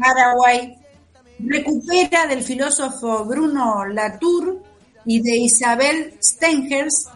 Haraway 0.00 0.76
recupera 1.38 2.26
del 2.26 2.42
filósofo 2.42 3.24
Bruno 3.24 3.84
Latour 3.86 4.62
y 5.04 5.20
de 5.20 5.36
Isabel 5.36 6.14
Stengers 6.22 7.08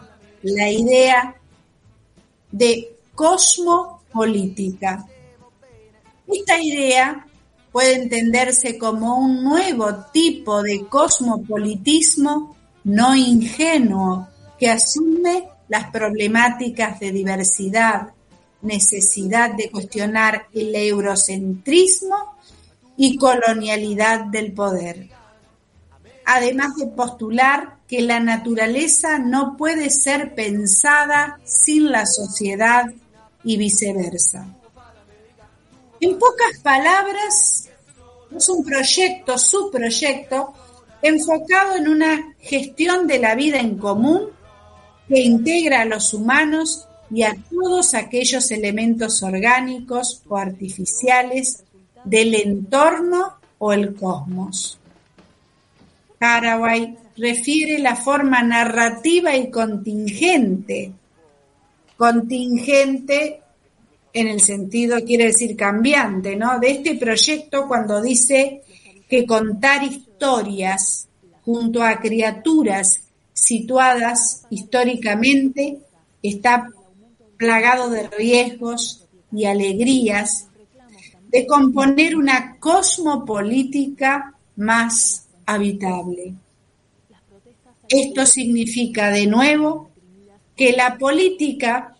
la 0.43 0.69
idea 0.69 1.35
de 2.51 2.95
cosmopolítica. 3.15 5.05
Esta 6.27 6.61
idea 6.61 7.25
puede 7.71 7.95
entenderse 7.95 8.77
como 8.77 9.17
un 9.17 9.43
nuevo 9.43 9.93
tipo 10.11 10.61
de 10.61 10.85
cosmopolitismo 10.87 12.55
no 12.83 13.15
ingenuo 13.15 14.27
que 14.57 14.69
asume 14.69 15.49
las 15.67 15.91
problemáticas 15.91 16.99
de 16.99 17.11
diversidad, 17.11 18.13
necesidad 18.61 19.53
de 19.53 19.69
cuestionar 19.69 20.47
el 20.53 20.75
eurocentrismo 20.75 22.35
y 22.97 23.17
colonialidad 23.17 24.25
del 24.25 24.53
poder. 24.53 25.09
Además 26.25 26.75
de 26.75 26.87
postular 26.87 27.77
que 27.87 28.01
la 28.01 28.19
naturaleza 28.19 29.19
no 29.19 29.55
puede 29.55 29.89
ser 29.89 30.35
pensada 30.35 31.39
sin 31.45 31.91
la 31.91 32.05
sociedad 32.05 32.85
y 33.43 33.57
viceversa. 33.57 34.47
En 36.01 36.19
pocas 36.19 36.59
palabras, 36.61 37.69
es 38.35 38.49
un 38.49 38.63
proyecto, 38.63 39.37
su 39.37 39.71
proyecto, 39.71 40.53
enfocado 41.01 41.75
en 41.75 41.87
una 41.87 42.35
gestión 42.39 43.07
de 43.07 43.19
la 43.19 43.35
vida 43.35 43.59
en 43.59 43.77
común 43.77 44.29
que 45.07 45.21
integra 45.21 45.81
a 45.81 45.85
los 45.85 46.13
humanos 46.13 46.86
y 47.09 47.23
a 47.23 47.35
todos 47.49 47.93
aquellos 47.93 48.51
elementos 48.51 49.23
orgánicos 49.23 50.21
o 50.27 50.37
artificiales 50.37 51.63
del 52.03 52.35
entorno 52.35 53.37
o 53.59 53.73
el 53.73 53.95
cosmos. 53.95 54.77
Haraway 56.19 56.97
refiere 57.15 57.79
la 57.79 57.95
forma 57.95 58.41
narrativa 58.43 59.35
y 59.35 59.49
contingente. 59.49 60.91
Contingente 61.95 63.41
en 64.13 64.27
el 64.27 64.41
sentido, 64.41 65.03
quiere 65.05 65.25
decir 65.25 65.55
cambiante, 65.55 66.35
¿no? 66.35 66.59
De 66.59 66.71
este 66.71 66.95
proyecto 66.95 67.67
cuando 67.67 68.01
dice 68.01 68.61
que 69.07 69.25
contar 69.25 69.83
historias 69.83 71.07
junto 71.45 71.83
a 71.83 71.99
criaturas 71.99 73.01
situadas 73.33 74.45
históricamente 74.49 75.77
está 76.21 76.67
plagado 77.37 77.89
de 77.89 78.07
riesgos 78.09 79.05
y 79.31 79.45
alegrías 79.45 80.47
de 81.29 81.45
componer 81.45 82.15
una 82.15 82.57
cosmopolítica 82.57 84.33
más 84.55 85.27
habitable. 85.45 86.33
Esto 87.87 88.25
significa 88.25 89.09
de 89.11 89.27
nuevo 89.27 89.91
que 90.55 90.73
la 90.73 90.97
política 90.97 91.95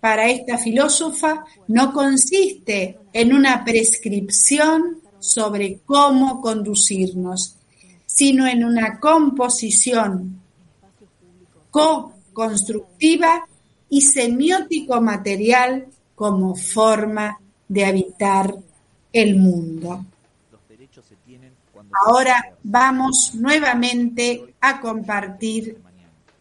para 0.00 0.28
esta 0.28 0.58
filósofa 0.58 1.44
no 1.68 1.92
consiste 1.92 2.98
en 3.12 3.32
una 3.34 3.64
prescripción 3.64 5.00
sobre 5.20 5.78
cómo 5.84 6.40
conducirnos, 6.40 7.56
sino 8.06 8.46
en 8.48 8.64
una 8.64 8.98
composición 8.98 10.40
co-constructiva 11.70 13.46
y 13.92 14.00
semiótico 14.00 15.02
material 15.02 15.86
como 16.14 16.54
forma 16.54 17.38
de 17.68 17.84
habitar 17.84 18.54
el 19.12 19.36
mundo. 19.36 20.06
Ahora 22.06 22.54
vamos 22.62 23.34
nuevamente 23.34 24.54
a 24.62 24.80
compartir 24.80 25.76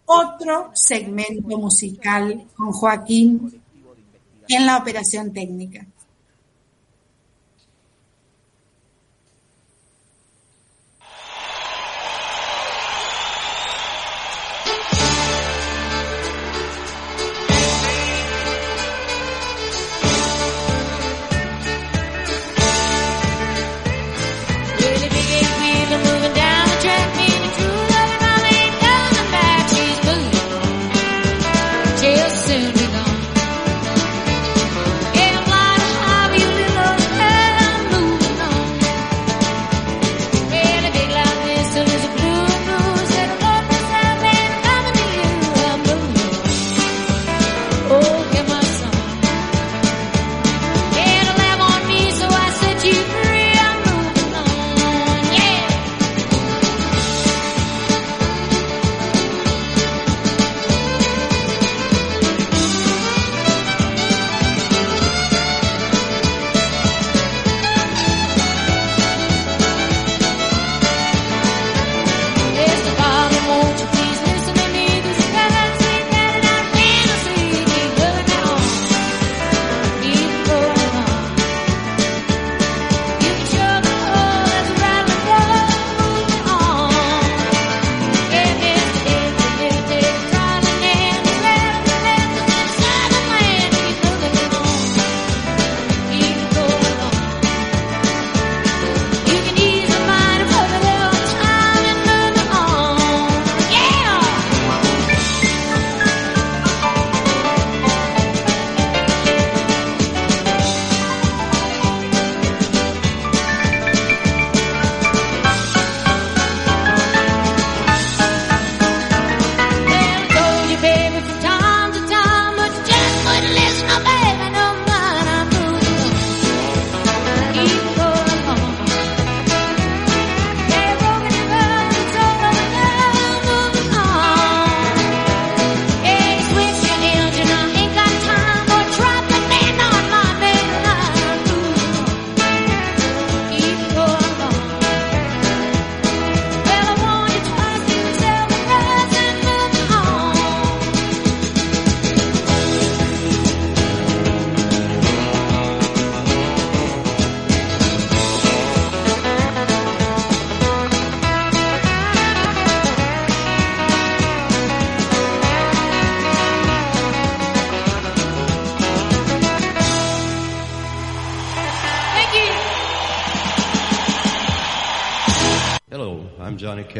otro 0.05 0.71
segmento 0.73 1.57
musical 1.57 2.45
con 2.55 2.71
Joaquín 2.71 3.61
en 4.47 4.65
la 4.65 4.77
operación 4.77 5.33
técnica. 5.33 5.85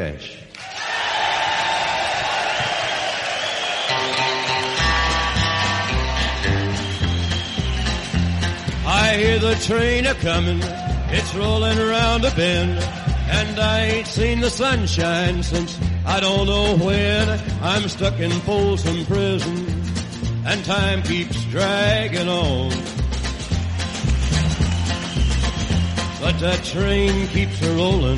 I 0.02 0.18
hear 9.15 9.38
the 9.38 9.53
train 9.64 10.07
a 10.07 10.15
comin', 10.15 10.60
it's 11.10 11.36
rolling 11.36 11.78
around 11.78 12.26
a 12.26 12.32
bend, 12.32 12.80
and 12.80 13.60
I 13.60 13.82
ain't 13.82 14.07
seen 14.07 14.40
the 14.40 14.49
sunshine 14.49 15.44
since 15.44 15.80
I 16.03 16.19
don't 16.19 16.48
know 16.48 16.78
when. 16.84 17.40
I'm 17.61 17.88
stuck 17.88 18.19
in 18.19 18.32
Folsom 18.32 19.06
Prison, 19.06 19.68
and 20.48 20.65
time 20.65 21.03
keeps 21.03 21.45
dragging 21.45 22.28
on. 22.28 22.72
But 26.19 26.40
that 26.40 26.64
train 26.64 27.28
keeps 27.28 27.61
a 27.61 27.76
rolling 27.76 28.18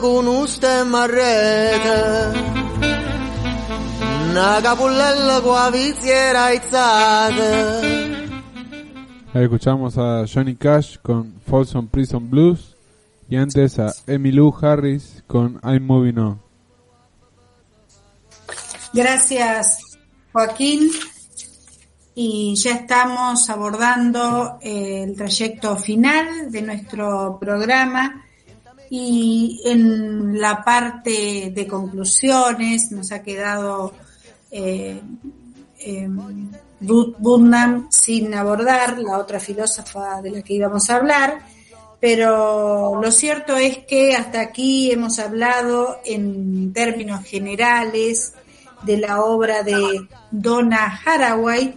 Con 0.00 0.26
un 0.26 0.46
stemma 0.46 1.02
a 1.02 1.06
rete 1.06 2.38
Una 4.30 4.60
capullella 4.62 5.40
con 5.40 5.54
la 5.54 5.70
viziera 5.70 6.46
aizzata 6.46 7.80
Ahí 9.34 9.42
escuchamos 9.42 9.98
a 9.98 10.24
Johnny 10.32 10.54
Cash 10.54 10.98
con 11.02 11.34
Folsom 11.46 11.88
Prison 11.88 12.30
Blues 12.30 12.76
y 13.28 13.36
antes 13.36 13.78
a 13.78 13.92
Emmylou 14.06 14.54
Harris 14.60 15.24
con 15.26 15.60
I'm 15.64 15.84
Moving 15.84 16.18
On. 16.18 16.40
Gracias, 18.92 19.80
Joaquín. 20.32 20.88
Y 22.14 22.54
ya 22.54 22.74
estamos 22.76 23.50
abordando 23.50 24.58
el 24.62 25.16
trayecto 25.16 25.76
final 25.76 26.52
de 26.52 26.62
nuestro 26.62 27.36
programa 27.40 28.23
y 28.90 29.60
en 29.64 30.40
la 30.40 30.62
parte 30.62 31.52
de 31.54 31.66
conclusiones 31.66 32.90
nos 32.92 33.12
ha 33.12 33.22
quedado 33.22 33.92
eh, 34.50 35.00
eh, 35.78 36.08
Ruth 36.80 37.16
sin 37.90 38.34
abordar, 38.34 38.98
la 38.98 39.18
otra 39.18 39.40
filósofa 39.40 40.20
de 40.22 40.30
la 40.30 40.42
que 40.42 40.54
íbamos 40.54 40.90
a 40.90 40.96
hablar, 40.96 41.40
pero 42.00 43.00
lo 43.00 43.10
cierto 43.10 43.56
es 43.56 43.78
que 43.78 44.14
hasta 44.14 44.40
aquí 44.40 44.90
hemos 44.90 45.18
hablado 45.18 45.98
en 46.04 46.72
términos 46.72 47.24
generales 47.24 48.34
de 48.82 48.98
la 48.98 49.22
obra 49.22 49.62
de 49.62 50.06
Donna 50.30 51.00
Haraway 51.04 51.74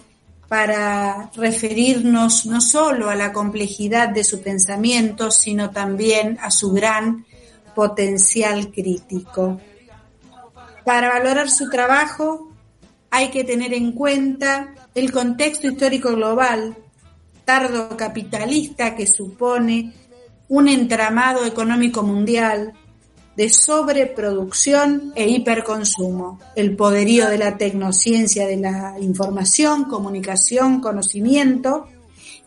para 0.47 1.29
referirnos 1.35 2.45
no 2.45 2.61
solo 2.61 3.09
a 3.09 3.15
la 3.15 3.33
complejidad 3.33 4.09
de 4.09 4.23
su 4.23 4.41
pensamiento, 4.41 5.29
sino 5.29 5.71
también 5.71 6.37
a 6.41 6.51
su 6.51 6.71
gran 6.71 7.25
potencial 7.75 8.71
crítico. 8.71 9.59
Para 10.85 11.09
valorar 11.09 11.49
su 11.49 11.69
trabajo 11.69 12.51
hay 13.09 13.29
que 13.29 13.43
tener 13.43 13.73
en 13.73 13.91
cuenta 13.91 14.73
el 14.95 15.11
contexto 15.11 15.67
histórico 15.67 16.11
global, 16.13 16.77
tardo 17.45 17.95
capitalista 17.97 18.95
que 18.95 19.05
supone 19.05 19.93
un 20.47 20.67
entramado 20.67 21.45
económico 21.45 22.03
mundial 22.03 22.73
de 23.37 23.51
sobreproducción 23.51 25.13
e 25.15 25.29
hiperconsumo, 25.29 26.39
el 26.55 26.75
poderío 26.75 27.29
de 27.29 27.37
la 27.37 27.55
tecnociencia 27.55 28.47
de 28.47 28.57
la 28.57 28.95
información, 28.99 29.83
comunicación, 29.83 30.81
conocimiento 30.81 31.85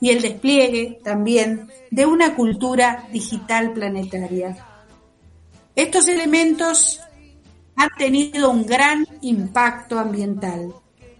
y 0.00 0.10
el 0.10 0.20
despliegue 0.20 0.98
también 1.04 1.68
de 1.92 2.06
una 2.06 2.34
cultura 2.34 3.06
digital 3.12 3.72
planetaria. 3.72 4.66
Estos 5.76 6.08
elementos 6.08 6.98
han 7.76 7.90
tenido 7.96 8.50
un 8.50 8.66
gran 8.66 9.06
impacto 9.20 9.96
ambiental, 9.96 10.74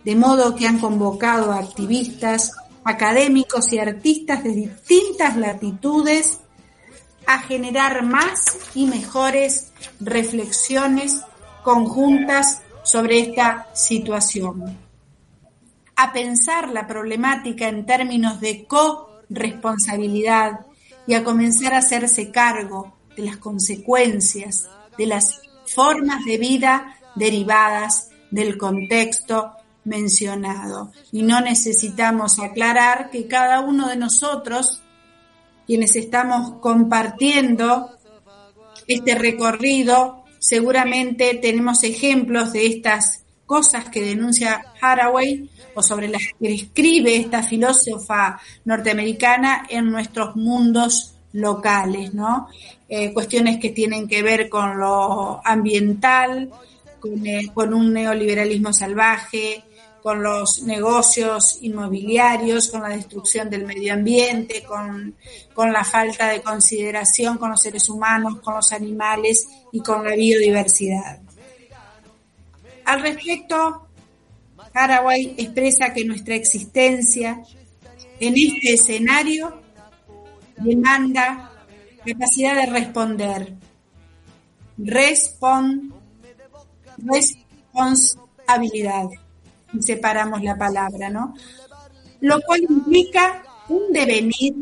de 0.04 0.16
modo 0.16 0.56
que 0.56 0.66
han 0.66 0.80
convocado 0.80 1.52
a 1.52 1.60
activistas, 1.60 2.50
académicos 2.82 3.72
y 3.72 3.78
artistas 3.78 4.42
de 4.42 4.50
distintas 4.50 5.36
latitudes 5.36 6.40
a 7.26 7.40
generar 7.40 8.02
más 8.02 8.58
y 8.74 8.86
mejores 8.86 9.72
reflexiones 10.00 11.20
conjuntas 11.62 12.62
sobre 12.82 13.20
esta 13.20 13.68
situación, 13.74 14.76
a 15.96 16.12
pensar 16.12 16.70
la 16.70 16.86
problemática 16.86 17.68
en 17.68 17.86
términos 17.86 18.40
de 18.40 18.66
corresponsabilidad 18.66 20.66
y 21.06 21.14
a 21.14 21.24
comenzar 21.24 21.74
a 21.74 21.78
hacerse 21.78 22.30
cargo 22.30 22.96
de 23.16 23.24
las 23.24 23.36
consecuencias, 23.36 24.68
de 24.96 25.06
las 25.06 25.42
formas 25.66 26.24
de 26.24 26.38
vida 26.38 26.96
derivadas 27.14 28.08
del 28.30 28.56
contexto 28.56 29.52
mencionado. 29.84 30.92
Y 31.12 31.22
no 31.22 31.40
necesitamos 31.40 32.38
aclarar 32.38 33.10
que 33.10 33.26
cada 33.26 33.60
uno 33.60 33.88
de 33.88 33.96
nosotros, 33.96 34.82
quienes 35.70 35.94
estamos 35.94 36.54
compartiendo 36.60 37.92
este 38.88 39.14
recorrido, 39.14 40.24
seguramente 40.40 41.38
tenemos 41.40 41.84
ejemplos 41.84 42.52
de 42.52 42.66
estas 42.66 43.22
cosas 43.46 43.88
que 43.88 44.02
denuncia 44.02 44.64
Haraway 44.80 45.48
o 45.76 45.80
sobre 45.80 46.08
las 46.08 46.22
que 46.40 46.52
escribe 46.52 47.14
esta 47.14 47.44
filósofa 47.44 48.40
norteamericana 48.64 49.64
en 49.68 49.92
nuestros 49.92 50.34
mundos 50.34 51.14
locales, 51.34 52.14
¿no? 52.14 52.48
Eh, 52.88 53.12
cuestiones 53.12 53.60
que 53.60 53.70
tienen 53.70 54.08
que 54.08 54.24
ver 54.24 54.48
con 54.48 54.76
lo 54.76 55.40
ambiental, 55.44 56.50
con, 56.98 57.24
eh, 57.24 57.48
con 57.54 57.72
un 57.74 57.92
neoliberalismo 57.92 58.72
salvaje, 58.72 59.62
con 60.02 60.22
los 60.22 60.62
negocios 60.62 61.58
inmobiliarios, 61.60 62.68
con 62.68 62.82
la 62.82 62.88
destrucción 62.88 63.50
del 63.50 63.66
medio 63.66 63.94
ambiente, 63.94 64.62
con, 64.62 65.14
con 65.54 65.72
la 65.72 65.84
falta 65.84 66.28
de 66.28 66.42
consideración 66.42 67.38
con 67.38 67.50
los 67.50 67.60
seres 67.60 67.88
humanos, 67.88 68.40
con 68.40 68.54
los 68.54 68.72
animales 68.72 69.48
y 69.72 69.80
con 69.80 70.04
la 70.04 70.14
biodiversidad. 70.14 71.20
Al 72.84 73.02
respecto, 73.02 73.86
Haraway 74.72 75.34
expresa 75.36 75.92
que 75.92 76.04
nuestra 76.04 76.34
existencia 76.34 77.42
en 78.18 78.34
este 78.36 78.74
escenario 78.74 79.60
demanda 80.56 81.50
capacidad 82.04 82.54
de 82.54 82.66
responder, 82.66 83.54
respon, 84.78 85.94
responsabilidad, 86.98 89.08
separamos 89.78 90.42
la 90.42 90.56
palabra, 90.56 91.10
¿no? 91.10 91.34
Lo 92.20 92.40
cual 92.42 92.62
implica 92.68 93.42
un 93.68 93.92
devenir 93.92 94.54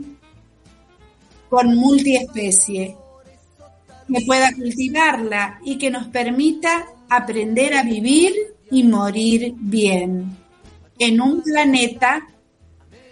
con 1.49 1.75
multiespecie, 1.75 2.97
que 4.07 4.25
pueda 4.27 4.53
cultivarla 4.55 5.61
y 5.65 5.77
que 5.77 5.91
nos 5.91 6.09
permita 6.09 6.87
aprender 7.09 7.75
a 7.75 7.83
vivir 7.83 8.33
y 8.71 8.83
morir 8.85 9.55
bien 9.57 10.37
en 10.99 11.21
un 11.21 11.43
planeta 11.43 12.27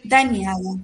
dañado. 0.05 0.79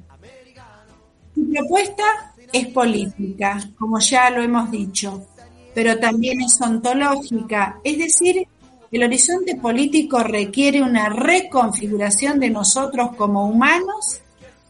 Su 1.34 1.50
propuesta 1.50 2.34
es 2.52 2.68
política, 2.68 3.58
como 3.78 3.98
ya 3.98 4.30
lo 4.30 4.42
hemos 4.42 4.70
dicho, 4.70 5.26
pero 5.74 5.98
también 5.98 6.40
es 6.42 6.60
ontológica, 6.60 7.80
es 7.82 7.98
decir, 7.98 8.46
el 8.92 9.04
horizonte 9.04 9.56
político 9.56 10.18
requiere 10.22 10.82
una 10.82 11.08
reconfiguración 11.08 12.38
de 12.38 12.50
nosotros 12.50 13.16
como 13.16 13.46
humanos, 13.46 14.20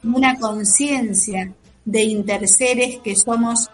una 0.04 0.38
conciencia 0.38 1.52
de 1.84 2.04
interseres 2.04 3.00
que 3.00 3.16
somos 3.16 3.68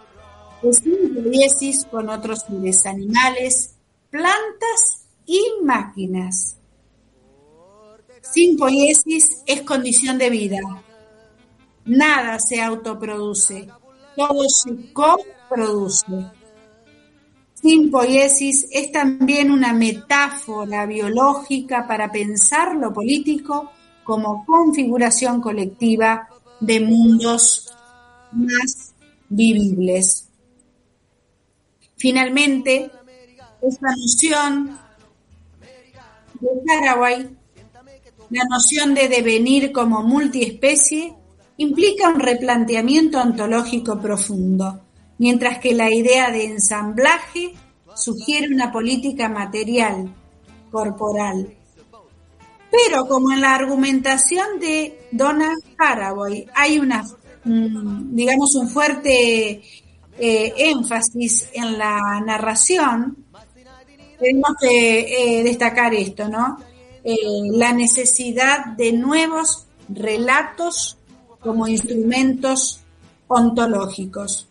simbiosis 0.73 1.85
con 1.85 2.09
otros 2.09 2.41
seres 2.49 2.87
animales, 2.87 3.75
plantas 4.11 5.05
y 5.27 5.41
máquinas. 5.63 6.57
Sin 8.23 8.57
poiesis 8.57 9.43
es 9.47 9.63
condición 9.63 10.17
de 10.17 10.31
vida. 10.31 10.61
Nada 11.85 12.39
se 12.41 12.63
autoproduce, 12.63 13.69
todo 14.17 14.49
se 14.49 14.93
coproduce. 14.95 16.38
Sin 17.61 17.91
poiesis 17.91 18.69
es 18.71 18.93
también 18.93 19.51
una 19.51 19.73
metáfora 19.73 20.87
biológica 20.87 21.87
para 21.89 22.11
pensar 22.13 22.77
lo 22.77 22.93
político 22.93 23.73
como 24.05 24.47
configuración 24.47 25.41
colectiva 25.41 26.29
de 26.61 26.81
mundos 26.81 27.69
más 28.33 28.95
vivibles. 29.29 30.29
Finalmente, 31.97 32.91
esta 33.61 33.89
noción 33.91 34.79
de 36.41 36.49
Paraguay, 36.65 37.37
la 38.31 38.45
noción 38.49 38.95
de 38.95 39.09
devenir 39.09 39.73
como 39.73 40.03
multiespecie, 40.03 41.13
implica 41.57 42.09
un 42.09 42.21
replanteamiento 42.21 43.21
ontológico 43.21 44.01
profundo, 44.01 44.81
mientras 45.19 45.59
que 45.59 45.75
la 45.75 45.93
idea 45.93 46.31
de 46.31 46.45
ensamblaje 46.45 47.55
sugiere 47.95 48.53
una 48.53 48.73
política 48.73 49.29
material, 49.29 50.15
corporal. 50.71 51.55
Pero 52.71 53.07
como 53.07 53.33
en 53.33 53.41
la 53.41 53.55
argumentación 53.55 54.59
de 54.61 55.09
Donna 55.11 55.55
Haraway 55.79 56.47
hay 56.55 56.79
una, 56.79 57.05
digamos, 57.45 58.55
un 58.55 58.69
fuerte 58.69 59.63
eh, 60.19 60.55
énfasis 60.57 61.49
en 61.53 61.79
la 61.79 62.21
narración, 62.25 63.25
tenemos 64.19 64.57
que 64.61 65.39
eh, 65.39 65.43
destacar 65.45 65.95
esto, 65.95 66.29
¿no? 66.29 66.59
Eh, 67.05 67.17
la 67.53 67.73
necesidad 67.73 68.67
de 68.77 68.93
nuevos 68.93 69.67
relatos 69.89 70.99
como 71.41 71.69
instrumentos 71.69 72.81
ontológicos. 73.29 74.48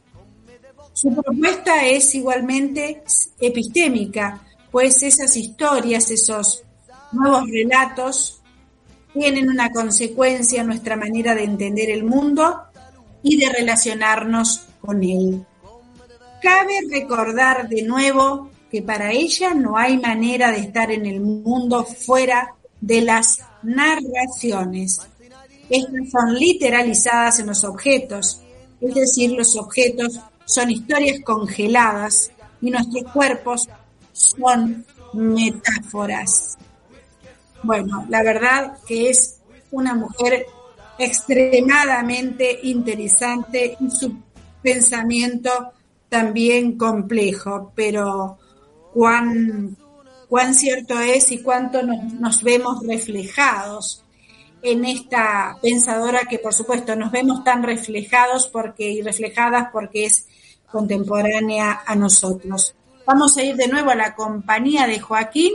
Su 0.98 1.14
propuesta 1.14 1.86
es 1.86 2.15
igualmente 2.15 3.03
epistémica, 3.40 4.41
pues 4.72 5.03
esas 5.03 5.38
historias, 5.38 6.10
esos 6.10 6.64
nuevos 7.11 7.44
relatos, 7.52 8.41
tienen 9.14 9.48
una 9.48 9.72
consecuencia 9.72 10.61
en 10.61 10.68
nuestra 10.68 10.95
manera 10.95 11.36
de 11.36 11.44
entender 11.44 11.91
el 11.91 12.03
mundo 12.03 12.64
y 13.22 13.38
de 13.38 13.48
relacionarnos 13.48 14.69
con 14.82 15.03
él. 15.03 15.45
Cabe 16.41 16.80
recordar 16.90 17.69
de 17.69 17.84
nuevo 17.84 18.49
que 18.72 18.82
para 18.82 19.11
ella 19.11 19.53
no 19.53 19.78
hay 19.78 19.99
manera 19.99 20.52
de 20.52 20.61
estar 20.61 20.90
en 20.90 21.06
el 21.06 21.19
mundo 21.22 21.86
fuera 21.86 22.56
de 22.82 23.02
las 23.02 23.38
narraciones. 23.61 24.99
Estas 25.69 26.10
son 26.10 26.34
literalizadas 26.34 27.38
en 27.38 27.45
los 27.45 27.64
objetos, 27.65 28.41
es 28.82 28.95
decir, 28.95 29.34
los 29.34 29.56
objetos 29.57 30.19
son 30.48 30.72
historias 30.72 31.19
congeladas 31.24 32.32
y 32.61 32.72
nuestros 32.72 33.11
cuerpos 33.11 33.68
son 34.14 34.86
metáforas. 35.14 36.57
Bueno, 37.64 38.06
la 38.10 38.24
verdad 38.24 38.78
que 38.88 39.10
es 39.10 39.41
una 39.72 39.94
mujer 39.94 40.45
extremadamente 40.98 42.60
interesante 42.64 43.78
y 43.80 43.91
su 43.91 44.15
pensamiento 44.64 45.74
también 46.07 46.78
complejo, 46.78 47.74
pero 47.76 48.38
cuán, 48.94 49.76
cuán 50.30 50.56
cierto 50.56 50.98
es 50.99 51.30
y 51.32 51.44
cuánto 51.44 51.84
nos, 51.84 52.14
nos 52.14 52.41
vemos 52.41 52.86
reflejados 52.88 54.06
en 54.61 54.85
esta 54.85 55.57
pensadora 55.61 56.21
que 56.29 56.39
por 56.39 56.53
supuesto 56.53 56.95
nos 56.95 57.11
vemos 57.11 57.43
tan 57.43 57.63
reflejados 57.63 58.47
porque 58.47 58.89
y 58.89 59.01
reflejadas 59.01 59.69
porque 59.71 60.05
es 60.05 60.27
contemporánea 60.71 61.81
a 61.85 61.95
nosotros. 61.95 62.75
Vamos 63.05 63.38
a 63.38 63.43
ir 63.43 63.55
de 63.55 63.67
nuevo 63.67 63.91
a 63.91 63.95
la 63.95 64.15
compañía 64.15 64.85
de 64.85 64.99
Joaquín 64.99 65.53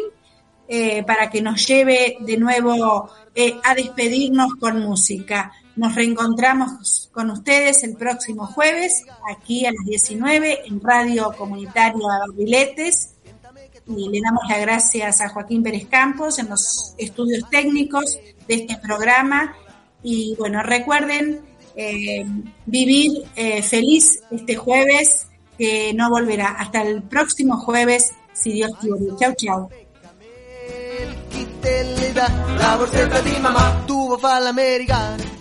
eh, 0.69 1.03
para 1.03 1.29
que 1.29 1.43
nos 1.43 1.67
lleve 1.67 2.17
de 2.21 2.37
nuevo 2.39 3.11
eh, 3.35 3.61
a 3.63 3.75
despedirnos 3.75 4.55
con 4.55 4.81
música. 4.81 5.53
Nos 5.77 5.95
reencontramos 5.95 7.11
con 7.13 7.31
ustedes 7.31 7.83
el 7.83 7.97
próximo 7.97 8.47
jueves, 8.47 9.05
aquí 9.31 9.67
a 9.67 9.73
las 9.73 9.85
19 9.85 10.67
en 10.67 10.81
Radio 10.81 11.35
Comunitaria 11.37 12.09
Barriletes. 12.27 13.17
Y 13.87 14.09
le 14.09 14.21
damos 14.21 14.45
las 14.49 14.61
gracias 14.61 15.21
a 15.21 15.29
Joaquín 15.29 15.63
Pérez 15.63 15.89
Campos 15.89 16.39
en 16.39 16.49
los 16.49 16.95
estudios 16.97 17.51
técnicos 17.51 18.19
de 18.49 18.55
este 18.55 18.77
programa. 18.79 19.55
Y 20.03 20.35
bueno, 20.39 20.63
recuerden 20.63 21.41
eh, 21.77 22.25
vivir 22.67 23.25
eh, 23.37 23.63
feliz 23.63 24.23
este 24.31 24.57
jueves, 24.57 25.29
que 25.59 25.93
no 25.95 26.11
volverá. 26.11 26.49
Hasta 26.49 26.83
el 26.83 27.03
próximo 27.03 27.59
jueves, 27.59 28.13
si 28.33 28.53
Dios 28.53 28.71
quiere. 28.81 29.17
Chau, 29.19 29.35
chau. 29.35 29.69
La. 34.89 35.32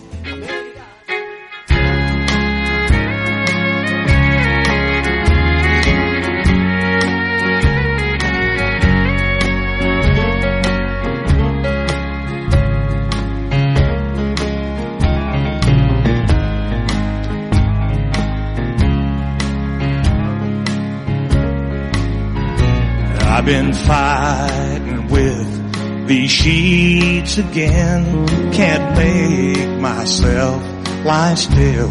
I've 23.34 23.46
been 23.46 23.72
fighting 23.72 25.08
with 25.08 26.06
these 26.06 26.30
sheets 26.30 27.38
again. 27.38 28.26
Can't 28.52 28.94
make 28.94 29.80
myself 29.80 30.62
lie 31.02 31.34
still. 31.34 31.88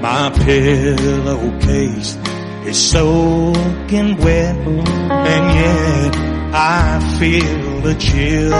My 0.00 0.30
pillowcase 0.30 2.16
is 2.66 2.90
soaking 2.90 4.16
wet, 4.18 4.56
and 4.56 5.44
yet 5.60 6.16
I 6.54 7.16
feel 7.18 7.84
a 7.84 7.94
chill. 7.96 8.52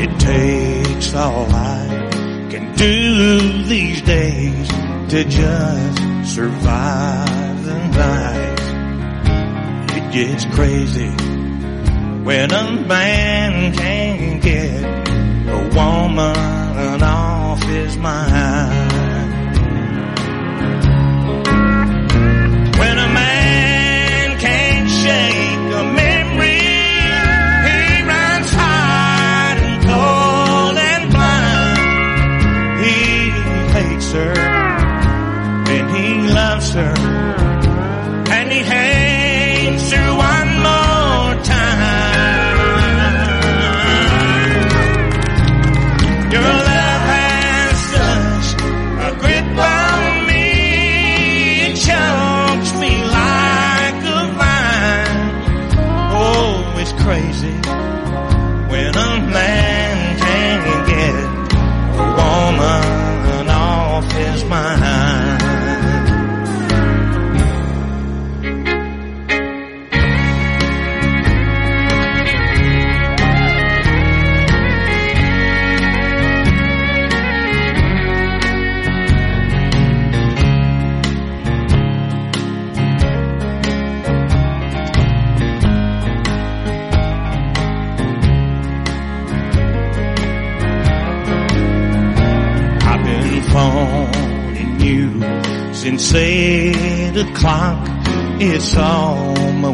It 0.00 0.20
takes 0.20 1.12
all 1.12 1.52
I 1.52 2.48
can 2.50 2.74
do 2.76 3.62
these 3.64 4.00
days 4.00 4.68
to 5.10 5.22
just 5.24 6.34
survive 6.34 7.64
the 7.66 7.88
night. 7.88 8.61
It 10.14 10.28
gets 10.28 10.44
crazy 10.54 11.08
when 12.22 12.52
a 12.52 12.70
man 12.86 13.74
can't 13.74 14.42
get 14.42 14.84
a 14.84 15.70
woman 15.74 17.02
off 17.02 17.62
his 17.62 17.96
mind. 17.96 18.91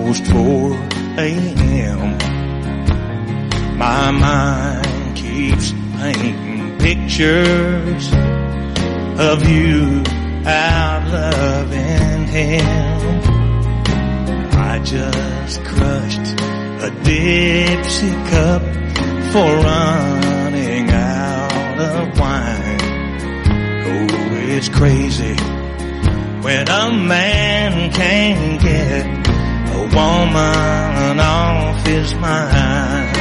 Almost 0.08 0.26
four 0.32 0.72
a.m. 1.18 2.16
My 3.76 4.10
mind 4.10 5.16
keeps 5.16 5.72
painting 5.72 6.78
pictures 6.78 8.10
of 9.20 9.46
you 9.46 10.02
out 10.46 11.06
loving 11.12 12.26
him. 12.26 13.20
I 14.56 14.80
just 14.82 15.62
crushed 15.64 16.40
a 16.80 16.90
Dixie 17.04 18.10
cup 18.30 18.62
for 19.32 19.50
running 19.62 20.88
out 20.90 21.78
of 21.80 22.18
wine. 22.18 22.80
Oh, 23.84 24.08
it's 24.56 24.70
crazy 24.70 25.34
when 26.40 26.66
a 26.66 26.92
man 26.92 27.92
can't 27.92 28.62
get 28.62 29.17
woman 29.98 31.18
off 31.18 31.84
his 31.86 32.14
mind. 32.14 33.16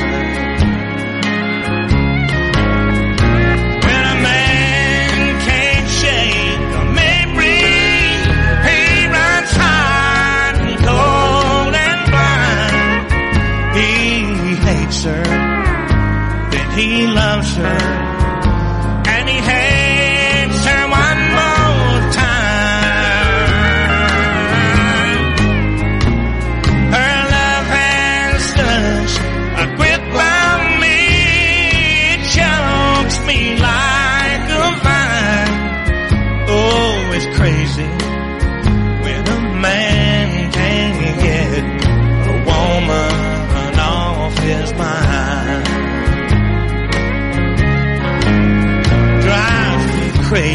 When 3.85 4.03
a 4.13 4.17
man 4.27 5.39
can't 5.47 5.89
shake 6.01 6.71
a 6.81 6.85
memory, 7.01 7.63
he 8.67 8.81
runs 9.17 9.51
hard 9.61 10.55
and 10.65 10.75
cold 10.87 11.73
and 11.87 12.01
blind. 12.11 13.05
He 13.79 13.95
hates 14.67 14.99
her, 15.09 15.23
then 16.51 16.67
he 16.79 17.07
loves 17.07 17.51
her, 17.55 18.06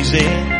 easy. 0.02 0.51